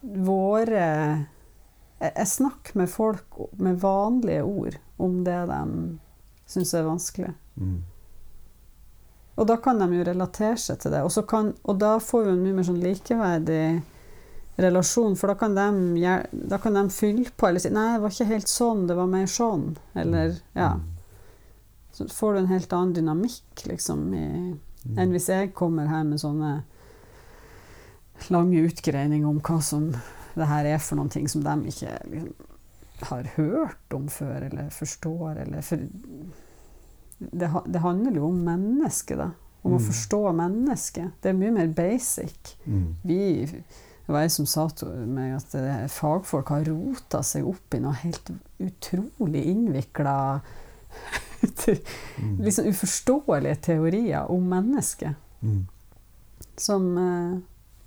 våre 0.00 0.86
jeg, 2.00 2.26
snakker 2.28 2.76
med 2.80 2.90
folk 2.92 3.38
med 3.60 3.80
vanlige 3.80 4.42
ord 4.44 4.76
om 5.00 5.22
det 5.24 5.38
de 5.48 5.62
syns 6.50 6.74
er 6.74 6.84
vanskelig. 6.84 7.32
Mm. 7.56 7.78
Og 9.40 9.46
da 9.48 9.56
kan 9.62 9.80
de 9.80 9.88
jo 9.96 10.04
relatere 10.04 10.58
seg 10.60 10.80
til 10.82 10.92
det. 10.92 11.02
Og, 11.06 11.12
så 11.12 11.22
kan, 11.28 11.54
og 11.64 11.78
da 11.80 11.94
får 12.02 12.26
vi 12.26 12.32
en 12.34 12.42
mye 12.44 12.58
mer 12.58 12.66
sånn 12.68 12.82
likeverdig 12.82 13.64
relasjon, 14.60 15.14
for 15.16 15.32
da 15.32 15.36
kan, 15.40 15.54
de, 15.56 16.16
da 16.52 16.58
kan 16.60 16.76
de 16.76 16.82
fylle 16.92 17.30
på 17.32 17.48
eller 17.48 17.62
si 17.62 17.70
'Nei, 17.72 17.94
det 17.94 18.02
var 18.02 18.12
ikke 18.12 18.32
helt 18.34 18.50
sånn, 18.50 18.86
det 18.88 18.96
var 18.98 19.06
mer 19.08 19.28
sånn'. 19.30 19.76
Eller 19.94 20.34
ja. 20.52 20.74
Mm. 20.74 20.82
Så 21.92 22.08
får 22.12 22.32
du 22.32 22.38
en 22.40 22.52
helt 22.52 22.72
annen 22.72 22.92
dynamikk, 22.92 23.64
liksom, 23.66 24.14
i, 24.14 24.58
Mm. 24.80 24.98
enn 24.98 25.10
hvis 25.12 25.28
jeg 25.28 25.54
kommer 25.54 25.90
her 25.90 26.04
med 26.08 26.20
sånne 26.22 26.62
lange 28.30 28.60
utgreininger 28.68 29.28
om 29.28 29.40
hva 29.40 29.60
som 29.62 29.90
det 30.36 30.46
her 30.46 30.64
er 30.64 30.78
for 30.78 30.96
noen 31.00 31.08
ting 31.10 31.26
som 31.28 31.42
de 31.42 31.54
ikke 31.72 31.94
liksom, 32.10 32.34
har 33.10 33.28
hørt 33.36 33.94
om 33.96 34.08
før, 34.12 34.44
eller 34.50 34.68
forstår, 34.70 35.38
eller 35.46 35.62
for 35.64 35.76
det, 37.18 37.48
det 37.66 37.80
handler 37.84 38.16
jo 38.16 38.26
om 38.28 38.42
mennesket, 38.44 39.18
da. 39.18 39.30
Om 39.62 39.74
å 39.74 39.78
Mm. 39.78 39.84
forstå 39.90 40.20
mennesket. 40.32 41.10
Det 41.20 41.28
er 41.28 41.36
mye 41.36 41.50
mer 41.52 41.66
basic. 41.76 42.54
Mm. 42.64 42.94
Vi, 43.04 43.44
det 43.44 44.08
var 44.14 44.22
jeg 44.24 44.30
som 44.32 44.46
sa 44.46 44.68
til 44.68 44.88
meg 45.06 45.34
at 45.36 45.54
eh, 45.54 45.82
fagfolk 45.92 46.48
har 46.48 46.64
rota 46.64 47.20
seg 47.22 47.44
opp 47.44 47.74
i 47.76 47.80
noe 47.80 47.92
helt 48.00 48.30
utrolig 48.58 49.44
innvikla 49.52 50.40
Mm. 52.18 52.36
Liksom 52.44 52.66
uforståelige 52.66 53.54
teorier 53.62 54.30
om 54.30 54.42
mennesket. 54.50 55.14
Mm. 55.40 55.66
Som, 56.56 56.88
eh, 56.98 57.38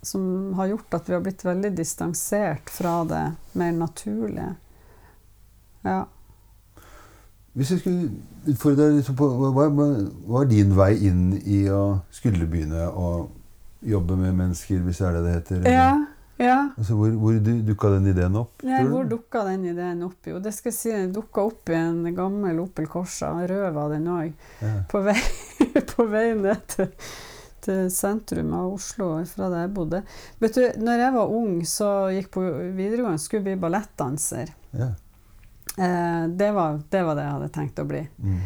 som 0.03 0.53
har 0.57 0.73
gjort 0.73 0.97
at 0.97 1.09
vi 1.09 1.15
har 1.15 1.23
blitt 1.23 1.45
veldig 1.45 1.71
distansert 1.77 2.69
fra 2.69 3.01
det 3.07 3.23
mer 3.59 3.71
naturlige. 3.77 4.51
Ja. 5.83 6.03
Hvis 7.53 7.71
jeg 7.71 7.83
skulle 7.83 8.09
utfordre 8.49 8.89
deg 8.95 9.09
på 9.17 9.27
hva, 9.53 9.67
var 10.27 10.49
din 10.49 10.73
vei 10.75 10.95
inn 11.09 11.27
i 11.43 11.65
å 11.69 11.83
skulle 12.13 12.47
begynne 12.49 12.87
å 12.89 13.29
jobbe 13.83 14.17
med 14.17 14.35
mennesker, 14.39 14.81
hvis 14.81 15.01
det 15.01 15.07
er 15.07 15.17
det 15.17 15.23
det 15.23 15.37
heter? 15.37 15.69
ja, 15.69 15.91
ja. 16.41 16.57
Altså, 16.77 16.95
hvor 16.97 17.11
hvor 17.19 17.35
du, 17.45 17.51
dukka 17.61 17.91
den 17.93 18.07
ideen 18.09 18.35
opp? 18.35 18.63
Ja, 18.65 18.81
hvor 18.89 19.05
dukka 19.05 19.43
den 19.45 19.67
ideen 19.69 20.01
opp? 20.07 20.17
Jo, 20.25 20.39
det 20.41 20.53
skal 20.55 20.71
jeg 20.71 20.79
si, 20.79 20.93
den 20.95 21.13
dukka 21.13 21.45
opp 21.51 21.69
i 21.69 21.77
en 21.77 22.07
gammel 22.15 22.63
Opel 22.63 22.87
Corsa. 22.89 23.29
Rød 23.49 23.69
var 23.75 23.93
den 23.93 24.07
òg. 24.09 24.33
Ja. 24.63 24.73
På, 24.89 25.03
vei, 25.05 25.19
på 25.93 26.07
vei 26.09 26.31
ned 26.39 26.65
til, 26.73 26.89
til 27.63 27.87
sentrum 27.93 28.51
av 28.57 28.73
Oslo 28.75 29.09
fra 29.29 29.49
der 29.51 29.65
jeg 29.65 29.73
bodde. 29.75 30.01
Vet 30.41 30.59
du, 30.59 30.65
når 30.83 31.05
jeg 31.05 31.15
var 31.17 31.37
ung, 31.39 31.55
så 31.67 31.89
gikk 32.13 32.31
på 32.35 32.43
videregående, 32.75 33.21
skulle 33.21 33.47
bli 33.47 33.57
ballettdanser. 33.61 34.53
Ja. 34.77 34.91
Eh, 35.77 36.23
det, 36.29 36.51
var, 36.55 36.81
det 36.89 37.03
var 37.07 37.17
det 37.17 37.27
jeg 37.27 37.37
hadde 37.37 37.51
tenkt 37.55 37.81
å 37.81 37.87
bli. 37.89 38.03
Mm. 38.21 38.39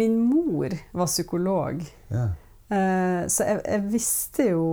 Min 0.00 0.18
mor 0.22 0.76
var 0.92 1.10
psykolog, 1.10 1.82
ja. 2.08 2.28
eh, 2.70 3.24
så 3.26 3.48
jeg, 3.48 3.64
jeg 3.66 3.88
visste 3.90 4.52
jo 4.52 4.68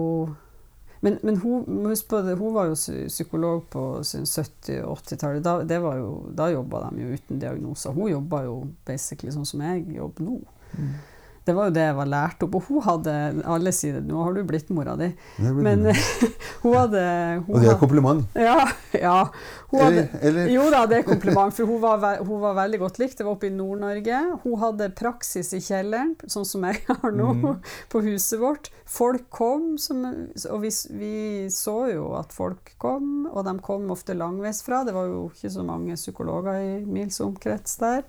men, 0.99 1.19
men 1.21 1.37
hun, 1.37 1.93
det, 2.09 2.35
hun 2.35 2.53
var 2.53 2.65
jo 2.71 2.75
psykolog 3.07 3.67
på 3.69 3.81
70- 4.01 4.81
og 4.81 4.97
80-tallet. 4.97 5.43
Da, 5.45 5.77
jo, 5.97 6.09
da 6.33 6.49
jobba 6.49 6.87
de 6.87 7.03
jo 7.03 7.11
uten 7.13 7.39
diagnoser. 7.39 7.93
Hun 7.93 8.09
jobba 8.11 8.41
jo 8.47 8.55
basically 8.87 9.31
sånn 9.33 9.45
som 9.45 9.61
jeg 9.61 9.85
jobber 9.93 10.25
nå. 10.25 10.39
Mm. 10.73 10.95
Det 11.47 11.55
var 11.55 11.69
jo 11.69 11.75
det 11.77 11.85
jeg 11.85 11.95
var 11.95 12.09
lært 12.11 12.43
opp. 12.43 12.57
Og 12.59 12.67
hun 12.67 12.83
hadde 12.83 13.13
Alle 13.47 13.71
sier 13.75 13.99
det, 13.99 14.05
nå 14.09 14.19
har 14.25 14.35
du 14.35 14.41
blitt 14.47 14.71
mora 14.75 14.97
di. 14.99 15.07
Men 15.39 15.87
hun 16.63 16.75
hadde 16.75 17.03
hun 17.45 17.53
Og 17.55 17.63
det 17.63 17.71
er 17.71 17.79
kompliment. 17.79 18.25
Ja. 18.35 18.59
ja 18.91 19.17
hadde, 19.71 19.87
Eller, 19.87 20.09
eller 20.21 20.51
jo 20.51 20.65
da, 20.71 20.83
det 20.89 21.01
er 21.01 21.07
kompliment, 21.07 21.55
for 21.55 21.69
hun 21.69 21.81
var, 21.83 22.21
hun 22.23 22.41
var 22.43 22.57
veldig 22.59 22.79
godt 22.83 22.99
likt. 23.01 23.17
Det 23.19 23.27
var 23.27 23.35
oppe 23.35 23.49
i 23.49 23.53
Nord-Norge. 23.53 24.19
Hun 24.43 24.59
hadde 24.61 24.89
praksis 24.97 25.53
i 25.55 25.61
kjelleren, 25.63 26.15
sånn 26.27 26.47
som 26.47 26.67
jeg 26.67 26.83
har 26.87 27.15
nå, 27.15 27.31
mm. 27.39 27.47
på 27.91 28.03
huset 28.05 28.41
vårt. 28.43 28.71
Folk 28.87 29.27
kom, 29.33 29.75
som, 29.81 30.05
og 30.51 30.61
vi, 30.63 30.71
vi 30.99 31.15
så 31.53 31.77
jo 31.91 32.11
at 32.19 32.35
folk 32.35 32.75
kom, 32.81 33.27
og 33.31 33.43
de 33.47 33.57
kom 33.63 33.89
ofte 33.93 34.15
langveisfra. 34.17 34.83
Det 34.87 34.95
var 34.95 35.09
jo 35.11 35.27
ikke 35.31 35.51
så 35.53 35.65
mange 35.67 35.97
psykologer 35.99 36.61
i 36.63 36.71
mils 36.87 37.19
omkrets 37.23 37.79
der. 37.83 38.05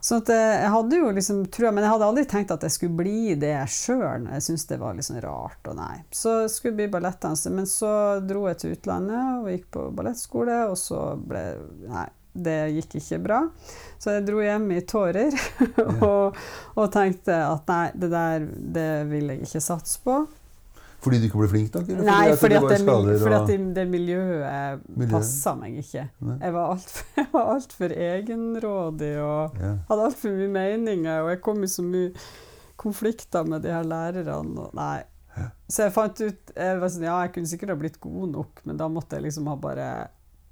Så 0.00 0.20
eh, 0.32 0.60
jeg 0.62 0.72
hadde 0.74 1.00
jo 1.00 1.10
liksom 1.16 1.42
trua, 1.52 1.72
men 1.74 1.84
jeg 1.84 1.94
hadde 1.94 2.08
aldri 2.08 2.24
tenkt 2.28 2.54
at 2.54 2.64
jeg 2.66 2.76
skulle 2.76 3.00
bli 3.02 3.34
det 3.40 3.56
sjøl. 3.70 4.28
Jeg 4.32 4.46
syntes 4.46 4.68
det 4.70 4.80
var 4.80 4.96
litt 4.96 5.08
sånn 5.08 5.20
rart 5.24 5.70
og 5.70 5.76
nei. 5.80 6.00
Så 6.14 6.42
jeg 6.44 6.54
skulle 6.54 6.78
bli 6.80 6.88
ballettdanser, 6.94 7.54
men 7.54 7.68
så 7.68 7.92
dro 8.24 8.46
jeg 8.48 8.62
til 8.62 8.78
utlandet 8.78 9.42
og 9.42 9.52
gikk 9.52 9.68
på 9.76 9.90
ballettskole, 9.96 10.62
og 10.72 10.78
så 10.80 11.02
ble 11.20 11.44
Nei, 11.90 12.06
det 12.32 12.58
gikk 12.76 12.98
ikke 13.00 13.20
bra. 13.24 13.38
Så 14.00 14.14
jeg 14.14 14.26
dro 14.28 14.42
hjem 14.44 14.68
i 14.76 14.82
tårer 14.86 15.34
og, 16.06 16.36
og 16.78 16.92
tenkte 16.94 17.40
at 17.42 17.70
nei, 17.70 17.86
det 17.98 18.10
der 18.12 18.46
det 18.76 18.90
vil 19.10 19.32
jeg 19.34 19.48
ikke 19.48 19.64
satse 19.64 19.98
på. 20.04 20.20
Fordi 21.00 21.20
du 21.20 21.26
ikke 21.28 21.40
ble 21.40 21.48
flink 21.48 21.74
nok? 21.74 21.88
Eller 21.88 22.06
Nei, 22.08 22.34
fordi 22.36 22.58
at, 22.58 22.64
at 22.66 22.72
det, 22.74 23.16
fordi 23.22 23.36
at 23.38 23.48
det, 23.48 23.58
det 23.76 23.86
miljøet 23.88 24.82
Miljøet. 24.88 25.12
passa 25.14 25.54
meg 25.56 25.78
ikke. 25.80 26.06
Nei. 26.28 26.36
Jeg 26.42 26.56
var 26.56 26.74
altfor 26.74 27.46
alt 27.54 27.76
egenrådig 28.10 29.14
og 29.24 29.60
ja. 29.60 29.72
hadde 29.88 30.08
altfor 30.10 30.36
mye 30.36 30.50
meninger, 30.58 31.22
og 31.24 31.32
jeg 31.32 31.42
kom 31.46 31.64
i 31.64 31.70
så 31.72 31.84
mye 31.86 32.12
konflikter 32.80 33.48
med 33.48 33.64
de 33.64 33.72
her 33.72 33.86
lærerne. 33.88 34.66
Og 34.66 34.76
nei. 34.76 35.00
Så 35.70 35.86
jeg 35.86 35.94
fant 35.94 36.20
ut 36.20 36.52
jeg 36.56 36.78
var 36.82 36.90
sånn, 36.92 37.06
Ja, 37.06 37.18
jeg 37.24 37.34
kunne 37.36 37.48
sikkert 37.48 37.72
ha 37.72 37.78
blitt 37.80 38.00
god 38.02 38.32
nok, 38.34 38.64
men 38.68 38.80
da 38.80 38.88
måtte 38.92 39.16
jeg 39.16 39.28
liksom 39.28 39.48
ha 39.48 39.56
bare 39.60 39.90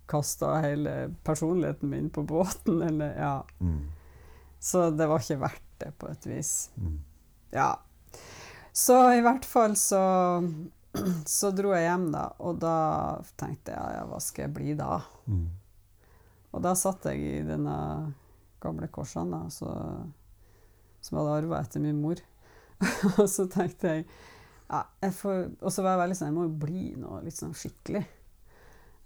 kasta 0.08 0.54
hele 0.64 1.11
personligheten 1.26 1.90
min 1.90 2.08
på 2.14 2.22
båten, 2.24 2.80
eller 2.87 3.12
ja. 3.18 3.34
Mm. 3.61 3.82
Så 4.61 4.88
det 4.96 5.08
var 5.11 5.20
ikke 5.20 5.42
verdt 5.42 5.66
det, 5.82 5.92
på 6.00 6.08
et 6.08 6.24
vis. 6.26 6.70
Mm. 6.80 6.96
Ja. 7.52 7.74
Så 8.78 8.98
i 9.16 9.22
hvert 9.24 9.46
fall 9.48 9.74
så 9.78 10.02
så 11.26 11.50
dro 11.54 11.72
jeg 11.74 11.84
hjem, 11.84 12.08
da, 12.14 12.24
og 12.42 12.60
da 12.62 12.76
tenkte 13.38 13.74
jeg 13.74 13.98
ja, 13.98 14.04
hva 14.08 14.20
skal 14.22 14.46
jeg 14.46 14.54
bli 14.56 14.74
da? 14.78 15.00
Mm. 15.28 15.44
Og 16.56 16.64
da 16.64 16.72
satt 16.78 17.06
jeg 17.10 17.20
i 17.22 17.44
denne 17.46 17.76
gamle 18.62 18.88
Korsanda, 18.92 19.44
så, 19.52 19.68
som 21.04 21.18
jeg 21.18 21.20
hadde 21.20 21.36
arva 21.42 21.60
etter 21.62 21.84
min 21.84 22.00
mor. 22.02 22.22
og 23.18 23.26
så 23.30 23.48
tenkte 23.50 23.92
jeg 23.92 24.04
ja, 24.68 24.82
jeg 25.02 25.14
får, 25.16 25.38
Og 25.64 25.72
så 25.72 25.82
var 25.82 25.94
jeg 25.94 26.00
veldig 26.02 26.14
sånn 26.14 26.28
Jeg 26.28 26.34
må 26.36 26.42
jo 26.44 26.50
bli 26.62 26.82
noe 27.00 27.22
litt 27.24 27.34
sånn 27.34 27.54
skikkelig. 27.56 28.02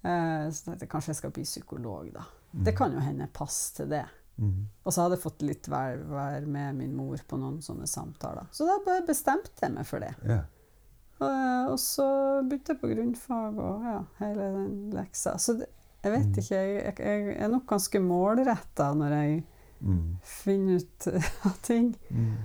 Eh, 0.03 0.47
så 0.51 0.67
tenkte 0.67 0.85
jeg 0.85 0.91
kanskje 0.91 1.13
jeg 1.13 1.19
skal 1.21 1.35
bli 1.37 1.45
psykolog, 1.47 2.09
da. 2.15 2.25
Det 2.53 2.75
kan 2.77 2.93
jo 2.93 3.01
hende 3.01 3.31
pass 3.33 3.71
til 3.77 3.89
det. 3.93 4.03
Mm. 4.41 4.65
Og 4.85 4.93
så 4.95 5.03
hadde 5.05 5.17
jeg 5.19 5.23
fått 5.23 5.43
litt 5.45 5.69
være, 5.71 6.01
vær 6.09 6.47
med 6.49 6.79
min 6.81 6.95
mor 6.97 7.21
på 7.29 7.37
noen 7.39 7.61
sånne 7.63 7.87
samtaler. 7.87 8.49
Så 8.55 8.65
da 8.67 8.79
bestemte 9.07 9.63
jeg 9.67 9.75
meg 9.75 9.87
for 9.87 10.03
det. 10.03 10.15
Yeah. 10.25 10.45
Og, 11.23 11.73
og 11.75 11.79
så 11.79 12.07
begynte 12.49 12.73
jeg 12.75 12.81
på 12.81 12.91
grunnfag 12.91 13.59
og 13.63 13.85
ja, 13.87 13.99
hele 14.19 14.49
den 14.57 14.73
leksa. 14.97 15.37
Så 15.39 15.59
det, 15.61 15.69
jeg 16.03 16.15
vet 16.17 16.41
ikke, 16.43 16.57
jeg, 16.59 16.79
jeg, 16.83 16.97
jeg 16.99 17.37
er 17.45 17.53
nok 17.53 17.67
ganske 17.71 18.01
målretta 18.03 18.93
når 18.99 19.19
jeg 19.21 19.43
Mm. 19.83 20.17
finner 20.23 20.77
ut 20.79 21.07
av 21.49 21.57
ting. 21.67 21.89
Mm. 22.15 22.37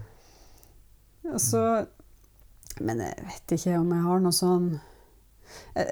Og 1.33 1.41
så 1.41 1.59
Men 2.81 2.97
jeg 3.03 3.13
vet 3.27 3.53
ikke 3.59 3.75
om 3.77 3.91
jeg 3.93 4.05
har 4.07 4.23
noe 4.23 4.33
sånn 4.33 4.65
eh, 5.77 5.91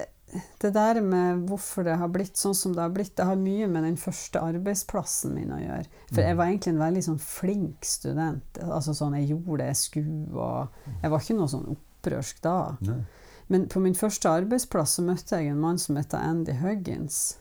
Det 0.58 0.72
der 0.74 0.98
med 1.00 1.44
hvorfor 1.46 1.86
det 1.86 1.94
har 2.00 2.10
blitt 2.12 2.36
sånn 2.36 2.54
som 2.56 2.72
det 2.74 2.82
har 2.82 2.92
blitt, 2.92 3.14
det 3.16 3.28
har 3.28 3.38
mye 3.38 3.68
med 3.70 3.84
den 3.86 3.98
første 4.00 4.40
arbeidsplassen 4.42 5.36
min 5.36 5.52
å 5.54 5.60
gjøre. 5.60 5.86
For 6.10 6.22
jeg 6.24 6.38
var 6.38 6.50
egentlig 6.50 6.72
en 6.74 6.82
veldig 6.82 7.04
sånn 7.06 7.20
flink 7.22 7.86
student. 7.86 8.60
Altså 8.64 8.94
sånn, 8.96 9.14
Jeg 9.20 9.30
gjorde 9.30 9.62
det 9.62 9.68
jeg 9.70 9.80
skulle, 9.84 10.18
og 10.34 10.90
jeg 11.02 11.12
var 11.12 11.22
ikke 11.22 11.38
noe 11.38 11.52
sånn 11.52 11.70
opprørsk 11.76 12.42
da. 12.42 12.58
Nei. 12.88 13.00
Men 13.46 13.68
på 13.70 13.80
min 13.80 13.94
første 13.94 14.30
arbeidsplass 14.42 14.96
så 14.98 15.06
møtte 15.06 15.38
jeg 15.38 15.52
en 15.52 15.62
mann 15.62 15.78
som 15.78 15.96
heter 15.96 16.18
Andy 16.18 16.56
Huggins. 16.58 17.38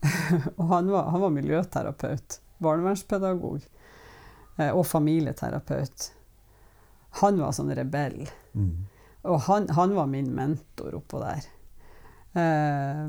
og 0.56 0.68
han 0.72 0.88
var, 0.92 1.10
han 1.12 1.20
var 1.20 1.34
miljøterapeut, 1.34 2.38
barnevernspedagog 2.64 3.60
eh, 3.60 4.70
og 4.70 4.86
familieterapeut. 4.88 6.12
Han 7.20 7.40
var 7.40 7.52
sånn 7.56 7.74
rebell. 7.76 8.24
Mm. 8.56 8.86
Og 9.28 9.44
han, 9.48 9.68
han 9.76 9.92
var 9.96 10.08
min 10.08 10.32
mentor 10.32 10.96
oppå 10.96 11.20
der. 11.20 11.44
Eh, 12.36 13.04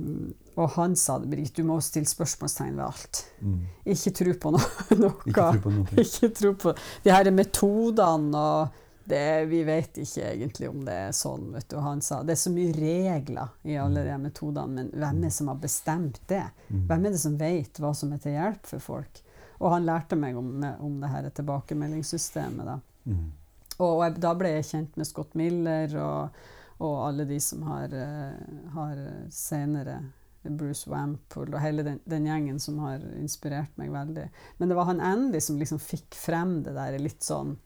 og 0.58 0.70
han 0.78 0.96
sa 0.96 1.18
det, 1.20 1.28
Britt, 1.30 1.54
du 1.58 1.66
må 1.68 1.78
stille 1.84 2.08
spørsmålstegn 2.10 2.78
ved 2.80 2.86
alt. 2.88 3.20
Mm. 3.44 3.58
Ikke 3.94 4.14
tro 4.16 4.34
på 4.42 4.52
noe. 4.56 5.14
Ikke 5.28 5.48
tro 5.52 5.64
på 5.66 5.74
noe. 5.76 5.88
Ikke 6.02 6.30
tro 6.40 6.52
på 6.64 6.74
de 7.04 7.14
her 7.14 7.32
metodene 7.36 8.44
og 8.44 8.84
det, 9.08 9.46
Vi 9.48 9.62
vet 9.64 10.00
ikke 10.04 10.26
egentlig 10.34 10.68
om 10.68 10.82
det 10.88 10.96
er 11.06 11.14
sånn. 11.16 11.46
vet 11.54 11.70
du. 11.72 11.78
Han 11.80 12.02
sa 12.04 12.22
det 12.28 12.34
er 12.36 12.42
så 12.42 12.52
mye 12.52 12.74
regler 12.76 13.54
i 13.64 13.78
alle 13.80 14.04
de 14.04 14.18
metodene, 14.20 14.82
men 14.82 14.90
hvem 14.92 15.22
er 15.22 15.30
det 15.30 15.36
som 15.38 15.52
har 15.52 15.62
bestemt 15.64 16.20
det? 16.28 16.44
Mm. 16.68 16.82
Hvem 16.90 17.06
er 17.08 17.16
det 17.16 17.22
som 17.24 17.38
vet 17.40 17.80
hva 17.80 17.94
som 17.96 18.12
er 18.12 18.20
til 18.24 18.36
hjelp 18.36 18.68
for 18.68 18.84
folk? 18.84 19.22
Og 19.62 19.72
han 19.74 19.88
lærte 19.88 20.20
meg 20.20 20.36
om, 20.38 20.50
om 20.84 21.00
det 21.02 21.12
her 21.14 21.30
tilbakemeldingssystemet. 21.40 22.68
da. 22.68 22.80
Mm. 23.08 23.32
Og 23.80 24.04
jeg, 24.04 24.18
da 24.26 24.34
ble 24.38 24.52
jeg 24.58 24.68
kjent 24.74 25.00
med 25.00 25.08
Scott 25.08 25.38
Miller 25.40 25.96
og, 26.04 26.44
og 26.80 27.08
alle 27.08 27.26
de 27.26 27.40
som 27.42 27.62
har, 27.68 27.94
eh, 27.94 28.34
har 28.74 29.00
senere 29.34 30.00
Bruce 30.48 30.88
Wampool 30.90 31.50
og 31.54 31.60
hele 31.60 31.84
den, 31.84 32.00
den 32.08 32.26
gjengen 32.30 32.60
som 32.64 32.78
har 32.80 33.02
inspirert 33.20 33.74
meg 33.78 33.90
veldig. 33.92 34.30
Men 34.60 34.70
det 34.70 34.78
var 34.78 34.86
han 34.86 35.02
Andy 35.04 35.40
som 35.44 35.58
liksom 35.60 35.80
fikk 35.82 36.16
frem 36.16 36.62
det 36.64 36.76
der 36.78 36.98
litt 37.02 37.26
sånn 37.26 37.58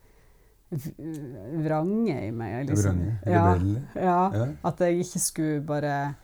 vrange 1.61 2.15
i 2.27 2.31
meg. 2.31 2.69
Liksom. 2.69 2.95
Vrange? 2.97 3.15
Ja, 3.25 3.53
Rebelle? 3.53 3.81
ja, 3.95 4.31
Ja. 4.33 4.47
at 4.63 4.79
jeg 4.79 4.99
ikke 5.03 5.19
skulle 5.19 5.61
bare 5.67 6.15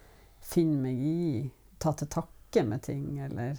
finne 0.42 0.82
meg 0.82 0.98
i, 0.98 1.52
ta 1.80 1.92
til 1.92 2.08
takke 2.08 2.64
med 2.66 2.82
ting, 2.82 3.20
eller 3.20 3.58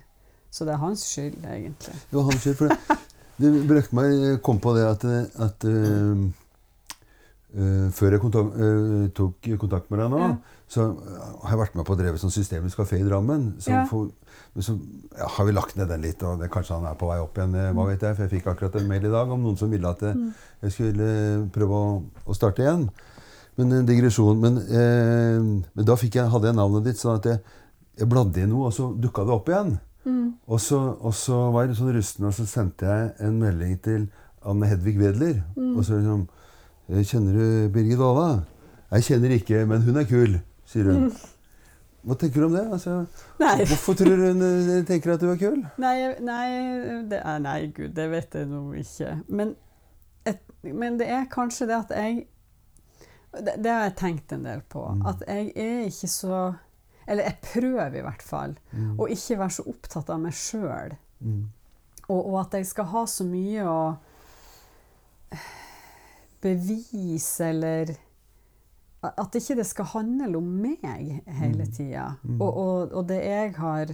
Så 0.50 0.64
det 0.64 0.72
er 0.72 0.78
hans 0.80 1.02
skyld, 1.04 1.44
egentlig. 1.44 1.92
Det 2.08 2.16
var 2.16 2.22
hans 2.22 2.40
skyld. 2.40 2.54
For 2.56 2.68
det, 2.68 2.78
det 3.38 3.68
brakte 3.68 3.94
meg 3.94 4.04
jeg 4.16 4.38
kom 4.42 4.58
på 4.58 4.72
det 4.74 4.86
at, 4.88 5.04
at 5.44 5.64
øh, 5.68 6.22
øh, 7.56 7.90
Før 7.92 8.11
jeg 8.12 8.20
kontak, 8.20 8.46
uh, 8.56 9.08
tok 9.16 9.48
kontakt 9.58 9.90
med 9.90 10.00
deg 10.00 10.11
nå, 10.11 10.18
Ja. 10.18 10.37
så 10.68 10.84
har 11.44 11.50
jeg 11.54 11.58
vært 11.58 11.75
med 11.77 11.87
på 11.87 11.94
å 11.94 11.98
dreve 11.98 12.18
sånn 12.20 12.31
systemisk 12.35 12.77
kafé 12.79 12.98
i 13.00 13.06
Drammen. 13.08 13.54
Ja. 13.66 13.85
for, 13.88 14.10
men 14.54 14.62
så 14.62 14.79
ja, 15.16 15.27
har 15.29 15.44
vi 15.46 15.52
lagt 15.52 15.77
ned 15.77 15.88
den 15.88 16.02
litt, 16.02 16.23
og 16.23 16.40
det, 16.40 16.50
kanskje 16.50 16.75
han 16.77 16.87
er 16.90 16.94
på 16.98 17.08
vei 17.08 17.18
opp 17.20 17.37
igjen. 17.38 17.54
eh, 17.54 17.73
Hva 17.73 17.85
Mm. 17.85 17.88
vet 17.88 18.00
jeg, 18.00 18.16
for 18.16 18.23
jeg 18.27 18.31
fikk 18.42 18.46
akkurat 18.52 18.77
en 18.81 18.88
mail 18.88 19.04
i 19.04 19.10
dag 19.10 19.31
om 19.31 19.42
noen 19.42 19.56
som 19.56 19.70
ville 19.70 19.88
at 19.88 20.00
jeg, 20.00 20.33
jeg 20.62 20.73
skulle 20.73 21.50
prøve 21.52 21.73
å, 21.73 22.02
å 22.27 22.35
starte 22.35 22.62
igjen. 22.62 22.88
Men 23.56 23.73
en 23.73 23.87
digresjon. 23.87 24.38
Men, 24.38 24.58
eh, 24.58 25.40
men 25.75 25.85
da 25.85 25.96
jeg, 25.96 26.29
hadde 26.31 26.46
jeg 26.46 26.54
navnet 26.54 26.85
ditt, 26.85 26.96
sånn 27.00 27.16
at 27.18 27.25
jeg, 27.25 27.40
jeg 27.98 28.08
bladde 28.08 28.38
i 28.42 28.46
noe, 28.46 28.66
og 28.68 28.73
så 28.73 28.92
dukka 28.94 29.25
det 29.27 29.35
opp 29.35 29.48
igjen. 29.48 29.79
Mm. 30.06 30.35
Og 30.46 30.60
så, 30.60 30.79
og 31.00 31.12
så 31.14 31.50
var 31.52 31.62
jeg 31.64 31.70
litt 31.73 31.79
sånn 31.81 31.94
rusten, 31.96 32.25
og 32.27 32.33
så 32.37 32.46
sendte 32.46 32.87
jeg 32.87 33.14
en 33.20 33.38
melding 33.40 33.79
til 33.83 34.08
Anne 34.46 34.66
Hedvig 34.70 34.98
Wedler. 35.00 35.42
Mm. 35.56 35.77
Og 35.77 35.85
så 35.85 35.98
liksom 35.98 36.29
«Eh, 36.29 36.37
Kjenner 36.88 37.34
du 37.36 37.68
Birgit 37.74 37.98
Valla? 38.00 38.44
Jeg 38.90 39.04
kjenner 39.04 39.34
ikke, 39.36 39.64
men 39.68 39.82
hun 39.84 39.98
er 40.00 40.06
kul, 40.08 40.38
sier 40.68 40.86
hun. 40.88 41.10
Hva 42.08 42.14
tenker 42.16 42.40
du 42.40 42.46
om 42.46 42.54
det? 42.56 42.62
Altså, 42.72 42.94
hvorfor 43.68 43.96
tror 43.98 44.14
du 44.16 44.22
hun 44.30 44.44
eh, 44.46 44.78
tenker 44.88 45.12
at 45.12 45.20
du 45.20 45.26
er 45.28 45.36
kul? 45.40 45.58
Nei, 45.82 45.96
nei, 46.24 46.46
det 47.10 47.18
er, 47.20 47.42
nei, 47.44 47.58
gud, 47.76 47.90
det 47.98 48.06
vet 48.14 48.38
jeg 48.38 48.48
nå 48.48 48.62
ikke. 48.80 49.10
Men, 49.28 49.52
et, 50.24 50.40
men 50.64 50.96
det 51.00 51.10
er 51.12 51.26
kanskje 51.32 51.68
det 51.68 51.76
at 51.82 51.92
jeg 51.98 52.22
det, 53.44 53.58
det 53.60 53.68
har 53.68 53.82
jeg 53.90 53.96
tenkt 54.00 54.32
en 54.32 54.46
del 54.48 54.62
på. 54.72 54.86
Mm. 54.88 55.04
At 55.10 55.20
jeg 55.28 55.50
er 55.60 55.82
ikke 55.90 56.08
så 56.08 56.38
Eller 57.08 57.26
jeg 57.28 57.36
prøver 57.44 57.98
i 58.00 58.04
hvert 58.06 58.22
fall 58.24 58.54
Mm. 58.72 58.96
å 59.00 59.06
ikke 59.12 59.36
være 59.40 59.54
så 59.58 59.62
opptatt 59.68 60.08
av 60.12 60.18
meg 60.24 60.32
sjøl. 60.36 60.96
Mm. 61.20 61.44
Og, 62.08 62.18
og 62.32 62.34
at 62.46 62.56
jeg 62.58 62.66
skal 62.72 62.88
ha 62.94 63.04
så 63.08 63.24
mye 63.28 63.64
å 63.68 63.78
bevis 66.42 67.40
eller 67.40 67.94
At 69.02 69.34
ikke 69.38 69.54
det 69.60 69.66
skal 69.66 69.84
handle 69.92 70.38
om 70.40 70.46
meg 70.62 71.22
hele 71.26 71.64
Mm. 71.64 71.72
tida. 71.72 72.06
Mm. 72.24 72.40
Og, 72.42 72.56
og, 72.58 72.92
og 72.98 73.04
det 73.08 73.20
jeg 73.24 73.52
har 73.54 73.92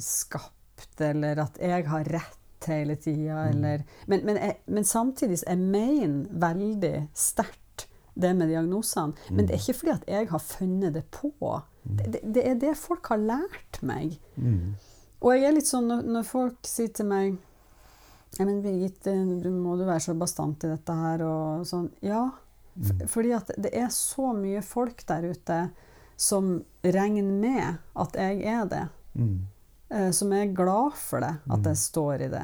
skapt, 0.00 1.00
eller 1.00 1.38
at 1.42 1.58
jeg 1.60 1.86
har 1.86 2.04
rett 2.04 2.66
hele 2.66 2.96
tida, 2.96 3.44
Mm. 3.44 3.50
eller 3.50 3.84
men, 4.06 4.24
men, 4.24 4.36
jeg, 4.36 4.56
men 4.66 4.84
samtidig 4.84 5.38
jeg 5.46 5.58
mener 5.58 6.26
veldig 6.32 7.08
sterkt 7.14 7.86
det 8.18 8.32
med 8.36 8.48
diagnosene. 8.48 9.12
Men 9.30 9.44
Mm. 9.44 9.46
det 9.46 9.54
er 9.54 9.60
ikke 9.60 9.78
fordi 9.78 9.92
at 9.92 10.04
jeg 10.08 10.28
har 10.30 10.38
funnet 10.38 10.94
det 10.94 11.04
på. 11.10 11.60
Det, 11.84 12.12
det, 12.12 12.20
det 12.34 12.46
er 12.48 12.54
det 12.54 12.76
folk 12.76 13.06
har 13.06 13.18
lært 13.18 13.82
meg. 13.82 14.18
Mm. 14.36 14.74
Og 15.20 15.32
jeg 15.34 15.44
er 15.44 15.52
litt 15.52 15.66
sånn 15.68 15.86
når, 15.88 16.02
når 16.02 16.22
folk 16.24 16.56
sier 16.66 16.88
til 16.88 17.06
meg 17.06 17.36
ja, 18.38 18.44
men 18.44 18.62
Birgitte, 18.62 19.12
du 19.42 19.50
må 19.50 19.76
du 19.78 19.84
være 19.88 20.00
så 20.04 20.14
bastant 20.18 20.64
i 20.64 20.68
dette 20.74 20.92
her, 20.94 21.22
og 21.26 21.64
sånn. 21.68 21.90
Ja, 22.02 22.30
Mm. 22.76 23.06
fordi 23.08 23.30
at 23.32 23.50
det 23.56 23.70
er 23.72 23.86
så 23.88 24.34
mye 24.36 24.60
folk 24.62 24.98
der 25.08 25.22
ute 25.32 25.70
som 26.20 26.62
regner 26.84 27.22
med 27.24 27.78
at 27.96 28.12
jeg 28.20 28.42
er 28.44 28.66
det. 28.68 28.82
Mm. 29.16 29.46
Eh, 29.90 30.10
som 30.12 30.32
er 30.36 30.50
glad 30.52 30.92
for 30.92 31.20
det, 31.24 31.38
at 31.48 31.62
jeg 31.64 31.76
står 31.80 32.20
i 32.26 32.28
det. 32.28 32.42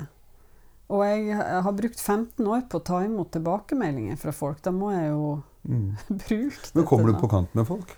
Og 0.88 1.02
jeg 1.04 1.36
har 1.36 1.72
brukt 1.76 2.00
15 2.00 2.46
år 2.48 2.62
på 2.68 2.80
å 2.80 2.84
ta 2.84 3.02
imot 3.04 3.30
tilbakemeldinger 3.36 4.16
fra 4.16 4.32
folk. 4.32 4.62
Da 4.62 4.70
må 4.72 4.90
jeg 4.96 5.10
jo 5.10 5.42
Mm. 5.68 5.92
bruke 6.08 6.64
det 6.64 6.74
Men 6.74 6.84
kommer 6.86 7.12
du 7.12 7.20
på 7.20 7.28
kant 7.30 7.54
med 7.54 7.66
folk? 7.68 7.92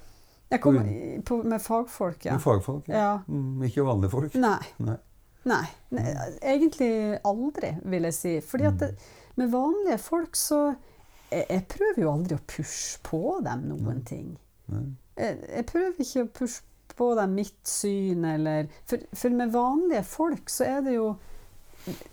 Jeg 0.51 0.61
kommer 0.61 1.45
med 1.45 1.61
fagfolk, 1.63 2.25
ja. 2.27 2.33
Med 2.33 2.43
fagfolk? 2.43 2.89
ja. 2.89 3.21
Mm, 3.29 3.63
ikke 3.63 3.87
vanlige 3.87 4.11
folk? 4.11 4.35
Nei. 4.35 4.59
Nei. 4.81 4.97
Nei. 5.45 5.67
Nei. 5.95 6.07
Egentlig 6.41 7.19
aldri, 7.25 7.75
vil 7.85 8.09
jeg 8.09 8.17
si. 8.17 8.35
Fordi 8.45 8.69
at 8.69 8.79
det, 8.81 8.91
med 9.41 9.51
vanlige 9.53 9.99
folk 10.01 10.37
så 10.39 10.61
jeg, 11.35 11.47
jeg 11.51 11.65
prøver 11.71 12.05
jo 12.05 12.13
aldri 12.13 12.39
å 12.39 12.47
pushe 12.49 13.01
på 13.05 13.39
dem 13.45 13.67
noen 13.73 14.03
ting. 14.07 14.31
Jeg, 15.19 15.39
jeg 15.49 15.67
prøver 15.71 16.07
ikke 16.07 16.25
å 16.25 16.33
pushe 16.41 16.63
på 16.95 17.11
dem 17.19 17.35
mitt 17.35 17.69
syn, 17.69 18.25
eller 18.29 18.69
for, 18.87 19.03
for 19.19 19.35
med 19.35 19.55
vanlige 19.55 20.05
folk 20.07 20.51
så 20.53 20.67
er 20.77 20.85
det 20.87 20.99
jo 20.99 21.15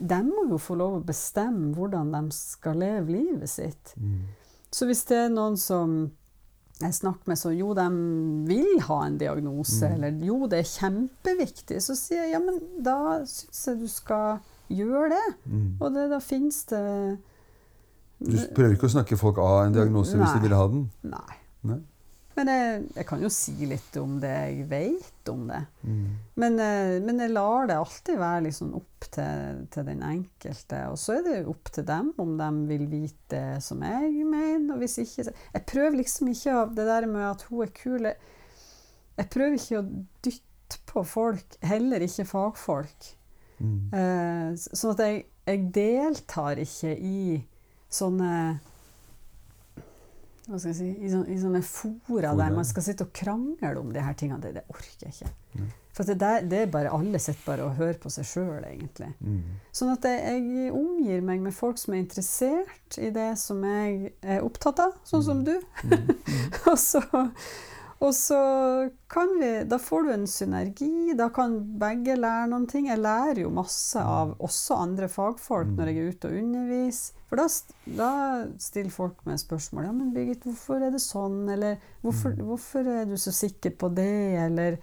De 0.01 0.17
må 0.25 0.47
jo 0.49 0.57
få 0.59 0.75
lov 0.75 0.97
å 0.97 1.05
bestemme 1.05 1.69
hvordan 1.75 2.09
de 2.11 2.23
skal 2.35 2.81
leve 2.81 3.13
livet 3.13 3.49
sitt. 3.49 3.93
Mm. 3.95 4.25
Så 4.71 4.87
hvis 4.89 5.05
det 5.07 5.19
er 5.25 5.29
noen 5.31 5.55
som 5.59 5.93
jeg 6.81 6.93
snakker 6.97 7.27
med 7.31 7.37
så 7.39 7.51
jo, 7.55 7.73
de 7.77 7.85
vil 8.47 8.79
ha 8.87 8.99
en 9.07 9.17
diagnose, 9.17 9.85
Mm. 9.87 9.93
eller 9.95 10.25
jo, 10.27 10.47
det 10.47 10.59
er 10.59 10.69
kjempeviktig, 10.71 11.81
så 11.81 11.95
sier 11.95 12.23
jeg 12.25 12.31
ja, 12.33 12.39
men 12.39 12.59
da 12.83 12.97
syns 13.25 13.65
jeg 13.67 13.79
du 13.81 13.87
skal 13.87 14.39
gjøre 14.69 15.09
det. 15.13 15.35
Mm. 15.45 15.77
Og 15.81 15.93
det, 15.93 16.09
da 16.11 16.19
finnes 16.19 16.63
det 16.71 17.17
Du 18.21 18.37
prøver 18.55 18.75
ikke 18.75 18.85
å 18.85 18.93
snakke 18.93 19.17
folk 19.17 19.37
av 19.41 19.65
en 19.65 19.73
diagnose 19.73 20.13
hvis 20.17 20.35
de 20.35 20.41
vil 20.43 20.53
ha 20.53 20.67
den? 20.69 20.83
Nei. 21.09 21.37
Nei. 21.65 21.79
Men 22.37 22.49
jeg, 22.51 22.83
jeg 22.95 23.07
kan 23.09 23.23
jo 23.23 23.29
si 23.33 23.53
litt 23.67 23.95
om 23.99 24.15
det 24.21 24.31
jeg 24.31 24.67
vet 24.71 25.31
om 25.31 25.43
det. 25.49 25.61
Mm. 25.83 26.03
Men, 26.39 26.59
eh, 26.63 26.93
men 27.03 27.19
jeg 27.23 27.33
lar 27.33 27.67
det 27.69 27.77
alltid 27.77 28.21
være 28.21 28.45
liksom 28.47 28.75
opp 28.79 29.07
til, 29.11 29.63
til 29.73 29.87
den 29.89 30.03
enkelte. 30.07 30.83
Og 30.91 30.99
så 31.01 31.17
er 31.17 31.25
det 31.27 31.39
opp 31.51 31.71
til 31.75 31.87
dem 31.87 32.13
om 32.21 32.37
de 32.39 32.51
vil 32.71 32.85
vite 32.91 33.19
det 33.31 33.63
som 33.63 33.83
jeg 33.85 34.25
mener. 34.27 34.73
Og 34.73 34.81
hvis 34.83 34.99
ikke 35.03 35.31
Jeg 35.31 35.65
prøver 35.69 35.97
liksom 35.99 36.31
ikke 36.31 36.55
å 36.57 36.63
Det 36.71 36.87
der 36.87 37.07
med 37.07 37.25
at 37.29 37.43
hun 37.47 37.63
er 37.63 37.73
kul 37.75 38.07
Jeg, 38.09 38.15
jeg 39.17 39.29
prøver 39.31 39.57
ikke 39.57 39.79
å 39.81 39.89
dytte 40.25 40.79
på 40.87 41.03
folk, 41.03 41.55
heller 41.67 42.03
ikke 42.03 42.25
fagfolk. 42.27 43.07
Mm. 43.59 43.91
Eh, 43.93 44.49
sånn 44.55 44.93
at 44.95 45.03
jeg, 45.03 45.23
jeg 45.47 45.65
deltar 45.75 46.61
ikke 46.63 46.93
i 46.95 47.41
sånne 47.91 48.31
hva 50.51 50.59
skal 50.59 50.73
jeg 50.73 50.79
si, 50.79 50.89
i, 50.99 51.11
sånne, 51.11 51.27
i 51.31 51.37
sånne 51.41 51.61
fora 51.65 52.33
der 52.37 52.55
man 52.55 52.67
skal 52.67 52.85
sitte 52.85 53.07
og 53.07 53.13
krangle 53.15 53.75
om 53.79 53.93
de 53.95 54.03
her 54.03 54.17
tingene. 54.19 54.41
Det, 54.43 54.53
det 54.59 54.65
orker 54.71 55.07
jeg 55.07 55.15
ikke. 55.15 55.31
Mm. 55.55 55.69
For 55.91 56.07
det, 56.07 56.19
der, 56.21 56.45
det 56.47 56.59
er 56.59 56.69
bare 56.71 56.91
alle 56.95 57.19
sitter 57.19 57.43
bare 57.45 57.65
og 57.67 57.75
hører 57.75 57.97
på 57.99 58.09
seg 58.13 58.27
sjøl, 58.27 58.63
egentlig. 58.63 59.09
Mm. 59.19 59.57
Sånn 59.75 59.91
at 59.91 60.07
jeg, 60.07 60.45
jeg 60.55 60.75
omgir 60.75 61.25
meg 61.27 61.43
med 61.43 61.55
folk 61.55 61.81
som 61.81 61.95
er 61.95 62.03
interessert 62.05 62.99
i 62.99 63.09
det 63.11 63.33
som 63.41 63.59
jeg 63.67 64.13
er 64.23 64.45
opptatt 64.45 64.79
av, 64.85 64.95
sånn 65.07 65.25
som 65.25 65.43
du. 65.47 65.57
Mm. 65.83 66.13
og, 66.71 66.77
så, 66.79 67.03
og 68.01 68.13
så 68.17 68.37
kan 69.11 69.29
vi 69.39 69.49
Da 69.69 69.77
får 69.77 70.03
du 70.03 70.11
en 70.13 70.27
synergi, 70.27 71.13
da 71.17 71.27
kan 71.29 71.59
begge 71.79 72.15
lære 72.17 72.47
noen 72.49 72.67
ting. 72.67 72.87
Jeg 72.89 72.99
lærer 73.03 73.41
jo 73.43 73.49
masse 73.53 73.99
av 74.01 74.35
også 74.39 74.77
andre 74.81 75.07
fagfolk 75.11 75.67
Mm. 75.67 75.75
når 75.77 75.87
jeg 75.91 75.97
er 75.97 76.09
ute 76.15 76.27
og 76.31 76.37
underviser. 76.43 77.13
For 77.29 77.35
da, 77.37 77.45
da 77.97 78.09
stiller 78.59 78.91
folk 78.91 79.21
meg 79.25 79.37
spørsmål. 79.39 79.85
Ja, 79.85 79.91
men 79.91 80.13
Birgit, 80.13 80.43
hvorfor 80.43 80.81
er 80.81 80.91
det 80.91 80.99
sånn? 81.01 81.49
Eller 81.53 81.77
hvorfor, 82.03 82.33
Mm. 82.35 82.45
hvorfor 82.47 82.87
er 82.87 83.05
du 83.05 83.15
så 83.17 83.31
sikker 83.31 83.71
på 83.77 83.93
det? 83.95 84.35
Eller 84.47 84.77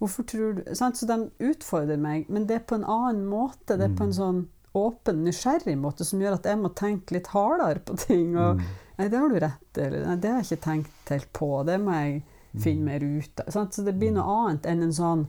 hvorfor 0.00 0.24
tror 0.26 0.54
du 0.64 0.74
sant? 0.74 0.96
Så 0.96 1.06
de 1.06 1.30
utfordrer 1.40 1.98
meg, 1.98 2.28
men 2.28 2.46
det 2.46 2.56
er 2.56 2.66
på 2.66 2.74
en 2.74 2.84
annen 2.84 3.26
måte. 3.28 3.76
Det 3.76 3.82
er 3.90 3.94
på 3.94 4.02
en 4.04 4.10
Mm. 4.10 4.18
sånn 4.18 4.46
åpen, 4.74 5.22
nysgjerrig 5.24 5.76
måte 5.78 6.04
som 6.04 6.18
gjør 6.18 6.34
at 6.34 6.44
jeg 6.44 6.56
må 6.58 6.74
tenke 6.74 7.12
litt 7.12 7.26
hardere 7.28 7.80
på 7.84 7.96
ting. 7.98 8.34
Og. 8.36 8.56
Nei, 8.98 9.08
det 9.08 9.18
har 9.18 9.28
du 9.28 9.38
rett 9.38 9.76
i. 9.78 9.80
Eller 9.80 10.06
nei, 10.06 10.16
det 10.16 10.30
har 10.30 10.40
jeg 10.42 10.58
ikke 10.58 10.64
tenkt 10.64 11.08
helt 11.08 11.32
på. 11.34 11.64
Det 11.66 11.78
må 11.80 11.92
jeg 11.92 12.22
finne 12.60 12.84
mer 12.84 13.00
ut 13.00 13.40
av. 13.40 13.70
Så 13.70 13.84
det 13.86 13.94
blir 13.96 14.12
noe 14.12 14.36
annet 14.42 14.66
enn 14.68 14.82
en 14.86 14.96
sånn 14.96 15.22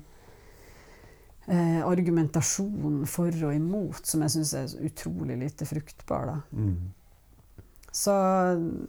eh, 1.47 1.79
argumentasjon 1.85 3.03
for 3.09 3.45
og 3.45 3.55
imot, 3.55 4.03
som 4.07 4.25
jeg 4.25 4.35
syns 4.35 4.53
er 4.59 4.75
utrolig 4.89 5.37
lite 5.39 5.67
fruktbar. 5.69 6.33
Da. 6.33 6.37
Mm. 6.57 6.91
Så, 7.93 8.13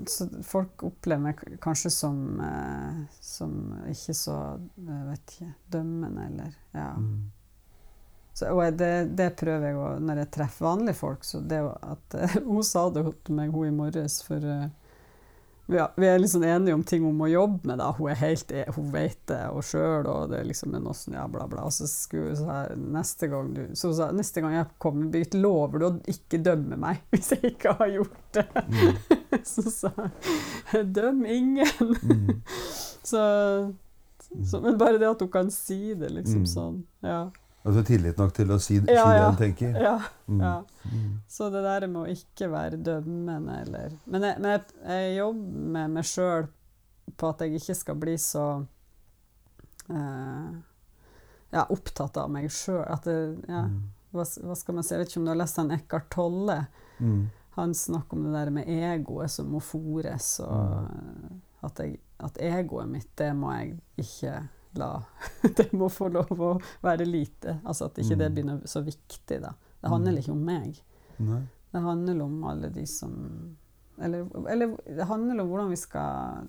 så 0.09 0.26
folk 0.43 0.82
opplever 0.87 1.22
meg 1.26 1.41
kanskje 1.62 1.93
som, 1.93 2.20
eh, 2.41 3.01
som 3.20 3.57
ikke 3.93 4.16
så 4.16 4.37
vet 4.76 5.35
ikke, 5.35 5.51
dømmende, 5.74 6.28
eller 6.30 6.55
ja. 6.72 6.93
Mm. 6.97 7.24
Så, 8.35 8.49
og 8.51 8.78
det, 8.80 9.14
det 9.14 9.28
prøver 9.39 9.68
jeg 9.68 9.76
å 9.78 9.91
Når 10.03 10.24
jeg 10.24 10.30
treffer 10.35 10.66
vanlige 10.66 10.99
folk, 10.99 11.22
så 11.22 11.39
det 11.39 11.61
at 11.62 12.16
eh, 12.18 12.39
Hun 12.49 12.64
sa 12.66 12.89
det 12.91 13.05
til 13.26 13.37
meg, 13.39 13.53
hun 13.55 13.68
i 13.68 13.76
morges, 13.76 14.18
for 14.26 14.43
eh, 14.43 14.66
vi, 15.67 15.77
er- 16.07 16.19
liksom 16.19 16.43
enige 16.45 16.75
om 16.75 16.83
ting 16.85 17.05
hun 17.05 17.17
må 17.17 17.27
jobbe 17.31 17.67
med. 17.67 17.79
da, 17.79 17.91
Hun 17.97 18.11
er 18.11 18.15
helt, 18.21 18.51
e- 18.53 18.67
hun 18.77 18.91
vet 18.93 19.19
det 19.27 19.39
og 19.51 19.62
sjøl, 19.65 20.07
og 20.07 20.31
det 20.31 20.39
er 20.41 20.45
liksom 20.45 20.75
en 20.77 20.87
åssen, 20.91 21.15
ja, 21.17 21.27
bla, 21.29 21.47
bla. 21.49 21.65
Så 21.73 21.87
skulle 21.89 22.35
hun 22.35 22.37
si 22.37 22.81
neste 22.93 23.29
gang 23.33 23.53
du 23.55 23.62
Så 23.75 23.89
hun 23.89 23.97
sa 23.97 24.11
neste 24.12 24.41
gang 24.45 24.53
jeg 24.59 24.67
kommer, 24.79 25.09
Birgit, 25.11 25.35
lover 25.35 25.79
du 25.79 25.87
å 25.89 25.93
ikke 26.07 26.43
dømme 26.45 26.77
meg 26.77 27.01
hvis 27.15 27.31
jeg 27.33 27.55
ikke 27.55 27.73
har 27.79 27.89
gjort 27.95 28.21
det? 28.37 28.47
Mm. 28.69 28.99
Så 29.55 29.65
sa 29.71 29.91
jeg 30.73 30.93
døm 30.95 31.25
ingen. 31.25 31.97
Mm. 32.03 32.43
Så, 33.05 33.21
så, 34.45 34.61
men 34.61 34.79
bare 34.81 34.99
det 34.99 35.09
at 35.09 35.21
hun 35.21 35.29
kan 35.31 35.51
si 35.51 35.95
det, 35.95 36.09
liksom 36.11 36.45
Mm. 36.45 36.47
sånn. 36.49 36.79
Ja. 37.05 37.31
Altså 37.65 37.83
tillit 37.89 38.19
nok 38.21 38.33
til 38.37 38.51
å 38.53 38.59
si, 38.61 38.77
si 38.81 38.93
Ja, 38.93 39.05
det 39.09 39.23
en 39.25 39.37
tenker? 39.39 39.77
ja. 39.81 39.95
Mm. 40.29 40.41
ja. 40.41 40.55
Mm. 40.93 41.21
Så 41.29 41.47
det 41.51 41.62
der 41.65 41.87
med 41.89 42.03
å 42.03 42.11
ikke 42.12 42.51
være 42.53 42.77
dømmende 42.85 43.55
eller 43.62 43.95
Men 44.07 44.23
jeg, 44.29 44.39
men 44.41 44.51
jeg, 44.51 44.62
jeg 44.87 45.15
jobber 45.17 45.71
med 45.79 45.91
meg 45.95 46.05
sjøl 46.05 46.47
på 47.17 47.29
at 47.33 47.41
jeg 47.41 47.55
ikke 47.61 47.75
skal 47.79 47.97
bli 48.01 48.17
så 48.21 48.45
eh, 49.91 50.51
ja, 51.55 51.65
opptatt 51.71 52.17
av 52.21 52.31
meg 52.31 52.51
sjøl. 52.53 52.85
Ja, 53.49 53.62
Mm. 53.65 53.81
hva, 54.12 54.25
hva 54.45 54.57
skal 54.57 54.75
man 54.75 54.85
si? 54.85 54.95
Jeg 54.95 55.01
vet 55.05 55.09
ikke 55.12 55.21
om 55.23 55.25
du 55.27 55.33
har 55.33 55.41
lest 55.41 55.57
han 55.57 55.71
Eckhart 55.75 56.11
Tolle? 56.11 56.59
Mm. 57.01 57.31
Han 57.57 57.75
snakker 57.75 58.17
om 58.19 58.25
det 58.25 58.33
der 58.35 58.51
med 58.51 58.69
egoet 58.69 59.31
som 59.31 59.47
må 59.53 59.61
fores, 59.62 60.41
og 60.41 60.91
Mm. 60.91 61.41
at, 61.62 61.79
jeg, 61.79 62.01
at 62.21 62.37
egoet 62.41 62.89
mitt, 62.89 63.09
det 63.17 63.33
må 63.37 63.53
jeg 63.57 63.79
ikke 63.99 64.49
la 64.81 65.03
Det 65.57 65.72
må 65.72 65.89
få 65.93 66.09
lov 66.12 66.31
å 66.41 66.53
være 66.83 67.07
lite. 67.09 67.59
Altså 67.64 67.87
at 67.91 67.99
ikke 68.03 68.16
det 68.18 68.31
begynner 68.35 68.59
blir 68.59 68.64
noe 68.64 68.70
så 68.70 68.83
viktig, 68.85 69.41
da. 69.43 69.53
Det 69.81 69.91
handler 69.93 70.12
Mm. 70.12 70.18
ikke 70.22 70.33
om 70.33 70.45
meg. 70.45 70.81
Nei. 71.18 71.43
Det 71.75 71.81
handler 71.83 72.22
om 72.22 72.45
alle 72.45 72.68
de 72.70 72.87
som 72.87 73.14
Eller, 73.99 74.27
eller 74.51 74.77
det 74.87 75.05
handler 75.07 75.41
om 75.43 75.49
hvordan 75.53 75.68
vi 75.70 75.77
skal 75.79 76.49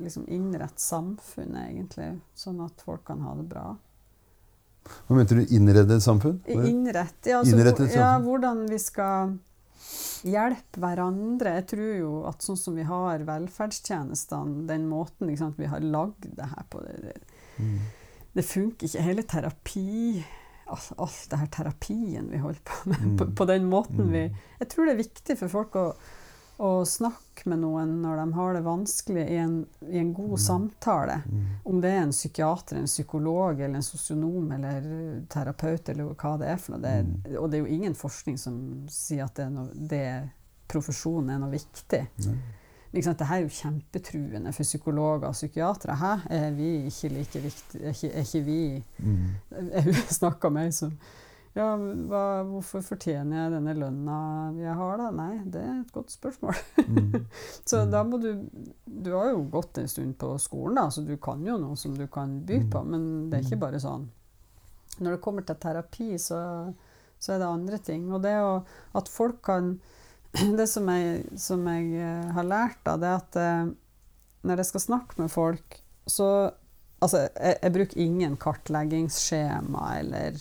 liksom 0.00 0.24
innrette 0.28 0.80
samfunnet, 0.80 1.68
egentlig. 1.70 2.20
Sånn 2.34 2.60
at 2.64 2.80
folk 2.84 3.04
kan 3.04 3.20
ha 3.20 3.34
det 3.36 3.44
bra. 3.48 3.76
Hva 5.06 5.16
mente 5.16 5.36
du? 5.36 5.42
Innrede 5.56 5.98
samfunn? 6.00 6.40
Innrette, 6.48 7.28
ja, 7.28 7.42
altså, 7.42 7.88
ja, 7.92 8.14
hvordan 8.24 8.66
vi 8.70 8.78
skal 8.80 9.34
hjelpe 10.26 10.80
hverandre. 10.82 11.52
Jeg 11.60 11.66
tror 11.72 11.92
jo 11.98 12.12
at 12.28 12.44
sånn 12.44 12.58
som 12.58 12.76
vi 12.78 12.86
har 12.88 13.18
velferdstjenestene, 13.28 14.66
den 14.68 14.88
måten 14.90 15.30
sant, 15.38 15.58
vi 15.60 15.68
har 15.70 15.84
lagd 15.84 16.26
det 16.36 16.48
her 16.54 16.64
på 16.70 16.82
det, 16.84 17.18
Mm. 17.58 17.78
det 18.34 18.44
funker 18.44 18.86
ikke. 18.86 19.02
Hele 19.02 19.22
terapi 19.22 20.24
altså, 20.68 20.94
alt 20.98 21.26
det 21.30 21.38
her 21.38 21.46
terapien 21.46 22.30
vi 22.30 22.38
holder 22.38 22.60
på 22.64 22.88
med, 22.90 22.98
Mm. 23.04 23.16
på, 23.18 23.26
på 23.34 23.46
den 23.46 23.68
måten 23.70 24.04
Mm. 24.06 24.12
vi 24.12 24.22
Jeg 24.60 24.68
tror 24.68 24.84
det 24.86 24.92
er 24.94 25.02
viktig 25.04 25.38
for 25.38 25.48
folk 25.48 25.72
å, 25.76 25.94
å 26.60 26.84
snakke 26.84 27.46
med 27.46 27.60
noen 27.62 28.02
når 28.02 28.16
de 28.18 28.32
har 28.34 28.54
det 28.54 28.62
vanskelig, 28.64 29.24
i 29.30 29.36
en, 29.36 29.66
i 29.90 29.98
en 29.98 30.12
god 30.12 30.30
Mm. 30.38 30.44
samtale. 30.44 31.22
Mm. 31.26 31.44
Om 31.64 31.80
det 31.80 31.90
er 31.90 32.00
en 32.02 32.10
psykiater, 32.12 32.76
en 32.76 32.84
psykolog 32.90 33.60
eller 33.60 33.76
en 33.76 33.82
sosionom 33.82 34.52
eller 34.52 35.22
terapeut 35.30 35.88
eller 35.88 36.04
hva 36.14 36.36
det 36.38 36.48
er 36.48 36.56
for 36.56 36.72
noe. 36.72 36.80
Det 36.82 36.90
er, 36.90 37.02
Mm. 37.04 37.36
og 37.42 37.50
det 37.50 37.58
er 37.60 37.64
jo 37.66 37.74
ingen 37.74 37.94
forskning 37.94 38.38
som 38.38 38.86
sier 38.88 39.24
at 39.24 39.34
det 39.34 39.46
er, 39.46 39.50
noe, 39.50 39.70
det 39.74 40.30
profesjonen 40.68 41.30
er 41.30 41.38
noe 41.38 41.50
viktig. 41.50 42.06
Liksom, 42.92 43.14
det 43.20 43.28
her 43.28 43.36
er 43.36 43.44
jo 43.44 43.52
kjempetruende 43.52 44.52
for 44.56 44.64
psykologer 44.64 45.28
og 45.28 45.36
psykiatere. 45.36 45.96
Hæ? 46.00 46.12
Er 46.30 46.50
vi 46.56 46.68
ikke 46.88 47.08
like 47.12 47.42
viktige? 47.44 47.82
Er 47.84 47.96
ikke, 47.96 48.12
er 48.12 48.20
ikke 48.20 48.44
vi 48.44 48.84
Mm. 48.98 49.26
Jeg 49.72 49.94
snakka 49.94 50.48
med 50.48 50.66
ei 50.66 50.72
som 50.72 50.92
ja, 51.58 51.72
hva, 51.76 52.22
hvorfor 52.46 52.82
fortjener 52.86 53.40
jeg 53.40 53.52
denne 53.56 53.74
lønna 53.74 54.18
jeg 54.60 54.74
har, 54.78 55.00
da? 55.00 55.08
Nei, 55.14 55.40
det 55.50 55.62
er 55.64 55.80
et 55.80 55.92
godt 55.94 56.12
spørsmål. 56.14 56.58
Mm. 56.86 57.24
Så 57.68 57.82
da 57.90 58.04
må 58.06 58.20
du 58.22 58.28
Du 58.84 59.10
har 59.16 59.32
jo 59.32 59.42
gått 59.50 59.80
en 59.80 59.90
stund 59.90 60.14
på 60.20 60.30
skolen, 60.42 60.78
da, 60.78 60.88
så 60.90 61.02
du 61.06 61.16
kan 61.22 61.42
jo 61.46 61.56
noe 61.60 61.76
som 61.76 61.96
du 61.96 62.06
kan 62.12 62.38
by 62.46 62.60
på, 62.70 62.82
men 62.86 63.02
det 63.30 63.38
er 63.38 63.46
ikke 63.46 63.62
bare 63.64 63.80
sånn. 63.82 64.06
Når 64.98 65.16
det 65.16 65.22
kommer 65.24 65.46
til 65.46 65.58
terapi, 65.60 66.08
så, 66.18 66.38
så 67.18 67.34
er 67.34 67.42
det 67.42 67.48
andre 67.48 67.78
ting. 67.78 68.08
Og 68.12 68.22
det 68.22 68.34
å, 68.42 68.58
at 68.98 69.10
folk 69.10 69.40
kan 69.46 69.76
Det 70.58 70.66
som 70.68 70.88
jeg, 70.92 71.24
som 71.40 71.64
jeg 71.70 71.92
eh, 71.98 72.30
har 72.36 72.46
lært, 72.46 72.80
da, 72.86 72.96
det 73.00 73.08
er 73.08 73.20
at 73.22 73.38
eh, 73.42 73.70
når 74.48 74.62
jeg 74.62 74.68
skal 74.70 74.84
snakke 74.86 75.20
med 75.22 75.32
folk, 75.34 75.80
så 76.08 76.30
Altså, 76.98 77.28
jeg, 77.38 77.54
jeg 77.62 77.72
bruker 77.76 78.00
ingen 78.02 78.32
kartleggingsskjema 78.42 79.82
eller 80.00 80.40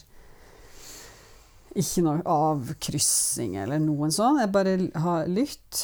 ikke 1.77 2.01
noe 2.01 2.23
avkryssing 2.25 3.59
eller 3.61 3.77
noen 3.83 4.09
sånn. 4.15 4.39
Jeg 4.41 4.49
bare 4.55 4.71
har 5.03 5.27
lytt. 5.29 5.83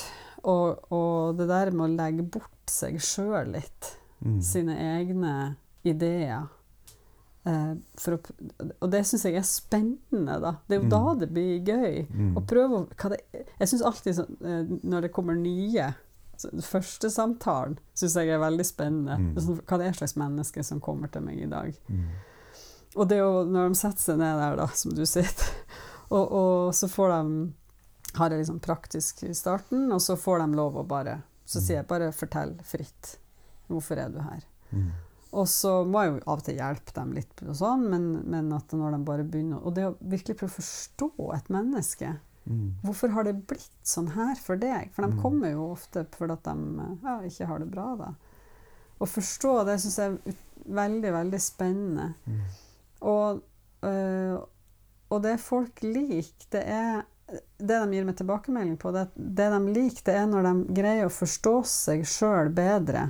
Og, 0.49 0.81
og 0.89 1.37
det 1.37 1.45
der 1.51 1.69
med 1.77 1.85
å 1.85 1.93
legge 1.93 2.25
bort 2.25 2.73
seg 2.73 2.97
sjøl 3.05 3.53
litt, 3.53 3.91
Mm. 4.23 4.37
sine 4.41 4.75
egne 4.79 5.31
ideer 5.83 6.45
å, 7.45 8.31
Og 8.81 8.91
det 8.91 9.01
syns 9.05 9.25
jeg 9.25 9.35
er 9.35 9.43
spennende, 9.47 10.39
da. 10.41 10.51
Det 10.67 10.77
er 10.77 10.81
jo 10.81 10.87
Mm. 10.87 10.89
da 10.89 11.13
det 11.19 11.29
blir 11.33 11.59
gøy. 11.59 12.07
Mm. 12.09 12.35
Å 12.37 12.45
prøve 12.47 12.77
å 12.87 13.09
det, 13.09 13.21
Jeg 13.59 13.67
syns 13.67 13.81
alltid 13.83 14.15
sånn, 14.15 14.37
eh, 14.41 14.77
når 14.83 15.01
det 15.01 15.11
kommer 15.13 15.35
nye 15.35 15.93
Første 16.61 17.09
samtalen 17.09 17.77
syns 17.95 18.15
jeg 18.15 18.27
er 18.29 18.39
veldig 18.39 18.65
spennende. 18.65 19.17
Mm. 19.17 19.35
Sånn, 19.39 19.61
hva 19.61 19.77
det 19.77 19.87
er 19.87 19.93
slags 19.93 20.15
menneske 20.17 20.63
som 20.65 20.81
kommer 20.81 21.07
til 21.11 21.21
meg 21.21 21.39
i 21.39 21.45
dag. 21.45 21.73
Mm. 21.89 22.07
Og 22.95 23.07
det 23.07 23.19
å, 23.21 23.45
når 23.47 23.69
de 23.69 23.75
setter 23.75 24.01
seg 24.01 24.17
ned 24.17 24.39
der, 24.41 24.55
da, 24.57 24.67
som 24.67 24.91
du 24.91 25.05
sitter, 25.05 25.45
og, 26.11 26.31
og 26.31 26.73
så 26.73 26.89
får 26.89 27.09
de 27.13 27.53
har 28.17 28.29
det 28.29 28.37
liksom 28.41 28.59
praktisk 28.59 29.23
i 29.23 29.33
starten, 29.33 29.91
og 29.91 30.01
så 30.01 30.17
får 30.19 30.39
de 30.43 30.55
lov 30.57 30.75
å 30.75 30.83
bare 30.87 31.23
Så 31.45 31.59
sier 31.61 31.77
jeg 31.81 31.87
bare 31.87 32.11
'fortell 32.11 32.55
fritt'. 32.63 33.17
Hvorfor 33.69 33.97
er 33.97 34.09
du 34.09 34.19
her? 34.19 34.43
Mm. 34.71 34.91
Og 35.33 35.47
så 35.49 35.71
må 35.89 36.03
jeg 36.03 36.11
jo 36.13 36.19
av 36.29 36.41
og 36.41 36.43
til 36.45 36.59
hjelpe 36.59 36.93
dem 36.93 37.13
litt, 37.17 37.41
og 37.47 37.55
sånn, 37.57 37.87
men, 37.89 38.03
men 38.29 38.51
at 38.53 38.73
når 38.77 38.93
de 38.93 38.99
bare 39.07 39.23
begynner 39.25 39.63
Og 39.65 39.73
det 39.73 39.87
å 39.87 39.95
virkelig 39.99 40.35
prøve 40.37 40.51
å 40.53 40.59
forstå 40.59 41.09
et 41.39 41.49
menneske 41.53 42.11
Mm. 42.43 42.73
Hvorfor 42.83 43.07
har 43.15 43.23
det 43.23 43.37
blitt 43.47 43.85
sånn 43.87 44.09
her 44.17 44.35
for 44.35 44.59
deg? 44.59 44.89
For 44.91 45.05
de 45.05 45.13
Mm. 45.13 45.21
kommer 45.21 45.51
jo 45.53 45.69
ofte 45.71 46.01
fordi 46.11 46.35
de 46.43 46.87
ja, 47.05 47.13
ikke 47.23 47.45
har 47.47 47.59
det 47.59 47.69
bra, 47.71 47.85
da. 47.95 48.09
Å 48.99 49.07
forstå 49.07 49.53
det 49.65 49.77
syns 49.79 49.95
jeg 49.97 50.11
er 50.11 50.35
veldig, 50.67 51.13
veldig 51.15 51.39
spennende. 51.39 52.09
Mm. 52.27 52.41
Og, 53.13 53.39
øh, 53.87 54.43
og 55.09 55.21
det 55.23 55.37
folk 55.39 55.79
liker, 55.83 56.49
det 56.51 56.65
er 56.67 57.05
Det 57.57 57.79
de 57.79 57.95
gir 57.95 58.03
meg 58.05 58.17
tilbakemelding 58.19 58.75
på, 58.77 58.91
det, 58.91 59.07
det 59.15 59.47
de 59.49 59.59
liker, 59.73 60.03
det 60.03 60.13
er 60.19 60.27
når 60.27 60.43
de 60.43 60.73
greier 60.81 61.05
å 61.07 61.15
forstå 61.15 61.53
seg 61.65 62.03
sjøl 62.03 62.51
bedre 62.53 63.05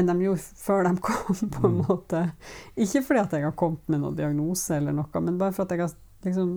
enn 0.00 0.10
de 0.10 0.16
gjorde 0.24 0.44
før 0.64 0.84
de 0.88 0.94
kom, 1.06 1.36
på 1.54 1.66
en 1.68 1.76
Mm. 1.78 1.84
måte. 1.86 2.24
Ikke 2.76 3.02
fordi 3.06 3.20
at 3.22 3.36
jeg 3.38 3.46
har 3.46 3.56
kommet 3.60 3.86
med 3.92 4.00
noen 4.02 4.16
diagnose 4.18 4.76
eller 4.80 4.96
noe, 4.96 5.20
men 5.22 5.38
bare 5.40 5.52
for 5.56 5.64
at 5.68 5.76
jeg 5.76 5.84
har 5.84 5.94
liksom 6.26 6.56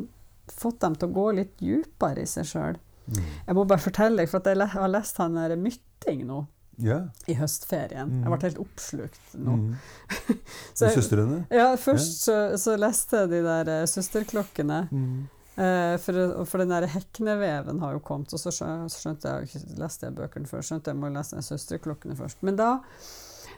fått 0.51 0.79
dem 0.83 0.95
til 0.99 1.07
å 1.11 1.13
gå 1.15 1.27
litt 1.37 1.53
dypere 1.61 2.23
i 2.25 2.27
seg 2.27 2.45
sjøl. 2.49 2.79
Mm. 3.07 3.21
Jeg 3.47 3.55
må 3.55 3.63
bare 3.67 3.83
fortelle 3.83 4.17
deg, 4.23 4.29
for 4.31 4.39
at 4.41 4.49
jeg 4.51 4.67
har 4.73 4.91
lest 4.91 5.17
han 5.19 5.35
der 5.39 5.55
Mytting 5.59 6.25
nå 6.27 6.45
Ja. 6.81 7.01
i 7.29 7.35
høstferien. 7.37 8.09
Mm. 8.09 8.23
Jeg 8.23 8.31
ble 8.33 8.39
helt 8.47 8.59
oppslukt 8.63 9.35
nå. 9.37 9.55
Mm. 9.59 9.75
Så 10.73 10.87
jeg- 10.89 10.95
Søstrene? 10.97 11.45
Ja, 11.53 11.69
først 11.77 12.23
så, 12.25 12.37
så 12.57 12.75
leste 12.79 13.21
jeg 13.23 13.29
de 13.35 13.41
der 13.45 13.71
uh, 13.83 13.85
søsterklokkene. 13.87 14.81
Mm. 14.91 15.29
Uh, 15.53 15.97
for, 16.01 16.45
for 16.49 16.63
den 16.63 16.71
der 16.73 16.87
hekneveven 16.89 17.79
har 17.83 17.93
jo 17.93 17.99
kommet, 18.01 18.31
og 18.33 18.39
så 18.41 18.49
skjønte 18.89 19.29
jeg 19.35 19.51
ikke 19.51 19.77
leste 19.83 20.07
jeg 20.07 20.15
bøkene 20.17 20.49
før, 20.49 20.63
skjønte 20.65 20.89
jeg 20.89 20.97
må 20.97 21.11
lese 21.13 21.43
søsterklokkene 21.45 22.15
først. 22.17 22.39
Men 22.41 22.57
da 22.57 22.71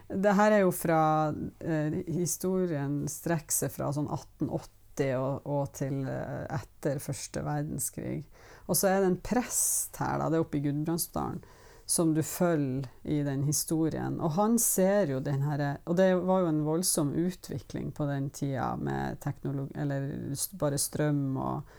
Det 0.08 0.36
her 0.38 0.54
er 0.54 0.62
jo 0.62 0.72
fra 0.76 1.34
eh, 1.60 2.02
Historien 2.14 3.04
strekker 3.10 3.56
seg 3.56 3.74
fra 3.74 3.90
sånn 3.96 4.10
1880 4.12 5.16
og, 5.18 5.48
og 5.50 5.72
til 5.76 6.06
eh, 6.08 6.46
etter 6.56 7.02
første 7.04 7.42
verdenskrig. 7.46 8.20
Og 8.70 8.78
så 8.78 8.90
er 8.92 9.02
det 9.02 9.12
en 9.12 9.22
prest 9.22 9.98
her, 10.02 10.20
da, 10.22 10.30
det 10.30 10.40
er 10.40 10.46
oppe 10.46 10.60
i 10.60 10.64
Gudbrandsdalen, 10.66 11.42
som 11.86 12.14
du 12.16 12.22
følger 12.26 12.88
i 13.04 13.20
den 13.26 13.44
historien. 13.46 14.18
Og 14.22 14.34
han 14.38 14.58
ser 14.62 15.12
jo 15.14 15.20
den 15.22 15.44
herre 15.46 15.76
Og 15.86 15.98
det 16.00 16.08
var 16.18 16.42
jo 16.42 16.50
en 16.50 16.64
voldsom 16.66 17.12
utvikling 17.14 17.92
på 17.94 18.08
den 18.10 18.32
tida 18.34 18.72
med 18.74 19.20
teknologi 19.22 19.70
Eller 19.78 20.08
bare 20.58 20.80
strøm 20.82 21.38
og, 21.38 21.76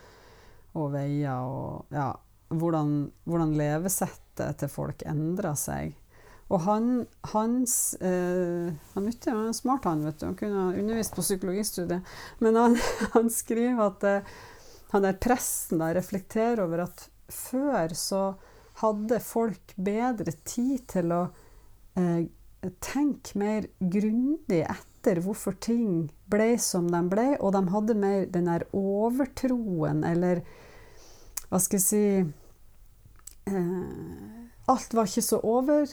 og 0.79 0.93
veier 0.95 1.43
og 1.43 1.91
Ja, 1.91 2.13
hvordan, 2.47 3.11
hvordan 3.27 3.55
levesettet 3.59 4.61
til 4.61 4.71
folk 4.71 5.03
endra 5.03 5.51
seg. 5.59 5.91
Og 6.47 6.61
han, 6.63 6.91
hans 7.33 7.93
eh, 7.99 8.69
Han 8.93 9.03
Mutti 9.03 9.33
var 9.35 9.49
smart, 9.53 9.83
han, 9.83 10.05
vet 10.07 10.19
du. 10.19 10.29
Han 10.29 10.37
kunne 10.39 10.61
ha 10.61 10.79
undervist 10.79 11.15
på 11.15 11.25
psykologistudiet. 11.25 12.07
Men 12.39 12.55
han, 12.55 12.77
han 13.15 13.31
skriver 13.33 13.83
at 13.89 14.07
eh, 14.07 14.37
han 14.93 15.03
der 15.03 15.19
presten 15.19 15.83
da 15.83 15.91
reflekterer 15.95 16.63
over 16.63 16.85
at 16.85 17.09
før 17.27 17.91
så 17.97 18.21
hadde 18.79 19.19
folk 19.23 19.73
bedre 19.75 20.31
tid 20.47 20.85
til 20.93 21.11
å 21.11 21.21
eh, 21.99 22.29
tenke 22.83 23.39
mer 23.39 23.67
grundig 23.79 24.61
etter 24.63 25.19
hvorfor 25.23 25.57
ting 25.63 26.07
ble 26.31 26.53
som 26.61 26.87
de 26.91 27.01
ble, 27.11 27.27
og 27.41 27.53
de 27.55 27.63
hadde 27.73 27.97
mer 27.99 28.25
den 28.31 28.47
der 28.49 28.67
overtroen, 28.75 30.03
eller 30.07 30.43
hva 31.47 31.59
skal 31.63 31.79
jeg 31.79 31.87
si 31.87 32.05
eh, 33.51 34.36
Alt 34.67 34.93
var 34.97 35.07
ikke 35.07 35.23
så 35.23 35.37
over, 35.47 35.87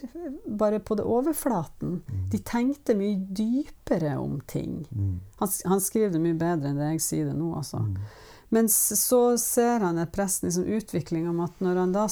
bare 0.59 0.81
på 0.83 0.97
det 0.99 1.05
overflaten. 1.07 2.01
De 2.33 2.41
tenkte 2.43 2.97
mye 2.99 3.21
dypere 3.31 4.17
om 4.19 4.41
ting. 4.51 4.81
Mm. 4.91 5.21
Han, 5.39 5.53
han 5.71 5.83
skriver 5.85 6.11
det 6.17 6.23
mye 6.25 6.39
bedre 6.41 6.73
enn 6.73 6.81
det 6.83 6.89
jeg 6.97 7.05
sier 7.05 7.29
det 7.31 7.37
nå, 7.39 7.53
altså. 7.61 7.85
Mm. 7.87 8.01
Men 8.55 8.69
så 8.71 9.21
ser 9.41 9.83
han 9.83 9.99
et 10.03 10.13
presten 10.15 10.49
liksom 10.51 10.67
utvikling 10.77 11.29
om 11.31 11.41
at 11.47 11.63
når, 11.63 11.81
da, 11.95 12.05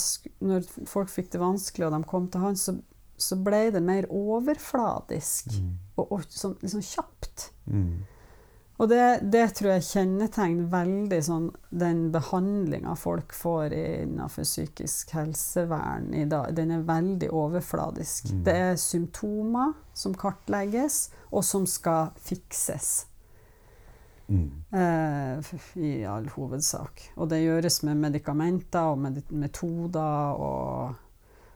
når 0.43 0.65
folk 0.91 1.11
fikk 1.11 1.33
det 1.35 1.43
vanskelig, 1.43 1.87
og 1.89 1.97
de 1.97 2.01
kom 2.15 2.31
til 2.31 2.47
han, 2.47 2.57
så, 2.59 2.77
så 3.19 3.39
ble 3.43 3.65
det 3.75 3.83
mer 3.83 4.07
overfladisk 4.11 5.53
Mm. 5.59 5.73
og, 5.99 6.13
og 6.15 6.25
sånn, 6.31 6.57
liksom 6.63 6.83
kjapt. 6.83 7.51
Mm. 7.67 8.03
Og 8.83 8.89
det, 8.91 9.29
det 9.31 9.45
tror 9.55 9.77
jeg 9.77 9.85
kjennetegner 9.87 10.71
veldig 10.73 11.19
sånn 11.23 11.45
den 11.71 12.09
behandlinga 12.11 12.97
folk 12.99 13.31
får 13.37 13.77
innenfor 13.77 14.43
psykisk 14.43 15.13
helsevern 15.15 16.09
i 16.19 16.25
dag. 16.27 16.51
Den 16.57 16.75
er 16.75 16.89
veldig 16.89 17.29
overfladisk. 17.31 18.33
Mm. 18.33 18.43
Det 18.49 18.57
er 18.65 18.83
symptomer 18.83 19.77
som 19.95 20.19
kartlegges, 20.19 21.13
og 21.31 21.47
som 21.47 21.69
skal 21.71 22.11
fikses. 22.27 22.91
Mm. 24.27 24.51
Eh, 24.75 25.55
I 25.79 25.95
all 26.11 26.27
hovedsak. 26.35 27.07
Og 27.15 27.31
det 27.31 27.45
gjøres 27.45 27.85
med 27.87 28.03
medikamenter 28.03 28.97
og 28.97 28.99
med 29.05 29.23
metoder. 29.31 30.43
Og, 30.43 30.95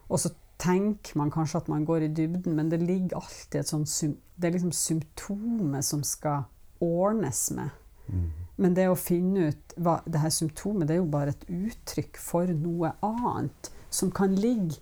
og 0.06 0.20
så 0.22 0.30
tenker 0.62 1.18
man 1.18 1.34
kanskje 1.34 1.64
at 1.64 1.74
man 1.74 1.84
går 1.88 2.06
i 2.06 2.14
dybden, 2.14 2.54
men 2.54 2.70
det 2.70 2.84
ligger 2.86 3.18
alltid 3.18 3.64
et 3.64 3.72
sånt 3.74 3.90
Det 4.36 4.46
er 4.46 4.54
liksom 4.54 4.72
symptomet 4.72 5.84
som 5.84 6.06
skal 6.06 6.46
ordnes 6.80 7.50
med. 7.56 7.70
Mm. 8.08 8.26
Men 8.56 8.74
det 8.74 8.86
å 8.88 8.96
finne 8.96 9.50
ut 9.50 9.74
hva 9.76 9.98
det 10.06 10.20
her 10.22 10.30
symptomet, 10.32 10.86
det 10.88 10.94
er 10.96 11.02
jo 11.02 11.10
bare 11.12 11.34
et 11.34 11.44
uttrykk 11.52 12.16
for 12.22 12.46
noe 12.46 12.92
annet 13.04 13.70
som 13.92 14.10
kan 14.10 14.34
ligge 14.34 14.78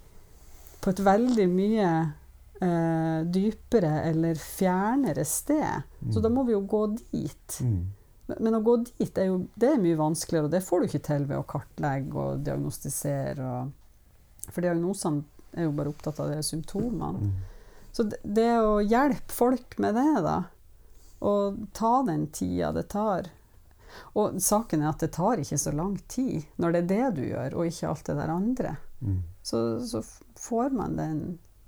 på 0.84 0.90
et 0.92 1.01
veldig 1.03 1.47
mye 1.51 1.88
eh, 2.62 3.20
dypere 3.34 3.90
eller 4.11 4.38
fjernere 4.38 5.24
sted. 5.26 5.82
Så 6.12 6.20
da 6.22 6.30
må 6.30 6.45
vi 6.47 6.53
jo 6.55 6.61
gå 6.70 6.84
dit. 7.11 7.59
Mm. 7.61 7.86
Men- 8.28 8.38
Men 8.40 8.55
å 8.55 8.62
gå 8.64 8.76
dit 8.84 9.18
er 9.18 9.26
jo 9.26 9.49
det 9.57 9.68
er 9.74 9.82
mye 9.82 9.97
vanskeligere, 9.97 10.45
og 10.45 10.51
det 10.51 10.62
får 10.64 10.80
du 10.80 10.86
ikke 10.86 11.03
til 11.05 11.24
ved 11.26 11.36
å 11.38 11.45
kartlegge 11.47 12.14
og 12.14 12.45
diagnostisere. 12.45 13.40
Og, 13.40 13.72
for 14.51 14.61
diagnosene 14.62 15.24
er 15.57 15.64
jo 15.64 15.72
bare 15.72 15.88
opptatt 15.92 16.20
av 16.20 16.30
de 16.30 16.38
symptomene. 16.42 17.20
Mm. 17.20 17.32
Så 17.92 18.03
det, 18.09 18.18
det 18.24 18.49
å 18.61 18.78
hjelpe 18.82 19.30
folk 19.32 19.78
med 19.78 19.95
det, 19.95 20.22
da, 20.24 20.45
og 21.25 21.57
ta 21.77 22.03
den 22.07 22.27
tida 22.35 22.72
det 22.77 22.89
tar 22.93 23.31
Og 24.18 24.37
saken 24.43 24.83
er 24.83 24.91
at 24.91 25.01
det 25.05 25.12
tar 25.14 25.39
ikke 25.41 25.57
så 25.61 25.70
lang 25.75 25.95
tid 26.11 26.43
når 26.59 26.72
det 26.75 26.81
er 26.83 26.89
det 26.91 27.16
du 27.16 27.22
gjør, 27.29 27.55
og 27.55 27.66
ikke 27.68 27.89
alt 27.89 28.07
det 28.09 28.16
der 28.18 28.33
andre. 28.35 28.72
Mm. 29.01 29.20
Så, 29.43 29.61
så 29.87 30.01
får 30.41 30.72
man 30.75 30.97
den 30.99 31.20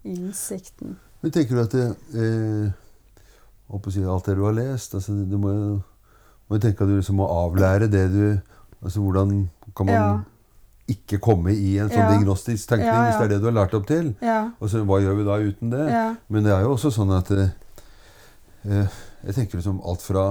innsikten. 0.04 0.96
Men 1.22 1.32
tenker 1.34 1.54
du 1.56 1.62
at 1.62 1.74
det, 1.76 1.86
eh, 2.18 2.72
å 3.70 3.80
si, 3.90 4.02
alt 4.04 4.26
det 4.26 4.36
du 4.38 4.44
har 4.46 4.54
lest 4.56 4.94
altså, 4.94 5.14
Du 5.26 5.36
må 5.42 5.50
jo 5.54 5.70
må 6.48 6.58
tenke 6.62 6.84
at 6.84 6.90
du 6.90 6.96
liksom 7.00 7.16
må 7.18 7.26
avlære 7.26 7.88
det 7.90 8.04
du 8.12 8.24
altså 8.82 9.00
Hvordan 9.02 9.48
kan 9.74 9.86
man 9.88 9.94
Ja. 9.96 10.20
ikke 10.88 11.18
komme 11.18 11.50
i 11.50 11.72
en 11.82 11.88
sånn 11.90 11.98
Ja. 12.04 12.10
diagnostisk 12.12 12.68
tenkning, 12.68 12.86
Ja, 12.92 12.94
ja. 12.94 13.06
hvis 13.10 13.18
det 13.18 13.24
er 13.24 13.28
det 13.34 13.40
du 13.42 13.46
har 13.50 13.56
lært 13.64 13.74
opp 13.74 13.86
til. 13.88 14.14
Og 14.60 14.70
så 14.70 14.84
hva 14.86 15.00
gjør 15.02 15.16
vi 15.18 15.24
da 15.24 15.38
uten 15.42 15.70
det? 15.70 16.16
Men 16.28 16.44
det 16.44 16.52
er 16.52 16.62
jo 16.62 16.74
også 16.76 16.92
sånn 16.94 17.10
at 17.16 17.30
eh, 17.34 17.50
eh, 18.70 18.86
Jeg 19.26 19.34
tenker 19.34 19.58
liksom 19.58 19.80
alt 19.84 20.02
fra 20.06 20.26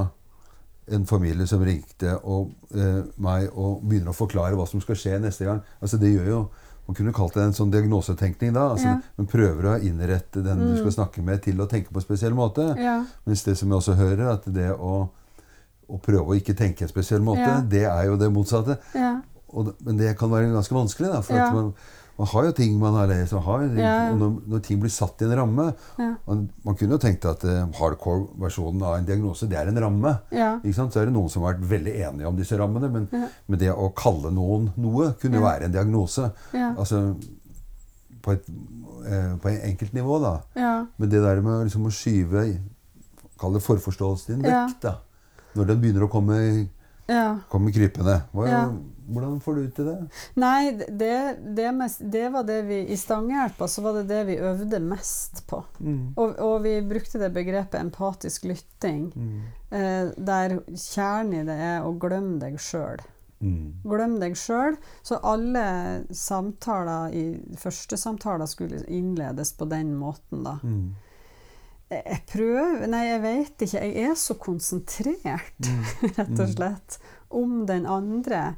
en 0.88 1.06
familie 1.10 1.48
som 1.50 1.64
ringte 1.66 2.14
og, 2.24 2.52
eh, 2.76 3.02
meg 3.18 3.50
og 3.58 3.82
begynner 3.84 4.14
å 4.14 4.16
forklare 4.16 4.56
hva 4.56 4.68
som 4.70 4.80
skal 4.84 4.96
skje 4.96 5.20
neste 5.20 5.46
gang. 5.48 5.62
Altså 5.82 6.00
det 6.00 6.14
gjør 6.16 6.28
jo 6.32 6.50
Man 6.88 6.94
kunne 6.94 7.14
kalt 7.18 7.34
det 7.34 7.42
en 7.42 7.52
sånn 7.58 7.72
diagnosetenkning 7.74 8.52
da. 8.54 8.68
Altså, 8.76 8.86
Ja. 8.86 9.00
Men 9.18 9.26
prøver 9.26 9.64
å 9.72 9.82
innrette 9.82 10.44
den 10.44 10.60
du 10.60 10.76
Mm. 10.76 10.78
skal 10.78 10.92
snakke 11.08 11.24
med, 11.24 11.42
til 11.42 11.56
å 11.58 11.66
tenke 11.68 11.90
på 11.92 11.96
en 11.98 12.04
spesiell 12.06 12.36
måte. 12.38 12.78
Ja. 12.78 13.04
Mens 13.26 13.42
det 13.44 13.58
som 13.58 13.70
jeg 13.70 13.78
også 13.80 13.96
hører, 13.98 14.34
at 14.34 14.46
det 14.46 14.70
å, 14.78 15.10
å 15.90 15.98
prøve 16.00 16.28
å 16.28 16.36
ikke 16.40 16.54
tenke 16.56 16.84
en 16.84 16.88
spesiell 16.88 17.22
måte, 17.22 17.40
Ja. 17.42 17.62
det 17.62 17.84
er 17.86 18.06
jo 18.06 18.18
det 18.18 18.32
motsatte. 18.32 18.78
Ja. 18.94 19.20
Og, 19.52 19.74
men 19.84 19.98
det 19.98 20.16
kan 20.16 20.30
være 20.30 20.54
ganske 20.54 20.76
vanskelig, 20.78 21.12
da. 21.12 21.22
For 21.22 21.34
at 21.34 21.54
man, 21.56 21.74
man 22.16 22.28
har 22.32 22.46
jo 22.48 22.52
ting 22.56 22.76
man 22.80 22.96
har 22.96 23.10
lest, 23.12 23.34
og, 23.36 23.44
har, 23.44 23.64
Ja, 23.76 23.96
og 24.12 24.20
når, 24.22 24.36
når 24.54 24.62
ting 24.64 24.80
blir 24.80 24.94
satt 24.94 25.20
i 25.22 25.28
en 25.28 25.36
ramme 25.36 25.66
Ja. 26.00 26.12
Man, 26.28 26.46
man 26.64 26.78
kunne 26.80 26.96
jo 26.96 27.02
tenkt 27.04 27.26
at 27.28 27.44
uh, 27.44 27.66
hardcore-versjonen 27.80 28.84
av 28.88 28.98
en 29.00 29.08
diagnose, 29.08 29.50
det 29.52 29.60
er 29.60 29.72
en 29.72 29.82
ramme. 29.84 30.14
Ja. 30.36 30.54
Ikke 30.62 30.78
sant? 30.78 30.96
Så 30.96 31.02
er 31.02 31.10
det 31.10 31.16
noen 31.16 31.32
som 31.32 31.44
har 31.44 31.56
vært 31.56 31.68
veldig 31.74 31.96
enige 32.08 32.30
om 32.30 32.38
disse 32.40 32.58
rammene, 32.60 32.90
men, 32.94 33.10
men 33.12 33.62
det 33.62 33.74
å 33.74 33.90
kalle 33.98 34.32
noen 34.34 34.72
noe 34.80 35.12
kunne 35.22 35.42
jo 35.42 35.46
være 35.46 35.68
en 35.68 35.76
diagnose. 35.76 36.32
Altså 36.56 37.04
på 38.26 38.34
et 38.34 38.48
uh, 38.50 39.36
på 39.42 39.52
en 39.52 39.62
enkelt 39.70 39.94
nivå, 39.94 40.20
da. 40.24 40.38
Ja. 40.58 40.76
Men 40.98 41.12
det 41.12 41.22
der 41.22 41.44
med 41.46 41.68
liksom 41.68 41.90
å 41.90 41.94
skyve 41.94 42.48
Kall 43.36 43.52
det 43.58 43.66
forforståelsen 43.66 44.38
din 44.38 44.46
vekk, 44.48 44.78
da. 44.80 44.94
Når 45.60 45.66
den 45.68 45.80
begynner 45.82 46.06
å 46.06 46.08
komme, 46.12 46.38
ja. 47.12 47.26
komme 47.52 47.74
krypende. 47.76 48.22
Hva, 48.32 48.46
Ja. 48.48 48.62
Hvordan 49.08 49.40
får 49.44 49.56
du 49.56 49.64
til 49.78 49.86
det? 49.90 49.96
Nei, 50.42 50.72
det, 50.90 51.12
det, 51.58 51.68
mest, 51.78 52.02
det 52.12 52.24
var 52.34 52.44
det 52.48 52.60
vi 52.68 52.80
I 52.90 52.98
Stangehjelpa 52.98 53.68
så 53.70 53.84
var 53.86 54.00
det 54.00 54.06
det 54.10 54.22
vi 54.32 54.38
øvde 54.42 54.80
mest 54.82 55.44
på. 55.50 55.60
Og, 56.18 56.40
og 56.42 56.56
vi 56.66 56.76
brukte 56.90 57.20
det 57.22 57.32
begrepet 57.36 57.80
empatisk 57.82 58.46
lytting, 58.50 59.12
Mm. 59.16 59.42
eh, 59.72 60.12
der 60.18 60.58
kjernen 60.74 61.42
i 61.42 61.46
det 61.48 61.56
er 61.72 61.86
å 61.86 61.94
glemme 62.00 62.40
deg 62.42 62.58
sjøl. 62.62 63.02
Mm. 63.42 63.82
Glem 63.84 64.14
deg 64.22 64.34
sjøl. 64.40 64.78
Så 65.06 65.20
alle 65.22 65.66
samtaler 66.16 67.14
i 67.14 67.26
første 67.60 67.98
samtaler 68.00 68.48
skulle 68.50 68.84
innledes 68.88 69.52
på 69.60 69.68
den 69.70 69.94
måten, 70.00 70.44
da. 70.48 70.56
Mm. 70.64 70.94
Jeg 71.92 72.22
prøver 72.32 72.88
Nei, 72.90 73.04
jeg 73.12 73.22
vet 73.22 73.62
ikke. 73.68 73.82
Jeg 73.86 74.08
er 74.10 74.16
så 74.18 74.34
konsentrert, 74.42 75.68
rett 76.18 76.40
og 76.42 76.50
slett, 76.56 76.98
om 77.30 77.66
den 77.70 77.86
andre. 77.86 78.56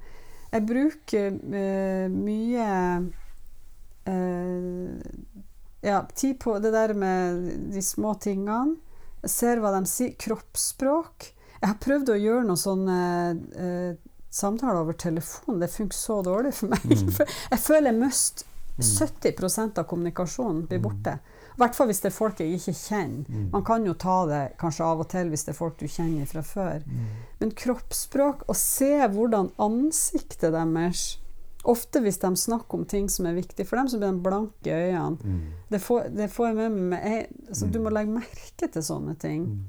Jeg 0.54 0.66
bruker 0.68 1.38
uh, 1.38 2.08
mye 2.14 2.68
uh, 4.08 4.92
ja, 5.84 6.02
tid 6.16 6.38
på 6.40 6.58
det 6.64 6.72
der 6.76 6.94
med 6.98 7.48
de 7.74 7.84
små 7.84 8.14
tingene. 8.24 8.78
Jeg 9.26 9.34
ser 9.34 9.64
hva 9.64 9.74
de 9.76 9.84
sier. 9.90 10.14
Kroppsspråk. 10.20 11.32
Jeg 11.58 11.72
har 11.72 11.80
prøvd 11.82 12.14
å 12.14 12.20
gjøre 12.22 12.46
noen 12.48 12.62
sånne 12.62 13.00
uh, 13.58 13.94
samtaler 14.34 14.84
over 14.84 14.98
telefon. 15.00 15.60
Det 15.62 15.72
funker 15.74 15.98
så 15.98 16.22
dårlig 16.26 16.54
for 16.58 16.72
meg. 16.74 16.86
Mm. 16.86 17.12
Jeg 17.54 17.64
føler 17.64 17.98
mister 17.98 18.54
70% 18.78 19.80
av 19.82 19.88
kommunikasjonen 19.90 20.68
blir 20.70 20.82
borte. 20.84 21.18
I 21.58 21.62
hvert 21.64 21.74
fall 21.74 21.88
hvis 21.90 22.04
det 22.04 22.12
er 22.12 22.14
folk 22.14 22.42
jeg 22.42 22.54
ikke 22.54 22.74
kjenner. 22.78 23.30
Mm. 23.34 23.46
Man 23.56 23.64
kan 23.66 23.86
jo 23.88 23.96
ta 23.98 24.18
det 24.30 24.42
kanskje 24.62 24.86
av 24.86 25.00
og 25.02 25.08
til 25.10 25.32
hvis 25.32 25.48
det 25.48 25.56
er 25.56 25.58
folk 25.58 25.80
du 25.80 25.88
kjenner 25.90 26.28
fra 26.30 26.44
før. 26.46 26.84
Men 27.40 27.54
kroppsspråk, 27.58 28.44
å 28.46 28.56
se 28.58 28.92
hvordan 29.14 29.56
ansiktet 29.58 30.54
deres 30.54 31.08
Ofte 31.68 32.00
hvis 32.00 32.22
de 32.22 32.30
snakker 32.38 32.78
om 32.78 32.84
ting 32.88 33.10
som 33.12 33.26
er 33.28 33.36
viktig 33.36 33.66
for 33.68 33.76
dem, 33.76 33.90
så 33.92 33.98
blir 34.00 34.14
de 34.14 34.24
blanke 34.24 34.72
i 34.72 34.92
øynene. 34.94 35.18
Mm. 35.20 35.56
Det 35.68 35.80
får, 35.84 36.06
det 36.16 36.30
får 36.32 36.46
jeg 36.48 36.56
med 36.56 36.78
meg. 36.94 37.02
Jeg, 37.04 37.42
altså, 37.50 37.68
du 37.74 37.80
må 37.84 37.92
legge 37.92 38.14
merke 38.14 38.70
til 38.72 38.86
sånne 38.88 39.16
ting. 39.20 39.42
Mm. 39.50 39.66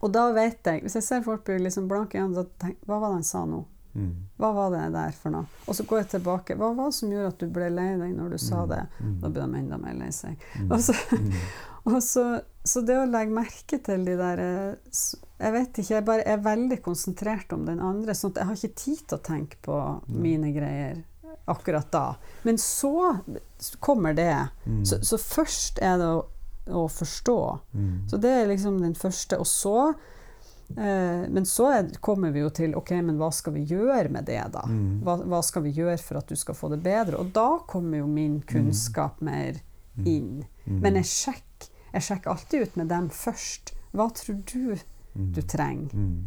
Og 0.00 0.10
da 0.16 0.24
vet 0.32 0.64
jeg 0.64 0.80
Hvis 0.80 0.96
jeg 0.96 1.04
ser 1.04 1.22
folk 1.22 1.44
bli 1.44 1.58
liksom 1.60 1.86
blanke 1.86 2.16
i 2.16 2.22
øynene, 2.22 2.40
så 2.40 2.48
tenker 2.56 2.80
jeg 2.80 2.88
Hva 2.88 2.98
var 3.02 3.12
det 3.12 3.20
han 3.20 3.28
sa 3.28 3.44
nå? 3.46 3.60
Mm. 3.94 4.12
Hva 4.38 4.52
var 4.54 4.70
det 4.74 4.84
der 4.94 5.16
for 5.16 5.34
noe? 5.34 5.48
Og 5.66 5.76
så 5.76 5.86
går 5.88 6.02
jeg 6.02 6.10
tilbake. 6.14 6.56
Hva 6.58 6.70
var 6.76 6.92
det 6.92 6.98
som 7.00 7.10
gjorde 7.12 7.32
at 7.32 7.42
du 7.42 7.50
ble 7.50 7.70
lei 7.74 7.88
deg 7.98 8.14
når 8.16 8.36
du 8.36 8.38
sa 8.42 8.62
det? 8.70 8.84
Mm. 9.00 9.16
Da 9.22 9.32
ble 9.32 9.46
de 9.46 9.60
enda 9.64 9.80
mer 9.82 9.98
lei 9.98 10.10
seg. 10.14 10.46
Mm. 10.60 10.70
Og 10.70 10.84
så, 10.86 10.96
og 11.90 11.98
så, 12.06 12.24
så 12.64 12.84
det 12.86 12.98
å 13.00 13.08
legge 13.10 13.36
merke 13.40 13.80
til 13.90 14.06
de 14.06 14.16
der 14.20 14.44
eh, 14.44 14.96
Jeg 15.40 15.54
vet 15.56 15.82
ikke, 15.82 15.94
jeg 15.96 16.08
bare 16.08 16.26
er 16.28 16.42
veldig 16.44 16.80
konsentrert 16.84 17.54
om 17.56 17.66
den 17.68 17.82
andre. 17.82 18.14
sånn 18.14 18.34
at 18.34 18.42
jeg 18.42 18.50
har 18.50 18.60
ikke 18.60 18.82
tid 18.84 19.06
til 19.06 19.18
å 19.18 19.24
tenke 19.32 19.62
på 19.66 19.78
mine 20.10 20.52
greier 20.56 21.00
akkurat 21.50 21.92
da. 21.92 22.14
Men 22.42 22.58
så 22.58 23.16
kommer 23.80 24.14
det. 24.14 24.48
Mm. 24.66 24.84
Så, 24.86 25.00
så 25.02 25.18
først 25.18 25.80
er 25.82 25.98
det 25.98 26.06
å, 26.06 26.22
å 26.70 26.86
forstå. 26.88 27.40
Mm. 27.74 27.94
Så 28.10 28.20
det 28.22 28.30
er 28.30 28.50
liksom 28.50 28.78
den 28.82 28.94
første. 28.94 29.40
Og 29.40 29.48
så 29.48 29.92
Men 30.76 31.44
så 31.46 31.66
er, 31.72 31.88
kommer 32.00 32.30
vi 32.30 32.40
jo 32.40 32.50
til 32.50 32.74
OK, 32.78 32.90
men 33.02 33.16
hva 33.18 33.30
skal 33.32 33.52
vi 33.54 33.64
gjøre 33.66 34.08
med 34.10 34.24
det, 34.26 34.40
da? 34.52 34.62
Mm. 34.68 35.00
Hva, 35.04 35.16
hva 35.26 35.40
skal 35.42 35.62
vi 35.62 35.72
gjøre 35.76 35.98
for 35.98 36.18
at 36.18 36.28
du 36.30 36.36
skal 36.36 36.54
få 36.54 36.70
det 36.70 36.82
bedre? 36.82 37.18
Og 37.18 37.32
da 37.34 37.58
kommer 37.66 37.98
jo 37.98 38.06
min 38.06 38.40
kunnskap 38.42 39.20
mer 39.20 39.58
inn. 40.04 40.44
Mm. 40.66 40.80
Men 40.80 40.94
jeg 41.00 41.04
sjekker, 41.10 41.70
jeg 41.92 42.02
sjekker 42.06 42.30
alltid 42.30 42.62
ut 42.68 42.76
med 42.76 42.88
dem 42.88 43.08
først. 43.10 43.74
Hva 43.92 44.08
tror 44.14 44.42
du 44.52 44.76
Mm. 45.14 45.32
du 45.34 45.42
trenger? 45.42 45.90
Mm. 45.92 46.26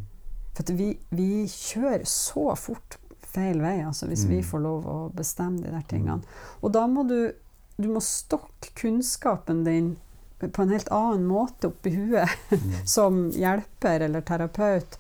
For 0.54 0.74
vi, 0.76 0.90
vi 1.16 1.46
kjører 1.48 2.04
så 2.06 2.50
fort 2.60 2.98
feil 3.34 3.62
vei, 3.64 3.78
altså, 3.82 4.06
hvis 4.08 4.26
vi 4.28 4.42
Mm. 4.42 4.44
får 4.44 4.60
lov 4.62 4.84
å 4.86 4.98
bestemme 5.16 5.58
de 5.64 5.72
der 5.72 5.86
tingene. 5.88 6.22
Og 6.62 6.74
da 6.74 6.86
må 6.88 7.08
du, 7.08 7.32
du 7.80 7.88
må 7.88 8.02
stokke 8.04 8.74
kunnskapen 8.76 9.64
din 9.64 9.96
på 10.52 10.62
en 10.66 10.74
helt 10.74 10.90
annen 10.92 11.26
måte 11.30 11.70
oppi 11.72 11.94
huet 11.96 12.30
Mm. 12.52 12.74
som 12.86 13.20
hjelper 13.32 14.00
eller 14.08 14.22
terapeut. 14.22 14.98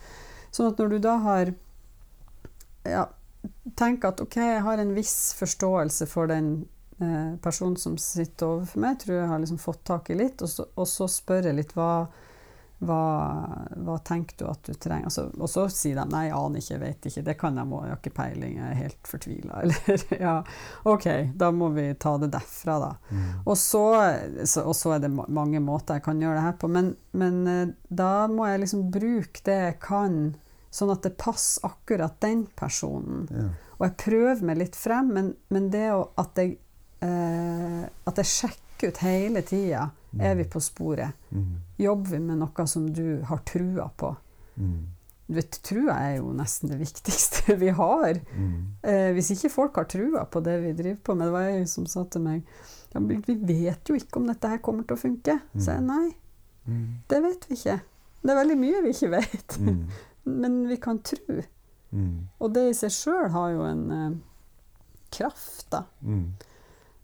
Sånn 0.52 0.72
at 0.72 0.80
når 0.80 0.90
du 0.90 1.00
da 1.04 1.18
har 1.24 1.54
ja, 2.88 3.08
Tenk 3.76 4.06
at 4.08 4.22
ok, 4.24 4.36
jeg 4.40 4.62
har 4.64 4.80
en 4.80 4.94
viss 4.96 5.34
forståelse 5.36 6.06
for 6.08 6.28
den 6.32 6.66
eh, 7.02 7.36
personen 7.44 7.76
som 7.80 7.98
sitter 8.00 8.48
overfor 8.48 8.80
meg, 8.84 9.00
tror 9.02 9.18
jeg 9.18 9.28
har 9.32 9.42
liksom 9.44 9.60
fått 9.60 9.82
tak 9.88 10.10
i 10.14 10.16
litt, 10.20 10.42
og 10.44 10.50
så, 10.52 10.66
og 10.80 10.88
så 10.88 11.08
spør 11.12 11.50
jeg 11.50 11.58
litt 11.58 11.74
hva, 11.76 12.06
hva, 12.84 13.04
hva 13.86 13.98
tenker 14.06 14.38
du 14.40 14.46
at 14.50 14.64
du 14.66 14.74
trenger? 14.74 15.08
Altså, 15.08 15.28
og 15.38 15.50
så 15.50 15.66
sier 15.72 15.98
de 16.00 16.06
nei, 16.12 16.26
jeg 16.28 16.38
aner 16.38 16.64
ikke, 16.64 16.80
vet 16.82 17.08
ikke, 17.10 17.24
det 17.28 17.36
kan 17.40 17.60
jeg 17.60 17.70
må, 17.70 17.82
jeg 17.86 17.94
har 17.94 18.02
ikke 18.02 18.16
peiling, 18.18 18.56
jeg 18.60 18.70
er 18.70 18.80
helt 18.80 19.10
fortvila. 19.10 19.60
Eller 19.64 20.16
ja, 20.20 20.36
ok, 20.90 21.08
da 21.40 21.52
må 21.56 21.70
vi 21.76 21.88
ta 22.00 22.16
det 22.22 22.32
derfra, 22.34 22.78
da. 22.84 22.92
Mm. 23.10 23.28
Og 23.46 23.58
så, 23.60 23.84
så, 24.44 24.66
og 24.66 24.78
så 24.78 24.96
er 24.96 25.06
det 25.06 25.14
mange 25.14 25.62
måter 25.64 26.00
jeg 26.00 26.08
kan 26.08 26.24
gjøre 26.24 26.40
det 26.40 26.48
her 26.48 26.58
på, 26.60 26.72
men, 26.72 26.94
men 27.16 27.44
eh, 27.50 27.76
da 27.88 28.14
må 28.32 28.48
jeg 28.50 28.66
liksom 28.66 28.88
bruke 28.94 29.46
det 29.48 29.60
jeg 29.60 29.78
kan, 29.84 30.20
sånn 30.74 30.94
at 30.94 31.06
det 31.06 31.16
passer 31.22 31.70
akkurat 31.70 32.20
den 32.26 32.48
personen. 32.60 33.28
Ja. 33.32 33.48
Og 33.80 33.88
jeg 33.88 33.98
prøver 34.04 34.44
meg 34.48 34.60
litt 34.62 34.78
frem, 34.80 35.14
men, 35.16 35.34
men 35.54 35.72
det 35.74 35.88
at, 35.92 36.40
jeg, 36.40 36.58
eh, 37.06 37.84
at 37.84 38.22
jeg 38.22 38.32
sjekker 38.32 38.63
ut 38.92 38.98
hele 39.04 39.42
tida, 39.48 39.90
er 40.20 40.36
vi 40.36 40.44
på 40.46 40.60
sporet. 40.62 41.14
Mm. 41.32 41.54
Jobber 41.82 42.10
vi 42.16 42.20
med 42.20 42.38
noe 42.42 42.66
som 42.70 42.86
du 42.94 43.22
har 43.30 43.40
trua 43.50 43.88
på? 43.98 44.12
Mm. 44.58 44.82
Du 45.26 45.38
vet, 45.38 45.56
Trua 45.64 45.94
er 46.04 46.18
jo 46.18 46.34
nesten 46.36 46.70
det 46.70 46.78
viktigste 46.82 47.56
vi 47.62 47.70
har. 47.74 48.20
Mm. 48.36 48.58
Eh, 48.84 49.12
hvis 49.16 49.32
ikke 49.34 49.50
folk 49.54 49.76
har 49.80 49.88
trua 49.90 50.26
på 50.30 50.42
det 50.44 50.58
vi 50.62 50.74
driver 50.78 51.00
på 51.08 51.16
med 51.16 51.28
Det 51.30 51.34
var 51.34 51.46
jeg 51.48 51.70
som 51.72 51.86
sa 51.90 52.04
til 52.12 52.22
meg 52.26 52.42
ja, 52.94 53.00
Vi 53.00 53.38
vet 53.48 53.90
jo 53.90 53.96
ikke 53.98 54.20
om 54.20 54.28
dette 54.28 54.52
her 54.52 54.60
kommer 54.62 54.84
til 54.86 54.98
å 54.98 55.02
funke. 55.02 55.40
Så 55.56 55.72
jeg 55.78 55.86
nei, 55.88 56.12
Mm. 56.64 56.84
det 57.12 57.18
vet 57.24 57.46
vi 57.50 57.56
ikke. 57.58 57.74
Det 58.24 58.32
er 58.32 58.38
veldig 58.40 58.56
mye 58.56 58.82
vi 58.86 58.92
ikke 58.94 59.10
vet. 59.12 59.56
Mm. 59.60 59.80
Men 60.44 60.54
vi 60.70 60.78
kan 60.80 61.00
tro. 61.04 61.42
Mm. 61.92 62.14
Og 62.40 62.54
det 62.56 62.62
i 62.70 62.78
seg 62.78 62.94
sjøl 62.96 63.32
har 63.34 63.50
jo 63.52 63.66
en 63.68 63.82
eh, 63.92 64.14
kraft, 65.12 65.66
da. 65.74 65.82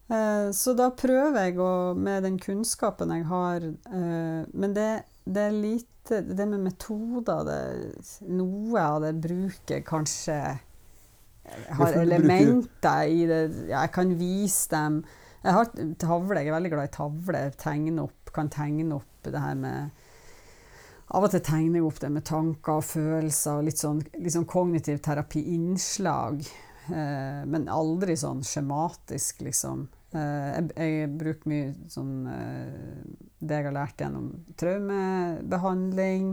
Eh, 0.10 0.52
så 0.52 0.74
da 0.74 0.88
prøver 0.98 1.44
jeg 1.46 1.60
å, 1.62 1.94
med 1.94 2.24
den 2.26 2.40
kunnskapen 2.42 3.12
jeg 3.14 3.28
har 3.30 3.62
eh, 3.62 4.40
Men 4.58 4.72
det, 4.74 4.88
det 5.22 5.44
er 5.44 5.54
lite 5.54 6.24
Det 6.26 6.48
med 6.50 6.64
metoder 6.66 7.44
det, 7.46 7.60
Noe 8.26 8.82
av 8.82 9.04
det 9.04 9.12
bruker 9.22 9.84
kanskje 9.86 10.38
Jeg 11.46 11.76
har 11.78 11.98
elementer 12.02 13.06
i 13.06 13.28
det 13.30 13.44
ja, 13.68 13.84
Jeg 13.84 13.92
kan 13.94 14.16
vise 14.18 14.72
dem. 14.74 15.04
Jeg 15.44 15.56
har 15.56 15.70
tavle, 16.02 16.42
jeg 16.42 16.50
er 16.50 16.58
veldig 16.58 16.72
glad 16.74 16.90
i 16.90 16.94
tavler. 16.98 17.54
Tegne 17.62 18.08
opp, 18.08 18.34
kan 18.34 18.50
tegne 18.50 18.98
opp 18.98 19.30
det 19.30 19.44
her 19.46 19.62
med 19.62 19.94
Av 21.14 21.26
og 21.26 21.30
til 21.36 21.46
tegner 21.46 21.84
jeg 21.84 21.86
opp 21.86 22.02
det 22.02 22.12
med 22.18 22.26
tanker 22.26 22.82
og 22.82 22.90
følelser 22.90 23.62
og 23.62 23.70
litt 23.70 23.82
sånn, 23.82 24.02
litt 24.18 24.34
sånn 24.34 24.50
kognitiv 24.50 25.00
terapi-innslag. 25.06 26.44
Eh, 26.90 27.40
men 27.50 27.70
aldri 27.70 28.18
sånn 28.18 28.44
skjematisk, 28.46 29.46
liksom. 29.46 29.88
Eh, 30.10 30.52
jeg, 30.56 30.70
jeg 30.74 31.10
bruker 31.20 31.52
mye 31.52 31.66
sånn 31.94 32.14
eh, 32.26 33.02
Det 33.38 33.60
jeg 33.60 33.68
har 33.68 33.76
lært 33.76 34.00
gjennom 34.02 34.32
traumebehandling, 34.58 36.32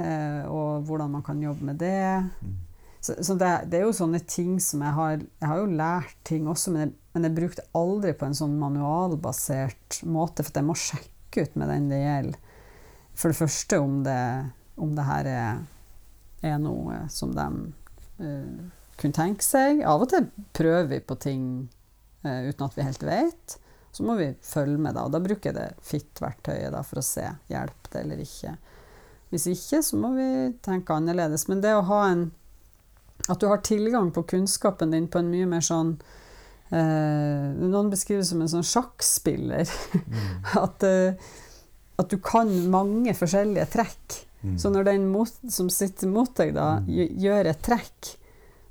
eh, 0.00 0.44
og 0.48 0.86
hvordan 0.88 1.12
man 1.18 1.24
kan 1.26 1.42
jobbe 1.44 1.68
med 1.68 1.82
det. 1.82 2.22
Mm. 2.40 2.54
Så, 3.02 3.16
så 3.18 3.34
det, 3.36 3.50
det, 3.68 3.80
er 3.80 3.88
jo 3.88 3.96
sånne 3.98 4.22
ting 4.30 4.56
som 4.62 4.84
jeg 4.86 4.94
har 4.94 5.16
Jeg 5.18 5.48
har 5.50 5.58
jo 5.58 5.68
lært 5.74 6.16
ting 6.24 6.46
også, 6.48 6.72
men 6.72 6.86
jeg, 6.86 6.94
men 7.12 7.28
jeg 7.28 7.36
brukte 7.36 7.66
aldri 7.76 8.14
på 8.16 8.28
en 8.28 8.38
sånn 8.38 8.56
manualbasert 8.60 10.00
måte, 10.08 10.46
for 10.46 10.56
jeg 10.56 10.68
må 10.70 10.78
sjekke 10.78 11.44
ut 11.44 11.60
med 11.60 11.72
den 11.74 11.90
det 11.92 12.00
gjelder. 12.00 12.40
For 13.12 13.28
det 13.28 13.40
første 13.42 13.78
om 13.82 14.00
det, 14.06 14.22
om 14.80 14.94
det 14.96 15.04
her 15.04 15.28
er, 15.28 15.58
er 16.40 16.56
noe 16.62 17.02
som 17.12 17.34
de 17.36 17.44
uh, 18.24 18.62
kunne 18.96 19.18
tenke 19.18 19.44
seg. 19.44 19.82
Av 19.84 20.00
og 20.00 20.08
til 20.08 20.30
prøver 20.56 20.88
vi 20.94 21.02
på 21.04 21.18
ting 21.20 21.44
uten 22.22 22.66
at 22.66 22.78
vi 22.78 22.86
helt 22.86 23.02
vet. 23.06 23.56
Så 23.92 24.04
må 24.08 24.16
vi 24.16 24.30
følge 24.42 24.78
med, 24.80 24.94
da. 24.96 25.04
Og 25.04 25.12
da 25.12 25.20
bruker 25.20 25.50
jeg 25.50 25.58
det 25.58 25.84
FIT-verktøyet 25.84 26.76
for 26.88 27.00
å 27.02 27.04
se 27.04 27.26
hjelper 27.52 27.92
det 27.92 28.04
eller 28.06 28.22
ikke. 28.24 28.54
Hvis 29.32 29.48
ikke, 29.52 29.82
så 29.84 29.98
må 30.00 30.14
vi 30.16 30.28
tenke 30.64 30.96
annerledes. 30.96 31.46
Men 31.48 31.60
det 31.64 31.74
å 31.76 31.84
ha 31.88 32.06
en 32.10 32.30
At 33.30 33.38
du 33.38 33.46
har 33.46 33.60
tilgang 33.62 34.10
på 34.10 34.24
kunnskapen 34.26 34.90
din 34.90 35.06
på 35.06 35.20
en 35.20 35.28
mye 35.30 35.46
mer 35.46 35.62
sånn 35.62 35.92
eh, 36.74 37.52
Noen 37.54 37.92
beskriver 37.92 38.24
det 38.24 38.30
som 38.32 38.40
en 38.42 38.50
sånn 38.50 38.66
sjakkspiller. 38.66 39.70
Mm. 39.94 40.24
at, 40.64 40.88
eh, 40.88 41.28
at, 42.00 42.08
du 42.10 42.18
kan 42.18 42.50
mange 42.72 43.14
forskjellige 43.14 43.68
trekk. 43.76 44.18
Mm. 44.42 44.56
Så 44.58 44.72
når 44.74 44.88
den 44.88 45.06
mot, 45.12 45.36
som 45.52 45.70
sitter 45.70 46.10
mot 46.10 46.32
deg, 46.40 46.56
da, 46.56 46.80
mm. 46.82 47.20
gjør 47.22 47.52
et 47.52 47.62
trekk, 47.62 48.14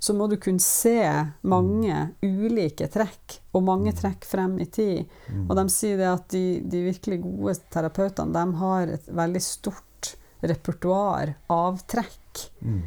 så 0.02 0.14
må 0.18 0.26
du 0.26 0.34
kunne 0.36 0.58
se 0.58 0.98
mange 1.46 1.94
ulike 2.26 2.88
trekk, 2.90 3.36
og 3.54 3.62
mange 3.62 3.92
mm. 3.92 3.98
trekk 4.00 4.24
frem 4.26 4.56
i 4.58 4.64
tid. 4.66 5.04
Mm. 5.30 5.44
Og 5.44 5.52
de 5.54 5.64
sier 5.70 6.00
det 6.00 6.08
at 6.10 6.24
de, 6.34 6.46
de 6.66 6.80
virkelig 6.88 7.20
gode 7.22 7.52
terapeutene 7.70 8.34
de 8.34 8.56
har 8.58 8.90
et 8.96 9.04
veldig 9.14 9.42
stort 9.46 10.08
repertoar 10.42 11.36
av 11.54 11.78
trekk. 11.86 12.40
Mm. 12.66 12.80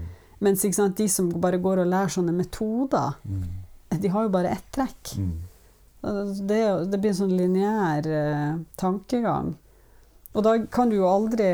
Mens 0.44 0.66
sant, 0.76 0.98
de 0.98 1.08
som 1.08 1.30
bare 1.40 1.62
går 1.64 1.86
og 1.86 1.88
lærer 1.94 2.12
sånne 2.12 2.34
metoder, 2.36 3.16
mm. 3.24 3.46
de 4.02 4.12
har 4.12 4.26
jo 4.26 4.32
bare 4.34 4.52
ett 4.52 4.68
trekk. 4.76 5.14
Mm. 5.16 5.38
Det, 6.02 6.60
det, 6.92 7.00
blir 7.00 7.14
en 7.14 7.20
sånn 7.22 7.32
lineær 7.38 8.10
uh, 8.12 8.58
tankegang. 8.76 9.54
Og 10.36 10.44
da 10.44 10.58
kan 10.68 10.92
du 10.92 10.98
jo 10.98 11.08
aldri 11.08 11.48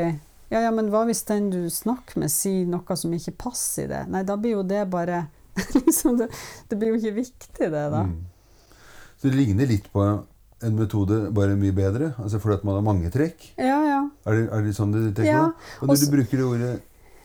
ja, 0.50 0.58
ja, 0.58 0.74
men 0.74 0.90
hva 0.90 1.04
hvis 1.06 1.22
den 1.30 1.52
du 1.54 1.70
snakker 1.70 2.18
med, 2.20 2.34
sier 2.34 2.66
noe 2.68 2.98
som 2.98 3.14
ikke 3.14 3.36
passer 3.46 3.86
i 3.86 3.92
det? 3.94 4.02
Nei, 4.10 4.24
da 4.26 4.34
blir 4.36 4.58
jo 4.58 4.66
det 4.66 4.82
bare 4.90 5.22
det, 6.20 6.28
det, 6.68 6.76
blir 6.78 6.94
jo 6.94 7.00
ikke 7.00 7.16
viktig, 7.22 7.70
det, 7.72 7.86
da. 7.92 8.04
Mm. 8.08 8.20
Så 9.18 9.30
det 9.30 9.38
ligner 9.38 9.68
litt 9.70 9.90
på 9.92 10.04
en 10.62 10.78
metode, 10.78 11.26
bare 11.34 11.58
mye 11.58 11.74
bedre? 11.74 12.12
Altså 12.22 12.38
fordi 12.42 12.60
at 12.60 12.64
man 12.66 12.78
har 12.78 12.86
mange 12.86 13.10
trekk? 13.14 13.52
Ja, 13.58 13.80
ja. 13.86 14.00
Er 14.26 14.38
det, 14.38 14.46
er 14.54 14.64
det 14.66 14.72
sånn 14.78 14.94
du 14.94 15.02
tenker 15.10 15.28
ja. 15.30 15.44
på? 15.50 15.68
Og 15.82 15.90
når 15.90 15.94
Også, 15.96 16.08
du 16.08 16.16
bruker 16.16 16.40
det 16.40 16.46
ordet, 16.46 16.72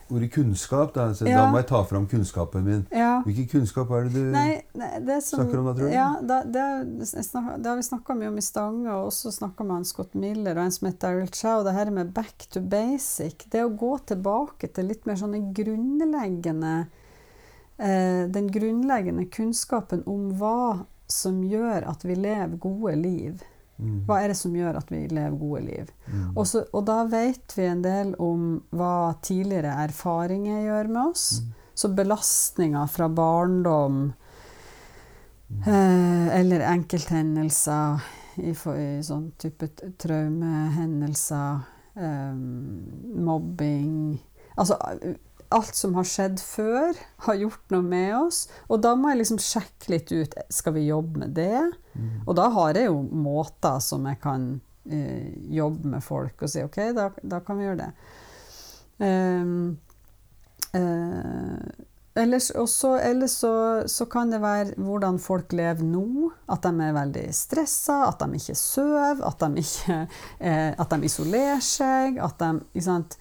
ordet 0.08 0.30
kunnskap, 0.34 0.94
da, 0.96 1.08
så 1.18 1.28
ja. 1.28 1.42
da 1.42 1.48
må 1.52 1.60
jeg 1.62 1.68
ta 1.70 1.82
fram 1.90 2.08
kunnskapen 2.10 2.66
min. 2.66 2.84
Ja. 2.96 3.20
Hvilken 3.26 3.50
kunnskap 3.52 3.92
er 3.94 4.08
det 4.08 4.14
du 4.16 4.32
nei, 4.34 4.62
nei, 4.80 4.92
det 5.06 5.20
som, 5.26 5.42
snakker 5.42 5.62
om 5.62 5.70
da, 5.70 5.74
tror 5.78 5.90
du? 5.90 5.94
Ja, 5.94 6.08
da, 6.22 6.40
det, 6.46 6.68
det, 7.04 7.70
har 7.70 7.80
vi 7.80 7.88
snakka 7.90 8.18
mye 8.18 8.32
om 8.32 8.40
i 8.40 8.46
Stange, 8.46 8.88
og 8.94 9.10
også 9.12 9.34
snakka 9.36 9.68
med 9.68 9.90
Scott 9.90 10.16
Miller 10.18 10.58
og 10.58 10.68
en 10.68 10.78
som 10.78 10.90
heter 10.90 11.04
Daryl 11.06 11.34
Chow. 11.34 11.66
Det 11.68 11.76
her 11.78 11.92
med 11.94 12.14
back 12.16 12.48
to 12.54 12.64
basic. 12.64 13.46
Det 13.54 13.66
å 13.66 13.74
gå 13.74 13.94
tilbake 14.14 14.72
til 14.74 14.90
litt 14.94 15.06
mer 15.10 15.20
sånne 15.20 15.44
grunnleggende 15.58 16.78
den 17.78 18.48
grunnleggende 18.50 19.28
kunnskapen 19.30 20.02
om 20.10 20.32
hva 20.40 20.88
som 21.08 21.44
gjør 21.46 21.86
at 21.88 22.06
vi 22.06 22.16
lever 22.18 22.58
gode 22.58 22.96
liv. 23.00 23.44
Mm. 23.78 24.06
Hva 24.08 24.22
er 24.24 24.32
det 24.32 24.38
som 24.40 24.56
gjør 24.58 24.80
at 24.80 24.90
vi 24.92 25.04
lever 25.06 25.38
gode 25.38 25.62
liv? 25.68 25.92
Mm. 26.10 26.32
Også, 26.38 26.64
og 26.74 26.88
da 26.90 27.04
vet 27.10 27.54
vi 27.58 27.68
en 27.70 27.84
del 27.86 28.14
om 28.24 28.48
hva 28.76 29.14
tidligere 29.26 29.76
erfaringer 29.86 30.64
gjør 30.66 30.92
med 30.92 31.04
oss. 31.12 31.28
Mm. 31.42 31.54
Så 31.78 31.92
belastninger 31.94 32.88
fra 32.90 33.08
barndom 33.14 34.00
eh, 35.68 36.28
eller 36.40 36.66
enkelthendelser 36.72 38.02
i, 38.42 38.50
i, 38.54 38.88
sånn 39.06 39.30
type 39.38 39.70
traumehendelser, 40.02 41.62
eh, 41.98 42.34
mobbing 43.28 44.18
Altså 44.58 44.74
alt 45.50 45.76
som 45.76 45.96
har 45.96 46.08
skjedd 46.08 46.42
før, 46.44 46.98
har 47.28 47.40
gjort 47.40 47.74
noe 47.74 47.86
med 47.86 48.14
oss. 48.18 48.46
Og 48.68 48.82
da 48.84 48.94
må 49.00 49.12
jeg 49.12 49.22
liksom 49.22 49.42
sjekke 49.42 49.94
litt 49.94 50.12
ut 50.12 50.38
skal 50.54 50.76
vi 50.76 50.88
jobbe 50.90 51.24
med 51.24 51.36
det. 51.38 51.64
Mm. 51.94 52.14
Og 52.26 52.38
da 52.38 52.50
har 52.54 52.80
jeg 52.80 52.90
jo 52.90 53.02
måter 53.02 53.80
som 53.84 54.08
jeg 54.10 54.20
kan 54.24 54.48
uh, 54.92 55.28
jobbe 55.56 55.96
med 55.96 56.06
folk 56.06 56.44
og 56.44 56.52
si 56.52 56.64
OK, 56.66 56.80
da, 56.98 57.10
da 57.24 57.42
kan 57.46 57.60
vi 57.60 57.68
gjøre 57.68 57.86
det. 57.86 57.92
Um, 58.98 59.78
uh, 60.74 61.64
ellers, 62.18 62.50
også, 62.58 62.96
ellers 63.06 63.38
så, 63.44 63.54
så, 63.88 64.08
kan 64.10 64.34
det 64.34 64.42
være 64.42 64.76
hvordan 64.82 65.20
folk 65.22 65.54
lever 65.56 65.86
nå. 65.86 66.32
At 66.52 66.68
de 66.68 66.76
er 66.84 66.96
veldig 66.98 67.26
stressa, 67.36 68.04
at 68.10 68.24
de 68.24 68.40
ikke 68.42 68.58
sover, 68.60 69.24
at 69.24 69.44
de, 69.44 69.64
ikke, 69.64 70.00
uh, 70.44 70.72
at 70.76 70.96
de 70.96 71.04
isolerer 71.08 71.64
seg. 71.64 72.20
At 72.20 72.40
de, 72.44 72.66
ikke 72.74 72.90
sant, 72.90 73.20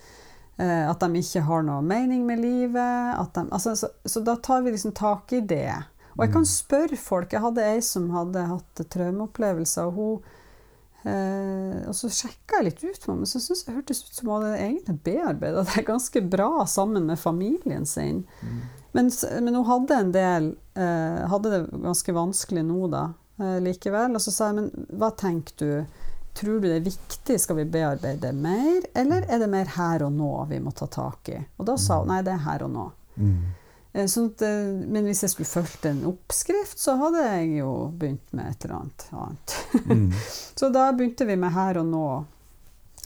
at 0.56 1.02
de 1.02 1.20
ikke 1.20 1.42
har 1.44 1.64
noe 1.66 1.82
mening 1.84 2.22
med 2.24 2.40
livet. 2.40 3.18
De, 3.34 3.42
altså, 3.52 3.74
så, 3.76 3.90
så, 4.08 4.22
da 4.24 4.38
tar 4.40 4.62
vi 4.64 4.72
liksom 4.72 4.94
tak 4.96 5.34
i 5.36 5.42
det. 5.44 5.74
Og 6.14 6.22
jeg 6.24 6.32
kan 6.32 6.46
mm. 6.46 6.48
spørre 6.48 6.96
folk. 6.96 7.34
Jeg 7.34 7.44
hadde 7.44 7.66
ei 7.74 7.82
som 7.84 8.06
hadde 8.14 8.46
hatt 8.48 8.80
traumeopplevelser. 8.94 9.90
og 9.90 9.98
hun 9.98 10.24
Eh, 11.06 11.82
og 11.86 11.94
så 11.94 12.08
sjekka 12.10 12.58
jeg 12.58 12.66
litt 12.66 12.80
ut 12.82 13.04
med 13.04 13.12
henne, 13.12 13.28
så 13.30 13.38
syntes 13.38 13.62
jeg 13.62 13.76
hørtes 13.76 14.00
ut 14.02 14.16
som 14.16 14.30
hun 14.30 14.42
hadde 14.42 14.62
egentlig 14.64 14.96
bearbeida 15.06 15.62
det 15.68 15.84
ganske 15.86 16.22
bra 16.32 16.64
sammen 16.66 17.06
med 17.06 17.20
familien 17.20 17.86
sin. 17.86 18.24
Mm. 18.40 18.56
Men, 18.96 19.12
men, 19.44 19.54
hun 19.54 19.68
hadde 19.68 20.00
en 20.00 20.10
del 20.14 20.46
eh, 20.74 21.22
Hadde 21.28 21.50
det 21.52 21.60
ganske 21.84 22.14
vanskelig 22.16 22.64
nå, 22.64 22.88
da, 22.90 23.04
eh, 23.38 23.58
likevel. 23.62 24.16
Og 24.18 24.24
så 24.24 24.34
sa 24.34 24.50
jeg, 24.50 24.58
men 24.58 24.98
hva 24.98 25.12
tenker 25.14 25.60
du? 25.60 26.02
Tror 26.36 26.60
du 26.60 26.68
det 26.68 26.78
er 26.78 26.84
viktig, 26.84 27.38
skal 27.40 27.56
vi 27.62 27.68
bearbeide 27.76 28.32
mer, 28.36 28.82
eller 28.94 29.24
er 29.24 29.40
det 29.40 29.48
mer 29.48 29.70
her 29.76 30.04
og 30.04 30.12
nå 30.12 30.32
vi 30.50 30.60
må 30.60 30.72
ta 30.76 30.88
tak 30.92 31.30
i? 31.32 31.38
Og 31.56 31.68
da 31.68 31.78
sa 31.80 32.02
hun 32.02 32.12
nei, 32.12 32.20
det 32.26 32.34
er 32.34 32.44
her 32.44 32.66
og 32.66 32.74
nå. 32.74 32.84
Mm. 33.16 33.38
Eh, 33.96 34.04
sånn 34.12 34.28
at, 34.34 34.44
eh, 34.44 34.68
men 34.84 35.08
hvis 35.08 35.24
jeg 35.24 35.32
skulle 35.32 35.48
fulgt 35.48 35.88
en 35.88 36.04
oppskrift, 36.10 36.76
så 36.80 36.98
hadde 37.00 37.24
jeg 37.24 37.60
jo 37.62 37.72
begynt 37.96 38.34
med 38.36 38.52
et 38.52 38.66
eller 38.66 38.82
annet 38.82 39.06
annet. 39.16 39.58
Mm. 39.86 40.08
så 40.60 40.68
da 40.74 40.90
begynte 40.92 41.28
vi 41.28 41.38
med 41.40 41.54
her 41.56 41.80
og 41.80 41.88
nå. 41.88 42.08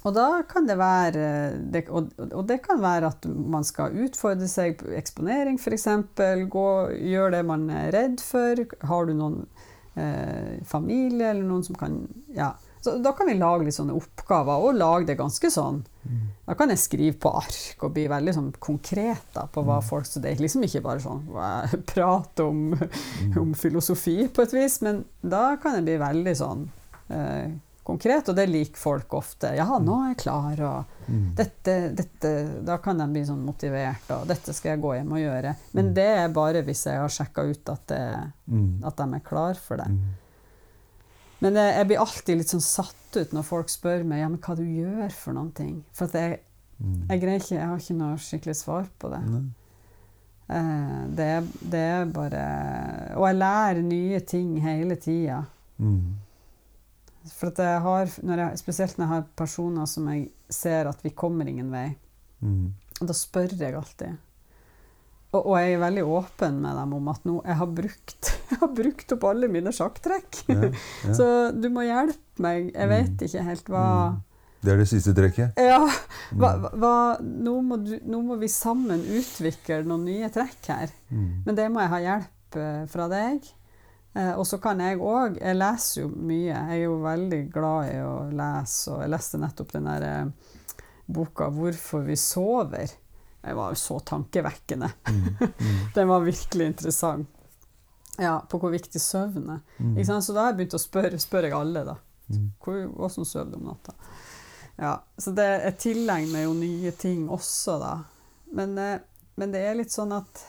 Og 0.00 0.14
da 0.16 0.26
kan 0.48 0.64
det 0.66 0.78
være 0.80 1.24
det, 1.70 1.84
og, 1.92 2.08
og, 2.30 2.42
det 2.48 2.62
kan 2.64 2.80
være 2.80 3.10
at 3.12 3.26
man 3.28 3.66
skal 3.68 3.98
utfordre 4.06 4.48
seg 4.48 4.78
på 4.80 4.94
eksponering, 4.96 5.60
f.eks. 5.60 5.86
Gjør 6.16 7.34
det 7.36 7.42
man 7.46 7.68
er 7.68 7.92
redd 7.94 8.22
for. 8.24 8.64
Har 8.88 9.06
du 9.06 9.12
noen 9.18 9.42
eh, 10.00 10.56
familie 10.66 11.30
eller 11.30 11.44
noen 11.44 11.66
som 11.66 11.78
kan 11.78 12.02
Ja. 12.34 12.54
Så 12.80 12.96
da 13.04 13.12
kan 13.12 13.28
vi 13.28 13.36
lage 13.36 13.66
litt 13.66 13.76
sånne 13.76 13.94
oppgaver, 13.96 14.64
og 14.64 14.78
lage 14.78 15.10
det 15.10 15.18
ganske 15.20 15.50
sånn. 15.52 15.82
Mm. 16.02 16.20
Da 16.48 16.56
kan 16.56 16.72
jeg 16.72 16.80
skrive 16.80 17.16
på 17.20 17.32
ark 17.42 17.84
og 17.84 17.94
bli 17.96 18.06
veldig 18.08 18.32
sånn 18.34 18.50
konkret 18.58 19.34
da, 19.34 19.44
på 19.52 19.62
hva 19.66 19.82
mm. 19.82 19.84
folk 19.84 20.06
Så 20.08 20.22
det 20.24 20.30
er 20.32 20.40
liksom 20.40 20.64
ikke 20.64 20.80
bare 20.86 21.02
sånn 21.04 21.26
prat 21.92 22.40
om, 22.40 22.70
mm. 22.72 23.34
om, 23.40 23.50
filosofi 23.58 24.22
på 24.32 24.46
et 24.46 24.54
vis, 24.56 24.80
men 24.86 25.04
da 25.20 25.58
kan 25.60 25.76
jeg 25.76 25.90
bli 25.90 25.98
veldig 26.00 26.34
sånn 26.40 26.64
eh, 27.12 27.52
konkret, 27.90 28.30
og 28.30 28.38
det 28.38 28.46
liker 28.48 28.80
folk 28.80 29.14
ofte. 29.18 29.52
Ja, 29.58 29.66
nå 29.82 29.98
er 30.04 30.12
jeg 30.12 30.22
klar, 30.24 30.64
og 30.70 31.12
dette, 31.36 31.76
dette, 31.96 32.32
Da 32.66 32.76
kan 32.82 33.00
de 33.00 33.08
bli 33.10 33.24
sånn 33.26 33.42
motivert, 33.44 34.08
og 34.14 34.28
dette 34.30 34.54
skal 34.56 34.74
jeg 34.74 34.82
gå 34.84 34.94
hjem 34.96 35.14
og 35.16 35.22
gjøre. 35.22 35.54
Men 35.76 35.92
det 35.96 36.08
er 36.22 36.34
bare 36.34 36.64
hvis 36.66 36.86
jeg 36.86 37.00
har 37.02 37.12
sjekka 37.12 37.44
ut 37.50 37.72
at, 37.72 37.86
det, 37.90 38.02
at 38.86 39.00
de 39.00 39.08
er 39.18 39.24
klar 39.26 39.58
for 39.60 39.82
det. 39.82 39.88
Men 41.40 41.56
jeg, 41.56 41.86
blir 41.88 42.02
alltid 42.02 42.40
litt 42.40 42.52
sånn 42.52 42.64
satt 42.64 43.16
ut 43.16 43.32
når 43.32 43.46
folk 43.46 43.72
spør 43.72 44.04
meg 44.06 44.22
ja, 44.22 44.28
men 44.28 44.40
hva 44.44 44.56
du 44.58 44.64
gjør 44.64 45.12
for 45.14 45.36
noen 45.36 45.52
ting. 45.56 45.78
For 45.96 46.12
jeg, 46.12 46.42
mm. 46.78 47.06
jeg, 47.08 47.22
greier 47.22 47.40
ikke, 47.40 47.56
jeg 47.56 47.70
har 47.70 47.80
ikke 47.80 47.96
noe 47.96 48.20
skikkelig 48.20 48.56
svar 48.60 48.90
på 49.00 49.12
det. 49.14 49.20
Eh, 50.50 50.98
det, 51.16 51.30
det, 51.60 51.80
er 51.80 52.10
bare 52.10 52.42
Og 53.16 53.26
jeg 53.28 53.38
lærer 53.38 53.82
nye 53.86 54.20
ting 54.26 54.56
hele 54.64 54.98
tida. 55.00 55.44
Mm. 55.78 56.18
For 57.30 57.52
at 57.52 57.62
jeg 57.62 57.80
har, 57.84 58.14
når 58.26 58.44
jeg, 58.44 58.60
spesielt 58.60 58.98
når 58.98 59.06
jeg 59.06 59.14
har 59.14 59.28
personer 59.36 59.88
som 59.88 60.08
jeg 60.12 60.28
ser 60.50 60.88
at 60.90 61.04
vi 61.04 61.12
kommer 61.16 61.48
ingen 61.48 61.72
vei, 61.72 61.88
mm. 62.40 62.66
da 63.00 63.16
spør 63.16 63.54
jeg 63.56 63.76
alltid. 63.76 64.20
Og, 65.30 65.44
og, 65.44 65.52
jeg 65.60 65.76
er 65.76 65.82
veldig 65.84 66.06
åpen 66.10 66.56
med 66.62 66.74
dem 66.74 66.94
om 66.96 67.10
at 67.12 67.26
nå 67.28 67.36
jeg 67.46 67.56
har 67.60 67.68
brukt, 67.70 68.30
jeg 68.50 68.58
har 68.62 68.72
brukt 68.74 69.14
opp 69.14 69.28
alle 69.30 69.50
mine 69.52 69.72
sjakktrekk. 69.74 70.40
Ja, 70.50 70.58
ja. 70.70 71.12
Så 71.18 71.28
du 71.54 71.68
må 71.72 71.86
hjelpe 71.86 72.42
meg. 72.42 72.72
Jeg 72.74 72.90
vet 72.90 73.14
mm. 73.14 73.22
ikke 73.28 73.46
helt 73.46 73.70
hva 73.70 73.86
mm. 74.16 74.18
Det 74.60 74.74
er 74.74 74.80
det 74.82 74.90
siste 74.90 75.14
trekket? 75.16 75.56
Ja. 75.56 75.78
Hva, 76.36 76.50
mm. 76.52 76.64
hva, 76.82 76.96
nå, 77.24 77.54
må 77.64 77.78
du, 77.80 77.94
nå, 78.04 78.18
må 78.26 78.36
vi 78.42 78.50
sammen 78.52 79.00
utvikle 79.00 79.80
noen 79.88 80.04
nye 80.04 80.28
trekk 80.32 80.68
her. 80.68 80.92
Mm. 81.08 81.30
Men 81.46 81.56
det 81.56 81.68
må 81.72 81.80
jeg 81.80 81.92
ha 81.94 82.00
hjelp 82.04 82.58
uh, 82.60 82.82
fra 82.92 83.06
deg. 83.08 83.48
Uh, 84.12 84.34
og 84.34 84.42
så 84.44 84.58
kan 84.58 84.80
jeg 84.82 84.98
òg 84.98 85.36
Jeg 85.38 85.56
leser 85.56 86.02
jo 86.02 86.10
mye. 86.12 86.50
Jeg 86.50 86.76
er 86.76 86.82
jo 86.82 86.98
veldig 87.00 87.40
glad 87.54 87.88
i 87.88 87.96
å 88.04 88.14
lese, 88.36 88.92
og 88.92 89.04
jeg 89.04 89.14
leste 89.14 89.40
nettopp 89.40 89.72
den 89.78 89.88
der 89.88 90.06
uh, 90.28 90.58
boka 91.08 91.48
'Hvorfor 91.48 92.04
vi 92.04 92.18
sover'. 92.20 92.98
Det 93.42 93.54
var 93.56 93.72
jo 93.72 93.78
så 93.80 93.98
tankevekkende. 94.00 94.90
Mm. 95.08 95.20
Mm. 95.40 95.76
Den 95.94 96.08
var 96.08 96.20
virkelig 96.20 96.66
interessant. 96.66 97.28
Ja, 98.20 98.46
på 98.50 98.58
hvor 98.60 98.72
viktig 98.74 99.00
søvn 99.00 99.48
er. 99.48 99.60
Mm. 99.78 99.96
Så 100.04 100.34
da 100.34 100.42
har 100.42 100.52
jeg 100.52 100.58
begynt 100.58 100.76
å 100.76 100.82
spørre, 100.82 101.20
spør 101.22 101.48
jeg 101.48 101.56
alle, 101.56 101.84
da. 101.88 101.96
Mm. 102.28 102.50
Hvor, 102.60 102.82
hvordan 102.98 103.26
sover 103.26 103.50
du 103.50 103.56
om 103.56 103.70
natta? 103.70 103.94
Ja, 104.80 104.94
så 105.16 105.32
det, 105.36 105.46
jeg 105.64 105.78
tilegner 105.80 106.44
jo 106.44 106.52
nye 106.56 106.92
ting 106.96 107.30
også, 107.32 107.78
da. 107.80 107.94
Men, 108.52 108.76
eh, 108.78 109.00
men 109.40 109.52
det 109.54 109.64
er 109.64 109.78
litt 109.78 109.92
sånn 109.94 110.12
at 110.16 110.46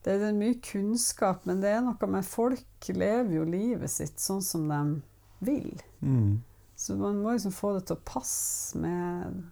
Det 0.00 0.14
er 0.16 0.32
mye 0.32 0.56
kunnskap, 0.64 1.44
men 1.44 1.60
det 1.60 1.74
er 1.74 1.82
noe 1.84 2.06
med 2.08 2.24
Folk 2.24 2.86
lever 2.88 3.34
jo 3.34 3.42
livet 3.44 3.92
sitt 3.92 4.22
sånn 4.22 4.40
som 4.40 4.64
de 4.70 4.78
vil. 5.44 5.74
Mm. 6.00 6.40
Så 6.74 6.96
man 6.96 7.18
må 7.20 7.34
liksom 7.34 7.52
få 7.52 7.74
det 7.76 7.82
til 7.90 7.98
å 7.98 8.06
passe 8.08 8.78
med 8.80 9.42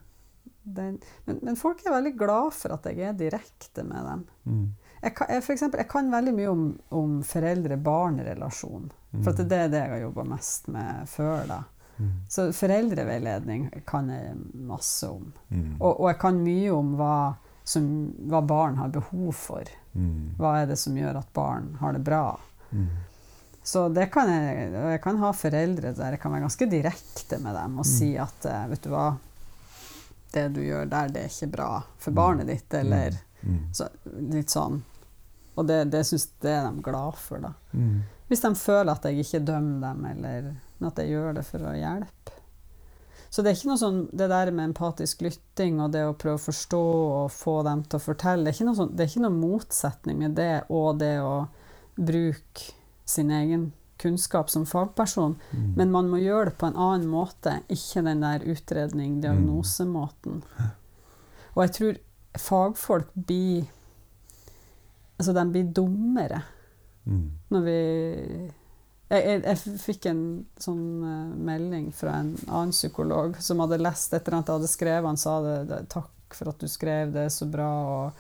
den 0.75 0.99
Men, 1.25 1.41
men 1.43 1.57
folk 1.57 1.81
er 1.85 1.95
veldig 1.97 2.15
glad 2.19 2.53
for 2.57 2.75
at 2.77 2.87
jeg 2.91 3.09
er 3.09 3.17
direkte 3.19 3.85
med 3.87 4.05
dem. 4.11 4.23
Mm. 4.45 4.69
Jeg 5.01 5.15
kan, 5.15 5.31
jeg, 5.31 5.45
for 5.47 5.55
eksempel, 5.55 5.83
jeg 5.85 5.91
kan 5.93 6.13
veldig 6.13 6.35
mye 6.35 6.51
om, 6.51 6.63
om 6.99 7.19
foreldre-barn-relasjon. 7.23 8.89
For 9.23 9.31
at 9.31 9.43
det 9.51 9.59
er 9.59 9.69
det 9.73 9.83
jeg 9.85 9.93
har 9.95 10.01
jobba 10.03 10.25
mest 10.35 10.71
med 10.75 11.11
før. 11.11 11.45
da. 11.49 11.61
Mm. 11.99 12.15
Så 12.31 12.47
foreldreveiledning 12.53 13.69
kan 13.87 14.11
jeg 14.11 14.35
masse 14.69 15.07
om. 15.07 15.31
Mm. 15.49 15.77
Og, 15.79 15.93
og 15.93 16.09
jeg 16.11 16.19
kan 16.23 16.41
mye 16.43 16.73
om 16.75 16.95
hva, 16.99 17.19
som, 17.67 17.87
hva 18.31 18.43
barn 18.47 18.79
har 18.83 18.91
behov 18.95 19.33
for. 19.39 19.71
Mm. 19.95 20.35
Hva 20.39 20.59
er 20.63 20.73
det 20.73 20.79
som 20.83 20.99
gjør 20.99 21.21
at 21.23 21.31
barn 21.37 21.77
har 21.81 21.95
det 21.97 22.03
bra? 22.07 22.25
Mm. 22.71 22.91
Så 23.69 23.89
det 23.93 24.07
kan 24.15 24.31
jeg, 24.33 24.71
og 24.73 24.93
jeg 24.95 25.01
kan 25.05 25.19
ha 25.21 25.31
foreldre 25.37 25.91
der 25.97 26.15
jeg 26.15 26.21
kan 26.23 26.33
være 26.33 26.47
ganske 26.47 26.69
direkte 26.71 27.37
med 27.43 27.53
dem 27.59 27.75
og 27.83 27.85
si 27.85 28.15
at 28.17 28.47
eh, 28.49 28.63
vet 28.71 28.87
du 28.87 28.89
hva, 28.95 29.11
det 30.33 30.49
du 30.55 30.61
gjør 30.65 30.89
der, 30.91 31.09
det 31.15 31.25
er 31.25 31.33
ikke 31.33 31.51
bra 31.57 31.71
for 31.99 32.17
barnet 32.17 32.47
ditt, 32.51 32.75
eller 32.75 33.19
Mm. 33.39 33.69
så, 33.73 33.87
litt 34.33 34.51
sånn. 34.51 34.81
Og 35.55 35.67
det, 35.67 35.85
det 35.93 36.01
syns 36.07 36.25
det 36.43 36.51
er 36.51 36.65
de 36.67 36.83
glad 36.83 37.15
for, 37.15 37.39
da. 37.39 37.53
Mm. 37.71 38.01
Hvis 38.27 38.43
de 38.43 38.51
føler 38.59 38.91
at 38.93 39.07
jeg 39.07 39.23
ikke 39.23 39.45
dømmer 39.47 39.85
dem, 39.85 40.05
eller 40.11 40.49
men 40.79 40.89
at 40.91 40.99
jeg 40.99 41.13
gjør 41.13 41.35
det 41.39 41.45
for 41.47 41.65
å 41.67 41.75
hjelpe. 41.75 42.35
Så 43.31 43.43
det 43.43 43.51
er 43.51 43.59
ikke 43.59 43.69
noe 43.71 43.81
sånn, 43.81 44.01
det 44.17 44.29
der 44.31 44.51
med 44.51 44.71
empatisk 44.71 45.23
lytting 45.27 45.81
og 45.85 45.93
det 45.93 46.03
å 46.09 46.15
prøve 46.17 46.39
å 46.41 46.45
forstå 46.49 46.83
og 47.23 47.33
få 47.35 47.59
dem 47.67 47.83
til 47.85 47.99
å 47.99 48.05
fortelle, 48.05 48.45
det 48.47 48.53
er 48.53 48.57
ikke 48.57 48.69
noe, 48.71 48.79
sånn, 48.79 48.93
det 48.97 49.05
er 49.05 49.11
ikke 49.13 49.25
noe 49.27 49.39
motsetning 49.39 50.19
med 50.23 50.37
det 50.39 50.53
og 50.73 50.99
det 51.03 51.15
å 51.21 51.35
bruke 51.99 52.73
sin 53.09 53.31
egen 53.35 53.73
kunnskap 53.99 54.51
som 54.51 54.65
fagperson, 54.67 55.37
Mm. 55.53 55.75
men 55.77 55.91
man 55.91 56.09
må 56.09 56.21
gjøre 56.23 56.51
det 56.51 56.59
på 56.59 56.67
en 56.67 56.77
annen 56.77 57.09
måte, 57.09 57.63
ikke 57.69 58.05
den 58.05 58.21
der 58.21 58.41
utredning, 58.47 59.21
diagnosemåten. 59.21 60.43
Og 61.57 61.63
jeg 61.67 61.73
tror 61.73 61.99
fagfolk 62.39 63.09
blir 63.15 63.67
Altså, 65.19 65.33
de 65.35 65.51
blir 65.51 65.73
dummere 65.75 66.43
Mm. 67.07 67.31
når 67.51 67.63
vi 67.65 68.51
jeg, 69.11 69.25
jeg, 69.25 69.43
jeg 69.43 69.81
fikk 69.81 70.07
en 70.11 70.25
sånn 70.61 70.83
uh, 71.03 71.37
melding 71.49 71.87
fra 71.97 72.19
en 72.21 72.35
annen 72.47 72.71
psykolog 72.71 73.39
som 73.41 73.59
hadde 73.65 73.79
lest 73.81 74.13
et 74.13 74.27
eller 74.29 74.37
annet 74.37 74.51
jeg 74.53 74.59
hadde 74.59 74.69
skrevet. 74.69 75.07
Han 75.09 75.17
sa 75.17 75.41
det, 75.41 75.69
det, 75.71 75.89
'takk 75.89 76.37
for 76.37 76.51
at 76.51 76.59
du 76.61 76.69
skrev, 76.69 77.13
det 77.15 77.23
er 77.25 77.33
så 77.33 77.49
bra', 77.49 77.87
og 77.89 78.13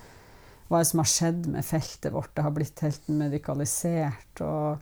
hva 0.70 0.81
som 0.85 0.99
har 1.03 1.11
skjedd 1.12 1.47
med 1.53 1.64
feltet 1.64 2.12
vårt? 2.12 2.35
Det 2.35 2.43
har 2.43 2.51
blitt 2.57 2.81
helt 2.81 3.07
medikalisert, 3.09 4.41
og 4.41 4.79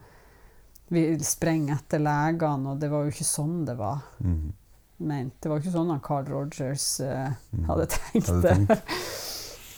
vi 0.88 1.18
sprenger 1.24 1.74
etter 1.80 1.98
legene, 1.98 2.70
og 2.72 2.78
det 2.80 2.90
var 2.92 3.04
jo 3.04 3.10
ikke 3.10 3.26
sånn 3.26 3.64
det 3.66 3.76
var 3.78 4.02
Mm. 4.22 4.52
ment. 5.00 5.34
Det 5.40 5.48
var 5.50 5.58
jo 5.58 5.64
ikke 5.64 5.74
sånn 5.78 5.90
han 5.90 6.00
Carl 6.00 6.24
Rogers 6.30 7.00
Mm. 7.00 7.64
hadde 7.66 7.86
tenkt 7.86 8.42
det. 8.42 8.82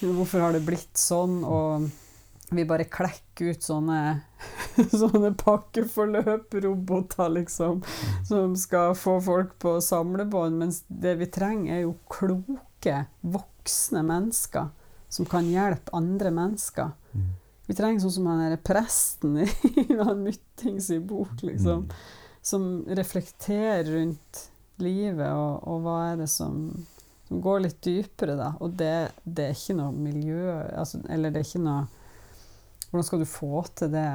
Hvorfor 0.00 0.40
har 0.40 0.52
det 0.52 0.62
blitt 0.66 0.94
sånn? 0.94 1.40
Og 1.44 1.90
vi 2.52 2.64
bare 2.64 2.84
klekker 2.84 3.50
ut 3.50 3.60
sånne, 3.62 4.22
sånne 5.02 5.34
pakkeforløp-roboter, 5.36 7.28
liksom, 7.34 7.82
som 8.26 8.54
skal 8.56 8.94
få 8.94 9.18
folk 9.24 9.58
på 9.58 9.78
samlebånd. 9.82 10.56
Mens 10.60 10.82
det 10.88 11.16
vi 11.18 11.26
trenger, 11.26 11.74
er 11.76 11.80
jo 11.82 11.96
kloke, 12.10 13.06
voksne 13.24 14.04
mennesker 14.06 14.70
som 15.08 15.26
kan 15.26 15.44
hjelpe 15.50 15.90
andre 15.96 16.30
mennesker. 16.30 16.92
Mm. 17.16 17.28
Vi 17.68 17.74
trenger 17.76 18.00
sånn 18.00 18.14
som 18.16 18.26
han 18.30 18.40
der 18.46 18.56
presten 18.64 19.36
i 19.44 19.46
han 20.00 20.22
Myttings 20.24 20.88
bok, 21.04 21.36
liksom 21.44 21.84
Mm. 21.84 21.92
som 22.48 22.62
reflekterer 22.96 23.84
rundt 23.92 24.46
livet, 24.80 25.28
og, 25.34 25.60
og 25.68 25.82
hva 25.84 25.96
er 26.12 26.16
det 26.22 26.30
som, 26.32 26.54
som 27.28 27.36
går 27.44 27.58
litt 27.66 27.80
dypere, 27.84 28.34
da. 28.38 28.48
Og 28.64 28.70
det, 28.78 29.10
det 29.24 29.44
er 29.50 29.54
ikke 29.58 29.74
noe 29.76 29.92
miljø 29.92 30.54
altså, 30.78 30.98
Eller 31.10 31.30
det 31.34 31.40
er 31.42 31.46
ikke 31.48 31.66
noe 31.66 31.82
Hvordan 32.88 33.04
skal 33.04 33.20
du 33.20 33.26
få 33.28 33.60
til 33.76 33.90
det 33.92 34.08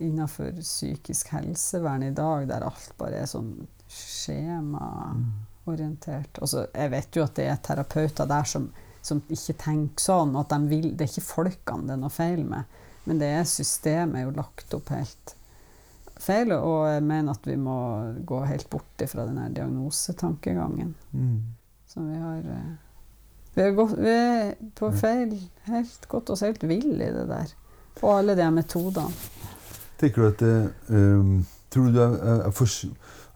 innenfor 0.00 0.52
psykisk 0.62 1.28
helsevern 1.34 2.02
i 2.06 2.14
dag, 2.16 2.46
der 2.48 2.64
alt 2.64 2.94
bare 2.98 3.18
er 3.20 3.26
sånn 3.28 3.66
skjemaorientert? 3.90 6.38
Altså, 6.40 6.64
jeg 6.72 6.90
vet 6.94 7.16
jo 7.18 7.22
at 7.26 7.34
det 7.36 7.46
er 7.50 7.58
terapeuter 7.62 8.26
der 8.30 8.44
som, 8.48 8.70
som 9.04 9.20
ikke 9.28 9.52
tenker 9.60 10.00
sånn, 10.06 10.32
at 10.40 10.48
de 10.54 10.58
vil 10.70 10.88
Det 10.96 11.04
er 11.04 11.10
ikke 11.12 11.32
folkene 11.34 11.86
det 11.88 11.92
er 11.98 12.02
noe 12.06 12.10
feil 12.14 12.42
med, 12.48 12.62
men 13.04 13.20
det 13.20 13.32
systemet 13.48 14.20
er 14.20 14.26
jo 14.28 14.36
lagt 14.38 14.74
opp 14.76 14.92
helt 14.94 15.34
feil, 16.20 16.52
og 16.54 16.86
jeg 16.88 17.02
mener 17.04 17.34
at 17.34 17.46
vi 17.48 17.56
må 17.60 17.76
gå 18.26 18.40
helt 18.48 18.68
bort 18.70 19.04
fra 19.10 19.26
den 19.28 19.38
her 19.42 19.52
diagnosetankegangen 19.56 20.94
Mm. 21.12 21.42
som 21.86 22.08
vi 22.10 22.18
har 22.18 22.38
eh, 22.38 22.72
Vi 23.54 23.62
er, 23.62 23.70
gått, 23.70 23.98
vi 23.98 24.10
er 24.10 24.54
på 24.74 24.90
feil 24.98 25.36
Helt 25.68 26.08
gått 26.10 26.30
oss 26.30 26.42
helt 26.42 26.62
vill 26.66 26.96
i 26.98 27.10
det 27.14 27.28
der. 27.28 27.52
Og 28.02 28.18
alle 28.18 28.34
de 28.34 28.50
metodene. 28.50 29.12
Tenker 30.00 30.22
du 30.22 30.28
at 30.28 30.40
det 30.42 30.72
um, 30.88 31.46
Tror 31.70 31.92
du 31.94 32.00
er, 32.02 32.16
er 32.46 32.50
for, 32.50 32.66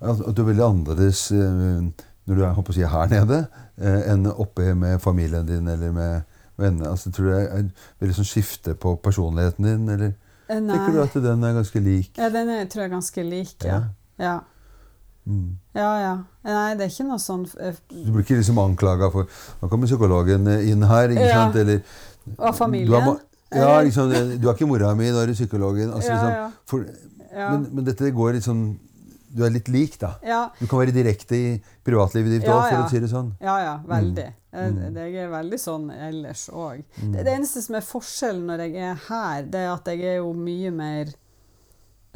at 0.00 0.34
du 0.34 0.42
er 0.42 0.48
veldig 0.50 0.64
annerledes 0.64 1.30
eh, 1.32 1.86
når 2.28 2.34
du 2.36 2.42
er 2.44 2.72
si, 2.72 2.82
her 2.84 3.08
nede, 3.10 3.38
eh, 3.78 4.10
enn 4.12 4.26
oppe 4.28 4.74
med 4.74 5.00
familien 5.00 5.46
din 5.46 5.68
eller 5.68 5.92
med 5.92 6.37
venner? 6.58 6.90
Altså, 6.92 7.12
tror 7.14 7.24
du 7.28 7.32
det 7.32 7.42
er 7.46 7.68
veldig 8.02 8.16
sånn 8.18 8.28
skifte 8.28 8.74
på 8.78 8.96
personligheten 9.04 9.64
din, 9.68 9.88
eller 9.94 10.12
Nei. 10.48 10.74
tenker 10.74 10.92
du 10.96 11.00
at 11.04 11.16
den 11.28 11.44
er 11.44 11.56
ganske 11.58 11.82
lik? 11.84 12.12
Ja, 12.18 12.28
den 12.34 12.48
er, 12.54 12.64
tror 12.70 12.84
jeg 12.84 12.90
er 12.90 12.94
ganske 12.96 13.24
lik, 13.26 13.56
ja. 13.64 13.80
Ja. 14.18 14.38
Mm. 15.28 15.58
ja, 15.76 15.88
ja. 16.00 16.12
Nei, 16.48 16.74
det 16.78 16.86
er 16.86 16.92
ikke 16.92 17.04
noe 17.04 17.20
sånn 17.20 17.42
eh, 17.60 17.76
Du 17.92 18.14
blir 18.14 18.22
ikke 18.24 18.38
liksom 18.38 18.56
anklaga 18.62 19.10
for 19.12 19.26
Nå 19.60 19.68
kommer 19.68 19.84
psykologen 19.90 20.46
eh, 20.48 20.70
inn 20.70 20.86
her, 20.88 21.12
ikke 21.12 21.26
Ja. 21.26 21.42
sant? 21.42 21.58
Eller 21.60 21.82
Og 22.38 22.54
familien? 22.56 22.88
Du 22.88 22.96
har, 22.96 23.18
ja, 23.52 23.82
liksom, 23.84 24.08
du 24.40 24.48
er 24.48 24.54
ikke 24.54 24.66
mora 24.68 24.94
mi, 24.96 25.10
nå 25.12 25.20
er 25.20 25.28
du 25.30 25.34
psykologen. 25.36 25.92
Altså, 25.92 26.12
liksom. 26.16 26.56
For, 26.68 26.86
men, 27.32 27.66
men 27.76 27.84
dette 27.84 28.10
går 28.16 28.34
litt 28.38 28.44
sånn 28.48 28.64
Du 29.30 29.44
er 29.44 29.50
litt 29.50 29.68
lik, 29.68 29.98
da. 30.00 30.14
ja. 30.24 30.50
Du 30.58 30.66
kan 30.66 30.78
være 30.80 30.92
direkte 30.96 31.36
i 31.36 31.62
privatlivet 31.84 32.30
ditt 32.38 32.46
Ja, 32.48 32.56
ja. 32.64 32.68
for 32.70 32.86
å 32.86 32.90
si 32.90 32.98
det 33.02 33.10
sånn. 33.12 33.32
Ja, 33.40 33.58
ja, 33.60 33.74
veldig. 33.86 34.24
Jeg, 34.52 34.72
Mm. 34.72 34.94
jeg 34.96 35.14
er 35.14 35.28
veldig 35.28 35.58
sånn 35.60 35.90
ellers 35.92 36.48
òg. 36.48 36.82
Mm. 37.02 37.12
Det, 37.12 37.24
det 37.24 37.32
eneste 37.36 37.60
som 37.62 37.74
er 37.76 37.80
forskjellen 37.84 38.46
når 38.48 38.58
jeg 38.64 38.76
er 38.76 38.94
her, 39.08 39.42
det 39.42 39.60
er 39.60 39.72
at 39.74 39.86
jeg 39.92 40.00
er 40.00 40.16
jo 40.22 40.32
mye 40.32 40.70
mer 40.72 41.12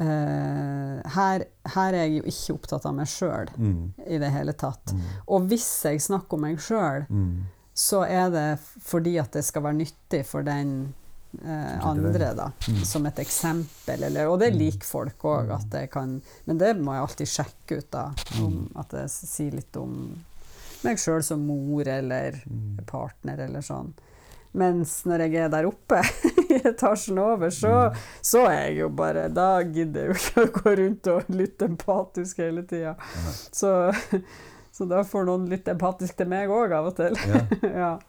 uh, 0.01 1.01
her, 1.15 1.45
her 1.75 1.93
er 1.93 2.07
jeg 2.07 2.15
jo 2.17 2.23
ikke 2.31 2.55
opptatt 2.57 2.85
av 2.89 2.95
meg 2.97 3.07
sjøl 3.07 3.51
Mm. 3.57 3.93
i 4.07 4.17
det 4.17 4.31
hele 4.33 4.53
tatt. 4.53 4.93
Mm. 4.93 5.01
Og 5.27 5.47
hvis 5.51 5.67
jeg 5.85 6.01
snakker 6.01 6.33
om 6.33 6.41
meg 6.41 6.57
sjøl, 6.57 7.05
Mm. 7.09 7.43
så 7.75 8.03
er 8.09 8.29
det 8.31 8.59
fordi 8.81 9.17
at 9.19 9.31
det 9.31 9.43
skal 9.45 9.61
være 9.63 9.77
nyttig 9.85 10.25
for 10.25 10.41
den 10.43 10.93
eh, 11.41 11.85
andre, 11.85 12.33
da. 12.35 12.51
Mm. 12.67 12.83
Som 12.85 13.05
et 13.09 13.15
eksempel. 13.23 14.03
Eller, 14.03 14.27
og 14.29 14.39
det 14.39 14.51
Mm. 14.53 14.59
liker 14.59 14.85
folk 14.85 15.17
òg, 15.23 15.49
Men 16.45 16.57
det 16.57 16.75
må 16.77 16.93
jeg 16.93 17.01
alltid 17.07 17.27
sjekke 17.27 17.77
ut, 17.77 17.91
da. 17.91 18.05
Om, 18.39 18.53
Mm. 18.53 18.79
at 18.79 18.91
jeg 18.91 19.09
sier 19.09 19.51
litt 19.51 19.77
om 19.77 20.23
meg 20.83 20.97
sjøl 20.97 21.23
som 21.23 21.45
mor 21.47 21.87
eller 21.87 22.31
Mm. 22.47 22.85
partner 22.85 23.39
eller 23.39 23.61
sånn. 23.61 23.93
Mens 24.55 25.03
når 25.05 25.19
jeg 25.31 25.35
er 25.35 25.49
der 25.49 25.65
oppe 25.65 25.97
i 26.51 26.59
etasjen 26.61 27.17
over, 27.17 27.49
så, 27.49 27.95
så 28.21 28.45
er 28.47 28.67
jeg 28.67 28.77
jo 28.83 28.89
bare 28.89 29.27
Da 29.33 29.63
gidder 29.63 30.05
jeg 30.05 30.09
jo 30.09 30.13
ikke 30.13 30.43
å 30.43 30.51
gå 30.61 30.75
rundt 30.77 31.07
og 31.07 31.23
lytte 31.29 31.65
empatisk 31.65 32.37
hele 32.37 32.61
tida. 32.61 32.95
Så, 33.51 33.71
så 34.71 34.87
da 34.87 35.01
får 35.01 35.25
noen 35.25 35.49
lytte 35.49 35.73
empatisk 35.73 36.15
til 36.17 36.27
meg 36.27 36.49
òg 36.49 36.71
av 36.71 36.85
og 36.91 36.95
til. 36.95 37.17
Ja. 37.25 37.41
ja. 37.81 37.99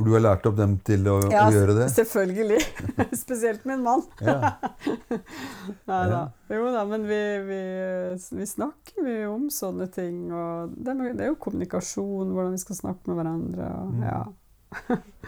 For 0.00 0.08
du 0.08 0.14
har 0.16 0.22
lært 0.24 0.46
opp 0.48 0.56
dem 0.56 0.78
til 0.88 1.04
å, 1.12 1.18
Ja, 1.28 1.42
å 1.44 1.52
gjøre 1.52 1.74
det? 1.76 1.86
Ja, 1.90 1.92
Selvfølgelig. 1.92 2.60
Spesielt 3.20 3.66
min 3.68 3.82
mann. 3.84 4.02
Ja. 4.24 4.54
Nei 5.90 6.00
da. 6.08 6.20
Jo 6.48 6.70
da, 6.72 6.84
men 6.88 7.04
vi, 7.08 7.18
vi, 7.46 7.58
vi 8.38 8.46
snakker 8.48 9.04
mye 9.04 9.26
om 9.28 9.44
sånne 9.52 9.86
ting. 9.92 10.22
Og 10.32 10.72
det, 10.76 10.94
det 11.18 11.26
er 11.26 11.32
jo 11.34 11.38
kommunikasjon, 11.44 12.32
hvordan 12.32 12.56
vi 12.56 12.62
skal 12.64 12.78
snakke 12.80 13.10
med 13.12 13.20
hverandre. 13.20 13.68
Og, 13.82 13.92
Mm. 13.92 14.02
ja. 14.08 14.24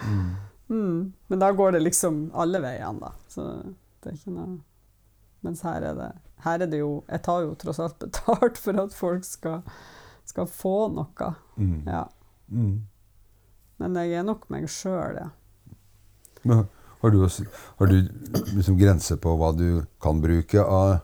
Mm. 0.08 0.32
Mm. 0.72 1.12
Men 1.28 1.40
da 1.42 1.50
går 1.52 1.72
det 1.74 1.80
liksom 1.82 2.30
alle 2.38 2.56
veiene, 2.62 2.96
da. 3.02 3.10
Så 3.28 3.42
det 4.00 4.08
er 4.08 4.14
ikke 4.16 4.32
noe 4.32 4.54
Mens 5.44 5.60
her 5.66 5.84
er 5.84 5.98
det 5.98 6.06
Her 6.46 6.62
er 6.64 6.70
det 6.70 6.78
jo 6.80 7.02
Jeg 7.10 7.20
tar 7.26 7.42
jo 7.44 7.50
tross 7.60 7.80
alt 7.82 7.98
betalt 8.00 8.56
for 8.62 8.78
at 8.80 8.94
folk 8.96 9.26
skal, 9.26 9.58
skal 10.24 10.46
få 10.48 10.72
noe. 10.94 11.28
Mm. 11.60 11.82
Ja. 11.90 12.06
Mm. 12.48 12.78
Men 13.82 13.98
jeg 13.98 14.20
er 14.20 14.26
nok 14.26 14.46
meg 14.52 14.68
sjøl, 14.70 15.18
ja. 15.18 15.30
Men 16.46 16.64
har 17.02 17.10
du, 17.10 17.24
også, 17.24 17.44
har 17.80 17.90
du 17.90 17.96
liksom 18.54 18.76
grenser 18.78 19.18
på 19.18 19.34
hva 19.38 19.50
du 19.58 19.82
kan 20.02 20.20
bruke 20.22 20.62
av 20.62 21.00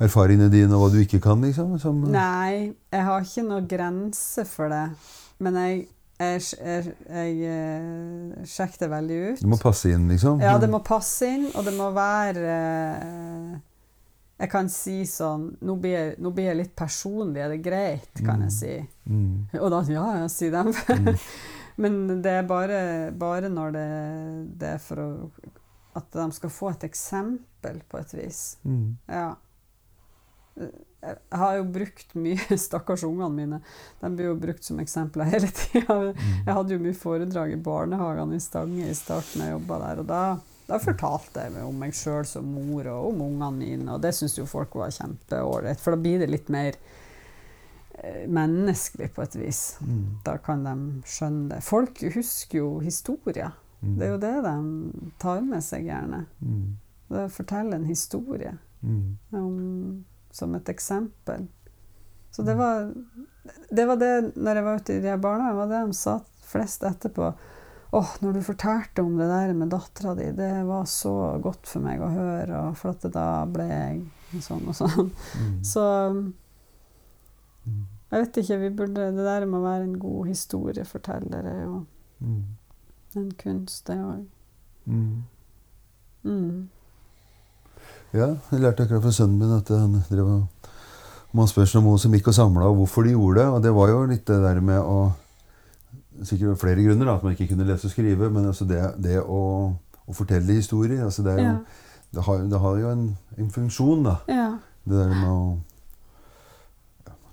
erfaringene 0.00 0.48
dine, 0.52 0.72
og 0.72 0.86
hva 0.86 0.88
du 0.94 1.02
ikke 1.02 1.20
kan? 1.20 1.42
liksom? 1.44 1.74
Som, 1.82 2.00
Nei, 2.12 2.72
jeg 2.94 3.04
har 3.04 3.26
ikke 3.26 3.44
noe 3.44 3.66
grense 3.68 4.44
for 4.48 4.72
det. 4.72 4.86
Men 5.44 5.58
jeg, 5.60 5.82
jeg, 6.18 6.44
jeg, 6.56 6.94
jeg 7.12 7.50
eh, 7.52 8.44
sjekker 8.48 8.86
det 8.86 8.90
veldig 8.94 9.18
ut. 9.26 9.42
Det 9.42 9.50
må 9.52 9.60
passe 9.60 9.92
inn, 9.92 10.08
liksom? 10.10 10.40
Ja, 10.44 10.56
det 10.62 10.70
må 10.72 10.80
passe 10.86 11.28
inn, 11.28 11.48
og 11.52 11.66
det 11.66 11.76
må 11.76 11.90
være 11.94 12.54
eh, 12.54 13.52
Jeg 14.38 14.50
kan 14.52 14.68
si 14.70 15.02
sånn 15.10 15.48
Nå 15.66 15.76
blir 15.82 15.94
jeg, 15.96 16.10
nå 16.22 16.32
blir 16.34 16.52
jeg 16.52 16.60
litt 16.62 16.74
personlig, 16.78 17.42
er 17.42 17.52
det 17.52 17.60
greit, 17.62 18.24
kan 18.24 18.46
jeg 18.46 18.54
si. 18.54 18.74
Mm. 19.10 19.60
Og 19.60 19.70
da 19.74 19.84
ja, 19.92 20.08
ja, 20.22 20.32
si 20.32 20.50
dem. 20.54 20.72
Mm. 21.78 21.82
Men 21.82 22.22
det 22.22 22.30
er 22.30 22.46
bare, 22.48 22.78
bare 23.14 23.48
når 23.48 23.74
det, 23.76 23.88
det 24.58 24.72
er 24.76 24.80
for 24.82 25.02
å 25.02 25.10
At 25.98 26.10
de 26.14 26.30
skal 26.34 26.50
få 26.52 26.70
et 26.70 26.84
eksempel, 26.86 27.80
på 27.90 27.98
et 27.98 28.12
vis. 28.14 28.58
Mm. 28.62 28.98
Ja. 29.10 29.30
Jeg 30.58 31.38
har 31.40 31.56
jo 31.58 31.64
brukt 31.70 32.14
mye 32.18 32.58
Stakkars 32.66 33.04
ungene 33.06 33.30
mine. 33.34 33.60
De 34.00 34.10
blir 34.14 34.30
jo 34.32 34.36
brukt 34.38 34.66
som 34.66 34.78
eksempler 34.82 35.30
hele 35.30 35.50
tida. 35.54 35.96
Jeg 36.12 36.54
hadde 36.54 36.74
jo 36.74 36.82
mye 36.82 36.98
foredrag 36.98 37.54
i 37.54 37.60
barnehagene 37.62 38.38
i 38.38 38.42
Stange 38.42 38.86
i 38.90 38.98
starten 38.98 39.44
jeg 39.44 39.54
jobba 39.54 39.80
der. 39.84 40.02
Og 40.02 40.08
da, 40.10 40.22
da 40.68 40.80
fortalte 40.82 41.46
jeg 41.46 41.66
om 41.66 41.82
meg 41.82 41.94
sjøl 41.96 42.26
som 42.26 42.46
mor 42.50 42.90
og 42.92 43.12
om 43.12 43.26
ungene 43.28 43.52
mine, 43.58 43.90
og 43.94 44.02
det 44.02 44.14
syns 44.18 44.38
jo 44.38 44.46
folk 44.50 44.74
var 44.78 44.94
kjempeålreit. 44.94 45.82
For 45.82 45.94
da 45.94 46.02
blir 46.02 46.22
det 46.22 46.30
litt 46.30 46.50
mer 46.52 46.78
menneskelig 48.28 49.10
på 49.14 49.22
et 49.24 49.34
vis. 49.36 49.62
Mm. 49.82 50.04
Da 50.24 50.36
kan 50.38 50.64
de 50.64 50.74
skjønne 51.08 51.48
det. 51.54 51.62
Folk 51.66 52.02
husker 52.14 52.58
jo 52.62 52.68
historier. 52.84 53.52
Mm. 53.80 53.96
Det 53.98 54.06
er 54.06 54.12
jo 54.12 54.20
det 54.22 54.34
de 54.44 55.10
tar 55.22 55.40
med 55.46 55.62
seg 55.64 55.86
gjerne. 55.86 56.24
Mm. 56.42 56.76
Det 57.08 57.24
å 57.26 57.32
fortelle 57.32 57.78
en 57.78 57.88
historie 57.88 58.56
Mm. 58.80 59.16
om, 59.34 60.04
som 60.30 60.52
et 60.54 60.68
eksempel. 60.70 61.48
Så 62.30 62.44
det 62.46 62.54
var, 62.54 62.92
det 63.74 63.86
var 63.88 63.96
det 63.98 64.10
når 64.36 64.54
jeg 64.60 64.64
var 64.68 64.76
ute 64.78 64.94
i 64.94 65.00
de 65.02 65.14
barnehagene, 65.18 65.56
var 65.58 65.66
det 65.72 65.80
de 65.88 65.96
sa 65.98 66.20
flest 66.46 66.84
etterpå. 66.86 67.32
Åh, 67.98 68.10
når 68.20 68.32
du 68.36 68.42
fortalte 68.46 69.02
om 69.02 69.16
det 69.18 69.26
der 69.32 69.50
med 69.56 69.70
dattera 69.72 70.14
di, 70.14 70.28
det 70.36 70.64
var 70.68 70.84
så 70.86 71.40
godt 71.42 71.66
for 71.66 71.80
meg 71.82 71.98
å 72.04 72.10
høre, 72.12 72.60
for 72.76 72.90
at 72.94 73.08
da 73.12 73.26
ble 73.50 73.66
jeg 73.66 74.42
sånn 74.44 74.68
og 74.68 74.76
sånn. 74.78 75.10
Mm. 75.40 75.56
Så 75.64 75.86
Mm. 76.12 76.34
Jeg 78.10 78.20
vet 78.22 78.36
ikke, 78.42 78.58
vi 78.60 78.68
burde, 78.70 79.08
det 79.16 79.24
der 79.26 79.44
med 79.46 79.58
å 79.60 79.64
være 79.66 79.84
en 79.84 79.98
god 80.00 80.26
historieforteller 80.30 81.44
er 81.54 81.62
jo 81.64 81.84
Mm. 82.20 82.42
en 83.16 83.30
kunst, 83.38 83.86
det 83.86 83.94
òg. 84.02 84.24
Mm. 84.86 85.22
Mm. 86.24 86.68
Ja, 88.12 88.26
jeg 88.50 88.60
lærte 88.60 88.82
akkurat 88.86 89.02
fra 89.04 89.12
sønnen 89.12 89.38
min 89.38 89.52
at 89.54 89.68
han 89.68 90.00
drev 90.10 90.26
og 90.26 90.46
Man 91.36 91.46
spør 91.46 91.66
seg 91.68 91.78
om 91.82 91.84
noe 91.90 91.98
som 92.00 92.12
gikk 92.16 92.30
og 92.32 92.34
samla, 92.34 92.64
og 92.70 92.76
hvorfor 92.80 93.04
de 93.04 93.10
gjorde 93.12 93.40
det. 93.42 93.46
Og 93.52 93.62
det 93.62 93.72
var 93.76 93.88
jo 93.92 93.98
litt 94.08 94.24
det 94.26 94.38
der 94.42 94.60
med 94.64 94.80
å 94.80 95.12
Sikkert 96.24 96.58
flere 96.58 96.82
grunner, 96.82 97.04
da, 97.06 97.14
at 97.14 97.22
man 97.22 97.32
ikke 97.36 97.46
kunne 97.52 97.66
lese 97.68 97.86
og 97.86 97.92
skrive, 97.92 98.26
men 98.34 98.46
altså 98.50 98.64
det, 98.66 98.80
det 98.98 99.20
å, 99.22 99.42
å 100.08 100.14
fortelle 100.16 100.56
historier 100.56 101.04
altså 101.04 101.22
det, 101.22 101.36
er 101.36 101.38
jo, 101.38 101.44
Ja. 101.44 101.58
det, 102.16 102.22
har, 102.26 102.38
det 102.50 102.58
har 102.58 102.78
jo 102.80 102.88
en, 102.90 103.04
en 103.38 103.50
funksjon, 103.54 104.02
da. 104.02 104.16
ja. 104.26 104.48
Det 104.88 104.96
der 104.98 105.12
med 105.14 105.28
å 105.30 105.58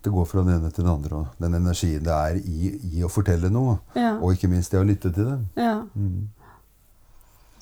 Det 0.06 0.12
går 0.14 0.26
fra 0.30 0.44
den 0.46 0.54
ene 0.54 0.70
til 0.70 0.84
den 0.84 0.92
andre, 0.92 1.18
og 1.18 1.42
den 1.42 1.58
energien 1.58 2.04
det 2.06 2.14
er 2.14 2.36
i, 2.38 2.72
i 2.94 3.04
å 3.04 3.10
fortelle 3.10 3.50
noe. 3.50 3.80
Ja. 3.98 4.16
Og 4.22 4.36
ikke 4.36 4.50
minst 4.52 4.72
det 4.72 4.78
å 4.78 4.86
lytte 4.86 5.10
til 5.10 5.32
det. 5.32 5.40
ja. 5.58 5.80
Mm. 5.96 6.28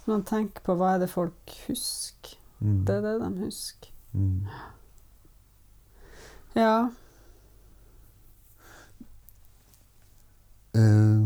Man 0.05 0.23
tenker 0.27 0.59
på 0.65 0.75
hva 0.75 0.97
er 0.97 1.05
det 1.05 1.07
folk 1.07 1.53
husker. 1.69 2.33
Mm. 2.59 2.81
Det 2.87 2.95
er 2.97 3.05
det 3.05 3.13
de 3.21 3.45
husker. 3.45 3.91
Mm. 4.11 4.41
Ja. 6.57 6.73
Eh, 10.75 11.23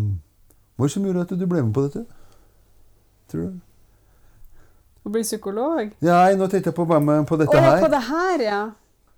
hva 0.78 0.86
er 0.86 0.91
det 0.91 0.93
som 0.93 1.09
gjorde 1.09 1.26
at 1.26 1.34
du 1.34 1.45
ble 1.49 1.63
med 1.65 1.74
på 1.74 1.88
dette? 1.88 2.05
Tror 3.32 3.49
du? 3.49 3.59
Å 5.07 5.11
bli 5.15 5.24
psykolog? 5.24 5.93
Nei, 6.03 6.36
nå 6.38 6.47
tenkte 6.51 6.70
jeg 6.70 6.78
på 6.78 6.86
å 6.86 6.91
være 6.93 7.05
med 7.09 7.26
på 7.30 7.39
dette 7.39 7.57
her. 7.63 7.80
på 7.82 7.89
det 7.91 8.03
her, 8.11 8.43
ja. 8.45 8.61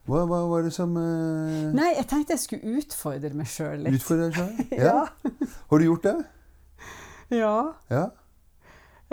Hva, 0.09 0.23
hva 0.25 0.39
var 0.49 0.63
det 0.65 0.71
som 0.73 0.95
uh... 0.97 1.69
Nei, 1.77 1.91
jeg 1.99 2.07
tenkte 2.09 2.33
jeg 2.35 2.41
skulle 2.43 2.77
utfordre 2.81 3.29
meg 3.37 3.49
sjøl 3.51 3.83
litt. 3.85 3.99
Utfordre 3.99 4.29
deg 4.29 4.39
selv? 4.39 4.73
Ja. 4.89 5.05
Har 5.69 5.79
du 5.83 5.85
gjort 5.85 6.07
det? 6.09 6.15
Ja. 7.37 7.53
Ja. 7.93 8.07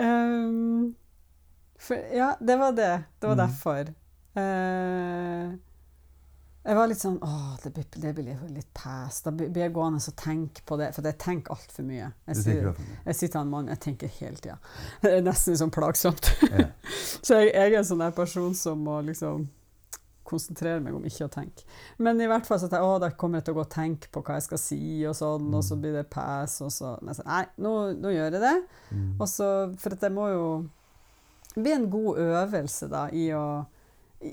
Um, 0.01 0.95
for, 1.79 1.95
ja, 2.13 2.31
det 2.41 2.57
var 2.57 2.71
det. 2.77 2.91
Det 3.21 3.27
var 3.29 3.35
Mm. 3.37 3.43
derfor. 3.45 3.93
Uh, 4.37 5.55
jeg 6.67 6.75
var 6.75 6.89
litt 6.91 6.99
sånn 6.99 7.15
Åh, 7.23 7.53
det 7.63 7.69
blir, 7.73 7.85
det 8.03 8.11
blir 8.17 8.39
litt 8.51 8.67
pes. 8.75 9.21
Da 9.23 9.31
blir 9.31 9.53
jeg 9.55 9.71
gående 9.73 10.01
og 10.01 10.15
tenke 10.19 10.65
på 10.67 10.77
det. 10.81 10.89
For 10.95 11.05
jeg 11.07 11.17
tenker 11.21 11.53
altfor 11.55 11.85
mye. 11.87 12.09
Jeg, 12.27 12.39
sier, 12.41 12.67
jeg 13.05 13.15
sier 13.15 13.31
til 13.31 13.39
han 13.39 13.51
mannen 13.53 13.71
jeg 13.71 13.79
tenker 13.85 14.11
hele 14.19 14.35
tida. 14.41 14.57
Det 15.05 15.13
er 15.19 15.23
nesten 15.25 15.55
sånn 15.61 15.71
plagsomt. 15.73 16.33
ja. 16.51 16.67
Så 17.25 17.39
jeg, 17.39 17.53
jeg 17.55 17.71
er 17.73 17.79
en 17.79 17.87
sånn 17.87 18.03
person 18.17 18.53
som 18.57 18.83
må 18.83 18.99
liksom 19.07 19.47
konsentrere 20.27 20.81
meg 20.83 20.95
om 20.97 21.05
ikke 21.07 21.27
å 21.27 21.33
tenke. 21.33 21.65
Men 22.03 22.19
i 22.21 22.27
hvert 22.29 22.47
fall 22.47 22.59
så 22.61 22.69
tenker 22.69 22.83
jeg, 22.83 22.97
å, 22.97 23.01
da 23.03 23.11
kommer 23.15 23.39
jeg 23.39 23.47
til 23.47 23.55
å 23.55 23.59
gå 23.59 23.65
og 23.65 23.73
tenke 23.73 24.11
på 24.13 24.23
hva 24.25 24.37
jeg 24.37 24.47
skal 24.47 24.61
si, 24.61 24.81
og 25.09 25.15
sånn, 25.17 25.47
og 25.53 25.63
så 25.65 25.79
blir 25.79 25.95
det 25.97 26.07
pes, 26.13 26.59
og 26.65 26.73
så 26.73 26.95
Nei, 27.01 27.43
nå, 27.63 27.73
nå 27.97 28.11
gjør 28.13 28.37
jeg 28.37 28.43
det. 28.43 28.57
Mm. 28.91 29.09
Og 29.15 29.27
så, 29.31 29.49
for 29.81 29.95
at 29.95 30.03
det 30.03 30.13
må 30.13 30.29
jo 30.33 30.45
bli 31.57 31.73
en 31.73 31.89
god 31.89 32.21
øvelse 32.21 32.89
da, 32.91 33.07
i 33.15 33.31
å 33.33 33.47
i, 34.25 34.31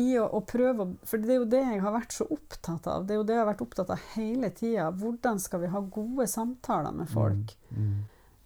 i 0.00 0.06
å, 0.18 0.24
å 0.26 0.40
prøve 0.46 0.82
å 0.82 0.88
For 1.06 1.22
det 1.22 1.36
er 1.36 1.38
jo 1.38 1.50
det 1.50 1.60
jeg 1.62 1.82
har 1.84 1.94
vært 1.94 2.16
så 2.16 2.26
opptatt 2.34 2.88
av. 2.90 3.04
Det 3.06 3.14
er 3.14 3.20
jo 3.20 3.26
det 3.28 3.36
jeg 3.36 3.42
har 3.44 3.50
vært 3.52 3.62
opptatt 3.62 3.92
av 3.94 4.08
hele 4.14 4.50
tida. 4.56 4.88
Hvordan 4.90 5.38
skal 5.42 5.62
vi 5.62 5.70
ha 5.70 5.82
gode 5.94 6.26
samtaler 6.30 6.96
med 6.96 7.10
folk? 7.12 7.54
Mm. 7.70 7.92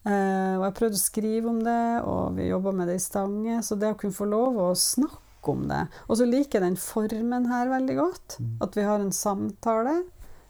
Eh, 0.09 0.53
og 0.57 0.63
jeg 0.63 0.67
har 0.67 0.77
prøvd 0.79 0.99
å 0.99 1.01
skrive 1.01 1.51
om 1.51 1.63
det, 1.65 1.87
og 2.09 2.37
vi 2.37 2.51
jobber 2.51 2.77
med 2.77 2.89
det 2.91 2.99
i 2.99 3.03
Stange. 3.03 3.63
Så 3.65 3.79
det 3.81 3.95
å 3.95 3.99
kunne 3.99 4.17
få 4.17 4.29
lov 4.29 4.61
å 4.63 4.69
snakke 4.79 5.28
om 5.49 5.69
det 5.69 5.87
Og 6.09 6.17
så 6.19 6.27
liker 6.27 6.59
jeg 6.59 6.65
den 6.67 6.77
formen 6.77 7.47
her 7.47 7.69
veldig 7.71 7.97
godt. 7.97 8.37
Mm. 8.41 8.57
At 8.63 8.77
vi 8.77 8.83
har 8.83 9.01
en 9.01 9.13
samtale. 9.13 10.03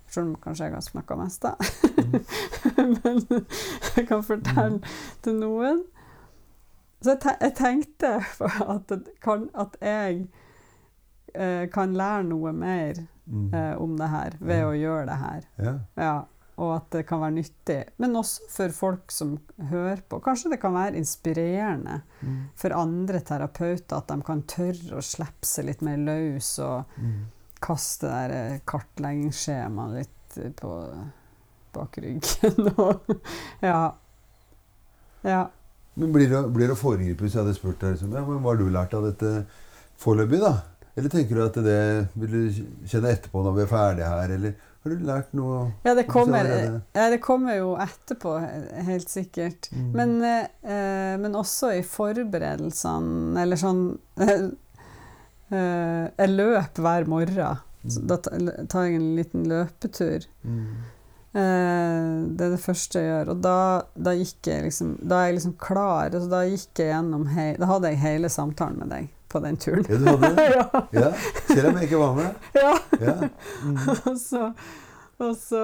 Selv 0.09 0.27
om 0.31 0.37
kanskje 0.41 0.65
jeg 0.65 0.75
har 0.75 0.81
snakka 0.81 1.17
mest, 1.21 1.43
da. 1.43 1.53
Mm. 1.99 2.95
Men 3.05 3.23
jeg 3.97 4.07
kan 4.09 4.23
fortelle 4.25 4.81
til 5.23 5.35
noen. 5.43 5.83
Så 7.03 7.13
jeg, 7.15 7.21
te 7.23 7.35
jeg 7.41 7.55
tenkte 7.55 8.15
at, 8.75 8.97
kan, 9.23 9.49
at 9.55 9.77
jeg 9.85 10.25
eh, 11.35 11.69
kan 11.71 11.93
lære 11.95 12.25
noe 12.33 12.53
mer 12.53 13.05
Mm. 13.29 13.51
eh, 13.55 13.75
om 13.77 13.91
det 13.99 14.07
her 14.09 14.31
ved 14.41 14.63
å 14.65 14.71
gjøre 14.73 15.03
det 15.05 15.17
her. 15.21 15.43
Ja. 16.01 16.13
Og 16.59 16.73
at 16.75 16.89
det 16.91 17.05
kan 17.07 17.21
være 17.23 17.37
nyttig. 17.37 17.77
Men 18.03 18.17
også 18.19 18.49
for 18.51 18.73
folk 18.75 19.13
som 19.15 19.37
hører 19.71 20.01
på. 20.11 20.19
Kanskje 20.25 20.51
det 20.51 20.61
kan 20.63 20.75
være 20.75 20.99
inspirerende 20.99 22.01
Mm. 22.21 22.39
for 22.59 22.75
andre 22.75 23.21
terapeuter 23.23 23.97
at 24.01 24.09
de 24.11 24.17
kan 24.27 24.41
tørre 24.43 24.97
å 24.99 25.03
slippe 25.07 25.47
seg 25.47 25.69
litt 25.69 25.83
mer 25.87 25.97
løs 26.03 26.49
og 26.59 26.85
Mm. 26.99 27.27
kaste 27.63 28.11
det 28.11 28.41
eh, 28.41 28.59
kartleggingsskjemaet 28.67 29.95
litt 30.01 30.39
eh, 30.43 30.51
på 30.59 30.73
bak 31.79 31.99
ryggen. 32.03 32.73
og, 32.79 33.15
ja. 33.63 33.95
ja. 35.23 35.45
Men 35.95 36.13
blir 36.13 36.29
det, 36.31 36.43
blir 36.55 36.67
det 36.71 36.75
å 36.75 36.79
foregripe 36.81 37.23
hvis 37.27 37.35
jeg 37.37 37.43
hadde 37.45 37.55
spurt 37.57 37.81
deg 37.83 37.95
liksom, 37.95 38.13
ja, 38.15 38.25
men 38.27 38.43
hva 38.43 38.53
har 38.53 38.61
du 38.61 38.69
lært 38.71 38.95
av 38.99 39.07
dette 39.09 39.33
foreløpig, 39.99 40.41
da? 40.43 40.53
Eller 40.99 41.13
tenker 41.15 41.39
du 41.39 41.45
at 41.45 41.55
det 41.63 41.81
vil 42.19 42.35
du 42.35 42.61
kjenne 42.91 43.11
etterpå 43.15 43.43
når 43.47 43.55
vi 43.57 43.63
er 43.63 43.71
ferdige 43.71 44.11
her, 44.11 44.33
eller 44.35 44.55
har 44.89 44.97
du 44.97 45.07
lært 45.09 45.35
noe? 45.37 45.61
Ja, 45.87 45.95
det 45.99 46.07
kommer, 46.09 46.49
ja, 46.97 47.09
det 47.13 47.21
kommer 47.25 47.59
jo 47.59 47.75
etterpå, 47.81 48.35
helt 48.89 49.13
sikkert. 49.13 49.71
Mm. 49.73 49.89
Men, 49.95 50.15
eh, 50.25 51.15
men 51.21 51.37
også 51.39 51.75
i 51.77 51.85
forberedelsene, 51.87 53.39
eller 53.43 53.61
sånn 53.61 53.83
eh, 54.21 54.49
eh, 55.53 56.05
Jeg 56.09 56.35
løper 56.35 56.87
hver 56.87 57.11
morgen. 57.11 57.65
Mm. 57.79 58.07
da 58.11 58.17
tar 58.19 58.89
jeg 58.89 58.97
en 58.99 59.11
liten 59.17 59.45
løpetur. 59.49 60.25
Mm. 60.43 60.65
Eh, 61.39 62.09
det 62.35 62.49
er 62.49 62.57
det 62.57 62.63
første 62.65 63.03
jeg 63.05 63.13
gjør. 63.13 63.35
Og 63.35 63.45
da, 63.45 63.59
da 63.95 64.17
gikk 64.19 64.51
jeg 64.51 64.65
liksom 64.67 64.97
Da 65.05 65.21
er 65.21 65.31
jeg 65.31 65.39
liksom 65.39 65.55
klar. 65.63 66.09
Altså, 66.09 66.27
da 66.33 66.43
gikk 66.49 66.83
jeg 66.83 66.91
gjennom 66.91 67.29
Da 67.61 67.71
hadde 67.71 67.93
jeg 67.93 68.03
hele 68.03 68.33
samtalen 68.33 68.83
med 68.83 68.93
deg 68.97 69.15
på 69.29 69.41
den 69.45 69.57
turen. 69.61 69.85
Ja, 69.89 69.97
du 69.97 70.07
hadde 70.11 70.35
det? 70.35 70.49
ja. 70.59 70.83
Ja, 70.93 71.09
selv 71.49 71.69
om 71.71 71.77
jeg 71.81 71.89
ikke 71.91 72.01
var 72.03 72.15
med? 72.19 72.35
ja. 72.63 72.75
Ja. 73.01 73.17
Mm. 73.65 73.81
Og 74.13 74.19
så, 74.21 74.53
og 75.19 75.33
så 75.35 75.61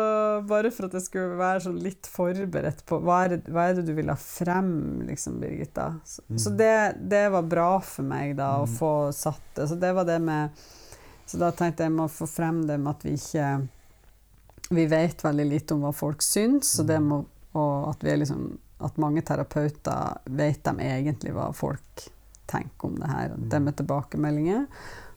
bare 0.50 0.70
for 0.74 0.88
at 0.88 0.94
jeg 0.98 1.04
skulle 1.04 1.36
være 1.38 1.60
sånn 1.62 1.76
litt 1.78 2.08
forberedt 2.10 2.80
på 2.90 2.96
hva 3.06 3.20
er, 3.24 3.36
det, 3.36 3.52
hva 3.54 3.68
er 3.70 3.76
det 3.78 3.84
du 3.86 3.92
vil 3.94 4.08
ha 4.10 4.16
frem, 4.18 4.72
liksom, 5.06 5.36
Birgitta. 5.38 5.92
Så, 6.04 6.24
Mm. 6.26 6.38
så 6.42 6.50
det, 6.58 6.72
det 7.12 7.20
var 7.30 7.42
bra 7.46 7.68
for 7.86 8.02
meg, 8.02 8.32
da, 8.40 8.48
å 8.58 8.66
Mm. 8.66 8.72
få 8.80 8.90
satt 9.14 9.44
det. 9.54 9.68
Så 9.70 9.78
det 9.78 9.92
var 9.94 10.04
det 10.10 10.18
med 10.20 10.50
Så 11.26 11.38
da 11.40 11.52
tenkte 11.52 11.84
jeg 11.86 11.88
jeg 11.92 11.96
må 11.96 12.04
få 12.10 12.26
frem 12.28 12.66
det 12.66 12.80
med 12.80 12.90
at 12.96 13.02
vi 13.06 13.14
ikke 13.16 13.68
Vi 14.74 14.86
vet 14.90 15.22
veldig 15.24 15.46
lite 15.48 15.74
om 15.74 15.80
hva 15.86 15.92
folk 15.94 16.20
syns, 16.22 16.74
og, 16.80 16.86
det 16.90 16.98
Mm. 17.00 17.06
må 17.12 17.24
og 17.54 17.88
at, 17.94 18.02
vi 18.02 18.16
liksom, 18.16 18.58
at 18.80 18.96
mange 18.98 19.22
terapeuter 19.22 20.18
vet 20.26 20.64
de 20.64 20.70
egentlig 20.82 21.32
hva 21.32 21.52
folk 21.54 22.08
tenker 22.46 22.88
om 22.90 22.96
det 23.00 23.08
her. 23.10 23.34
Det 23.36 23.60
med 23.62 23.76
tilbakemeldinger. 23.76 24.66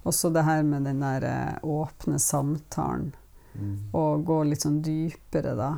Også 0.05 0.32
det 0.34 0.43
her 0.47 0.63
med 0.63 0.86
den 0.86 0.99
der 1.03 1.23
eh, 1.23 1.57
åpne 1.63 2.19
samtalen. 2.19 3.13
Mm. 3.57 3.78
Og 3.93 4.23
gå 4.25 4.43
litt 4.47 4.61
sånn 4.61 4.82
dypere, 4.86 5.55
da. 5.57 5.71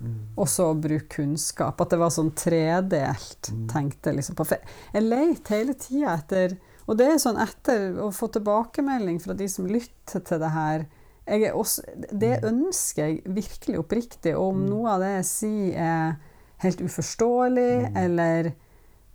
Mm. 0.00 0.14
Også 0.38 0.68
å 0.70 0.78
bruke 0.80 1.08
kunnskap. 1.18 1.80
At 1.80 1.90
det 1.90 1.98
var 1.98 2.10
sånn 2.14 2.32
tredelt, 2.34 3.50
Mm. 3.52 3.68
tenkte 3.68 4.10
jeg 4.10 4.16
liksom 4.16 4.36
på. 4.36 4.46
For 4.46 4.58
jeg 4.94 5.02
lette 5.02 5.48
hele 5.54 5.74
tida 5.74 6.16
etter 6.18 6.58
Og 6.88 6.96
det 6.96 7.06
er 7.06 7.18
sånn 7.18 7.36
etter 7.36 7.98
å 8.00 8.06
få 8.10 8.30
tilbakemelding 8.32 9.18
fra 9.20 9.34
de 9.34 9.44
som 9.46 9.66
lytter 9.66 10.22
til 10.24 10.38
det 10.40 10.48
her 10.54 10.86
er 11.26 11.52
også, 11.52 11.82
Det 12.18 12.40
ønsker 12.42 12.96
jeg 12.96 13.24
virkelig 13.26 13.78
oppriktig. 13.78 14.32
Og 14.34 14.54
om 14.54 14.62
Mm. 14.62 14.68
noe 14.70 14.88
av 14.94 15.00
det 15.00 15.10
jeg 15.16 15.24
sier 15.24 15.76
er 15.76 16.16
helt 16.64 16.78
uforståelig, 16.80 17.90
Mm. 17.92 17.96
eller 17.96 18.52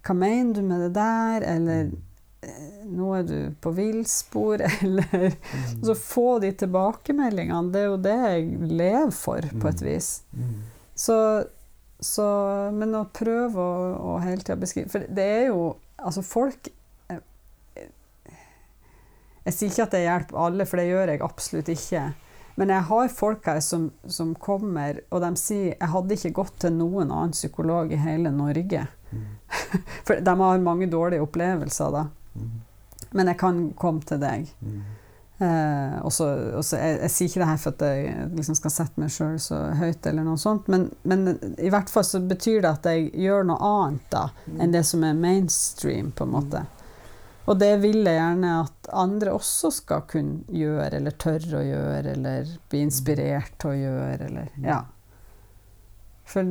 hva 0.03 0.15
mener 0.15 0.53
du 0.53 0.61
med 0.61 0.81
det 0.87 0.93
der, 0.97 1.41
eller 1.55 1.83
Mm. 1.93 2.01
eh, 2.43 2.85
nå 2.85 3.13
er 3.19 3.23
du 3.23 3.55
på 3.61 3.71
villspor, 3.75 4.61
eller 4.83 5.29
Mm. 5.31 5.83
Så 5.85 5.95
få 5.95 6.39
de 6.41 6.51
tilbakemeldingene, 6.51 7.71
det 7.71 7.81
er 7.81 7.85
jo 7.85 7.97
det 7.97 8.17
jeg 8.19 8.69
lever 8.71 9.11
for, 9.11 9.41
på 9.61 9.67
et 9.69 9.81
Mm. 9.81 9.87
vis. 9.87 10.09
Mm. 10.35 10.53
Så, 10.95 11.17
så 11.99 12.25
Men 12.73 12.93
å 12.95 13.05
prøve 13.13 13.55
å, 13.55 14.15
å 14.15 14.19
hele 14.21 14.41
tida 14.43 14.55
beskrive 14.59 14.89
For 14.91 14.99
det 15.09 15.23
er 15.23 15.45
jo 15.47 15.75
Altså, 15.97 16.21
folk 16.21 16.67
jeg, 17.09 17.21
Jeg 19.45 19.53
sier 19.55 19.69
ikke 19.71 19.83
at 19.87 19.91
det 19.95 20.01
hjelper 20.05 20.37
alle, 20.45 20.65
for 20.65 20.77
det 20.79 20.85
gjør 20.89 21.11
jeg 21.13 21.21
absolutt 21.25 21.69
ikke. 21.73 22.03
Men 22.55 22.69
jeg 22.69 22.85
har 22.89 23.07
folk 23.09 23.45
her 23.49 23.59
som, 23.65 23.87
som 24.07 24.35
kommer, 24.35 24.99
og 25.11 25.21
de 25.21 25.31
sier 25.35 25.73
'Jeg 25.75 25.89
hadde 25.89 26.15
ikke 26.15 26.33
gått 26.37 26.59
til 26.59 26.71
noen 26.71 27.11
annen 27.11 27.31
psykolog 27.33 27.91
i 27.91 27.95
hele 27.97 28.29
Norge'. 28.31 28.87
Mm. 29.13 29.29
For 30.07 30.19
de 30.25 30.35
har 30.43 30.65
mange 30.65 30.89
dårlige 30.91 31.23
opplevelser, 31.23 31.93
da. 31.93 32.07
Mm. 32.35 32.51
Men 33.13 33.29
jeg 33.29 33.37
kan 33.39 33.63
komme 33.77 34.01
til 34.09 34.19
deg. 34.23 34.47
Mm. 34.65 34.81
Eh, 35.43 35.95
og 36.05 36.11
så- 36.13 36.77
jeg, 36.77 36.99
jeg 37.01 37.11
sier 37.11 37.27
ikke 37.29 37.41
det 37.41 37.47
her 37.49 37.57
for 37.57 37.73
at 37.73 37.81
jeg 37.81 38.27
liksom 38.37 38.55
skal 38.55 38.71
sette 38.71 39.01
meg 39.01 39.09
sjøl 39.11 39.39
så 39.41 39.57
høyt, 39.75 40.05
eller 40.07 40.23
noe 40.23 40.37
sånt, 40.39 40.67
men, 40.71 40.85
men 41.03 41.25
i 41.57 41.69
hvert 41.73 41.89
fall 41.91 42.05
så 42.07 42.21
betyr 42.21 42.61
det 42.63 42.69
at 42.69 42.85
jeg 42.89 43.09
gjør 43.25 43.43
noe 43.49 43.57
annet 43.69 44.05
da, 44.13 44.27
enn 44.59 44.71
det 44.73 44.85
som 44.87 45.03
er 45.03 45.17
mainstream, 45.17 46.11
på 46.15 46.23
en 46.27 46.33
måte. 46.37 46.63
Og 47.49 47.57
det 47.59 47.73
vil 47.83 48.05
jeg 48.05 48.15
gjerne 48.15 48.53
at 48.61 48.89
andre 48.95 49.33
også 49.35 49.73
skal 49.81 50.05
kunne 50.07 50.45
gjøre, 50.47 50.93
eller 51.01 51.17
tørre 51.19 51.59
å 51.59 51.65
gjøre, 51.65 52.13
eller 52.13 52.53
bli 52.71 52.85
inspirert 52.85 53.57
til 53.59 53.73
å 53.73 53.79
gjøre, 53.81 54.29
eller 54.29 54.53
Ja. 54.63 54.79
For 56.23 56.47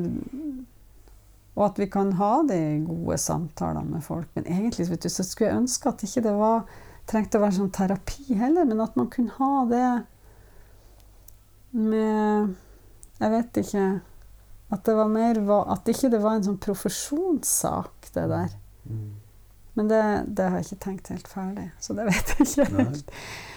Og 1.57 1.67
at 1.67 1.79
vi 1.79 1.87
kan 1.93 2.15
ha 2.17 2.31
de 2.49 2.59
gode 2.87 3.19
samtalene 3.21 3.99
med 3.99 4.05
folk. 4.07 4.29
Men 4.35 4.47
egentlig 4.49 4.89
vet 4.89 5.05
du, 5.05 5.11
så 5.13 5.25
skulle 5.27 5.51
jeg 5.51 5.61
ønske 5.65 5.91
at 5.91 6.05
ikke 6.07 6.23
det 6.25 6.33
var 6.39 6.63
trengte 7.11 7.37
å 7.39 7.43
være 7.43 7.59
sånn 7.59 7.73
terapi 7.75 8.39
heller, 8.39 8.65
men 8.65 8.81
at 8.81 8.95
man 8.97 9.11
kunne 9.13 9.35
ha 9.37 9.65
det 9.69 9.87
med 11.73 12.55
Jeg 13.21 13.31
vet 13.33 13.61
ikke 13.63 13.85
At 14.73 14.85
det 14.87 14.95
var 14.97 15.09
mer 15.13 15.41
At 15.73 15.89
ikke 15.89 16.11
det 16.13 16.21
var 16.23 16.37
en 16.37 16.45
sånn 16.47 16.61
profesjonssak, 16.63 18.13
det 18.15 18.27
der. 18.31 18.55
Mm. 18.89 19.11
Men 19.75 19.89
det, 19.89 20.03
det 20.37 20.49
har 20.49 20.59
jeg 20.61 20.67
ikke 20.71 20.85
tenkt 20.85 21.09
helt 21.13 21.29
ferdig, 21.29 21.71
så 21.81 21.95
det 21.97 22.05
vet 22.11 22.33
jeg 22.37 22.47
ikke 22.49 22.67
Nei. 22.77 22.87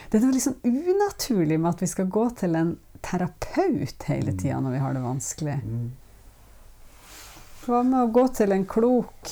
Det 0.10 0.20
er 0.20 0.24
noe 0.24 0.36
liksom 0.36 0.56
unaturlig 0.64 1.58
med 1.60 1.74
at 1.74 1.82
vi 1.84 1.90
skal 1.92 2.08
gå 2.14 2.26
til 2.40 2.56
en 2.56 2.76
terapeut 3.04 4.06
hele 4.08 4.32
Mm. 4.32 4.38
tida 4.40 4.60
når 4.64 4.72
vi 4.76 4.80
har 4.84 4.94
det 4.96 5.02
vanskelig. 5.04 5.56
Mm. 5.66 5.90
Hva 7.66 7.82
med 7.84 8.00
å 8.04 8.12
gå 8.14 8.28
til 8.38 8.52
en 8.54 8.66
klok 8.70 9.32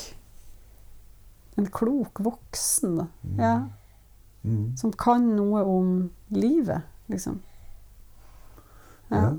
En 1.58 1.68
klok 1.70 2.20
voksen, 2.26 2.96
da? 2.98 3.08
Mm. 3.24 3.40
Ja, 3.40 3.56
Mm. 4.44 4.76
som 4.78 4.92
kan 4.92 5.24
noe 5.38 5.62
om 5.64 6.10
livet, 6.36 6.82
liksom. 7.08 7.38
Ja. 9.10 9.22
Ja. 9.22 9.30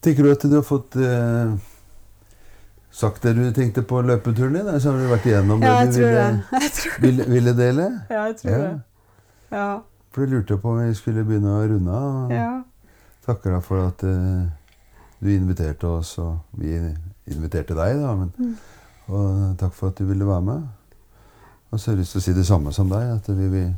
Tenker 0.00 0.22
du 0.24 0.30
at 0.32 0.40
du 0.46 0.54
har 0.54 0.62
fått 0.64 0.96
eh, 0.96 1.52
sagt 2.96 3.22
det 3.26 3.34
du 3.36 3.42
tenkte 3.52 3.82
på 3.82 4.00
løpeturen 4.06 4.54
din? 4.56 4.62
eller 4.68 4.78
Så 4.80 4.92
har 4.94 4.98
du 5.02 5.08
vært 5.10 5.26
igjennom 5.28 5.60
Ja, 5.66 5.74
det 5.84 5.92
du 5.92 6.00
ville, 6.00 6.26
det. 6.50 6.70
Ville, 7.04 7.24
ville 7.34 7.52
dele? 7.58 7.88
ja, 8.08 8.22
jeg 8.30 8.36
tror 8.40 8.56
det. 8.62 8.80
Ja. 9.52 9.68
For 10.14 10.24
du 10.24 10.36
lurte 10.38 10.56
på 10.62 10.70
om 10.72 10.80
vi 10.80 10.94
skulle 10.96 11.24
begynne 11.28 11.58
å 11.58 11.66
runde 11.68 11.92
av. 11.92 12.32
ja. 12.32 12.52
Takker 13.26 13.56
deg 13.56 13.64
for 13.66 13.82
at 13.88 14.02
eh, 14.06 14.46
du 15.20 15.30
inviterte 15.32 15.88
oss, 15.88 16.18
og 16.18 16.38
vi 16.60 16.74
inviterte 17.26 17.74
deg, 17.74 18.00
da. 18.02 18.14
Men, 18.14 18.32
Mm. 18.38 18.56
og 19.08 19.56
takk 19.58 19.72
for 19.72 19.88
at 19.88 19.98
du 19.98 20.04
ville 20.04 20.26
være 20.26 20.42
med. 20.42 20.62
Og 21.70 21.80
så 21.80 21.90
har 21.90 21.96
jeg 21.96 22.00
lyst 22.00 22.12
til 22.12 22.20
å 22.20 22.24
si 22.24 22.32
det 22.32 22.46
samme 22.46 22.72
som 22.72 22.88
deg, 22.88 23.10
at 23.16 23.28
vi 23.36 23.48
vil 23.48 23.74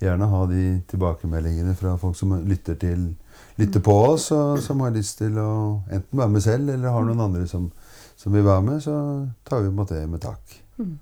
gjerne 0.00 0.26
ha 0.28 0.46
de 0.46 0.82
tilbakemeldingene 0.88 1.74
fra 1.74 1.96
folk 1.96 2.16
som 2.16 2.34
lytter, 2.48 2.74
til, 2.74 3.14
lytter 3.58 3.80
på 3.80 3.92
oss, 3.92 4.30
og 4.32 4.58
som 4.62 4.80
har 4.80 4.90
lyst 4.90 5.18
til 5.18 5.38
å 5.38 5.82
enten 5.90 6.18
være 6.18 6.28
med 6.28 6.42
selv, 6.42 6.68
eller 6.68 6.90
har 6.90 7.04
noen 7.04 7.20
andre 7.20 7.46
som, 7.46 7.70
som 8.16 8.32
vil 8.32 8.44
være 8.44 8.62
med, 8.62 8.80
så 8.82 9.28
tar 9.44 9.62
vi 9.62 9.68
imot 9.68 9.88
det 9.88 10.08
med 10.10 10.20
takk. 10.20 10.58
Mm. 10.78 10.98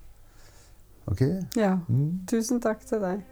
Ok? 1.06 1.22
ja. 1.56 1.78
Mm. 1.88 2.20
Tusen 2.28 2.60
takk 2.60 2.84
til 2.86 3.00
deg. 3.00 3.24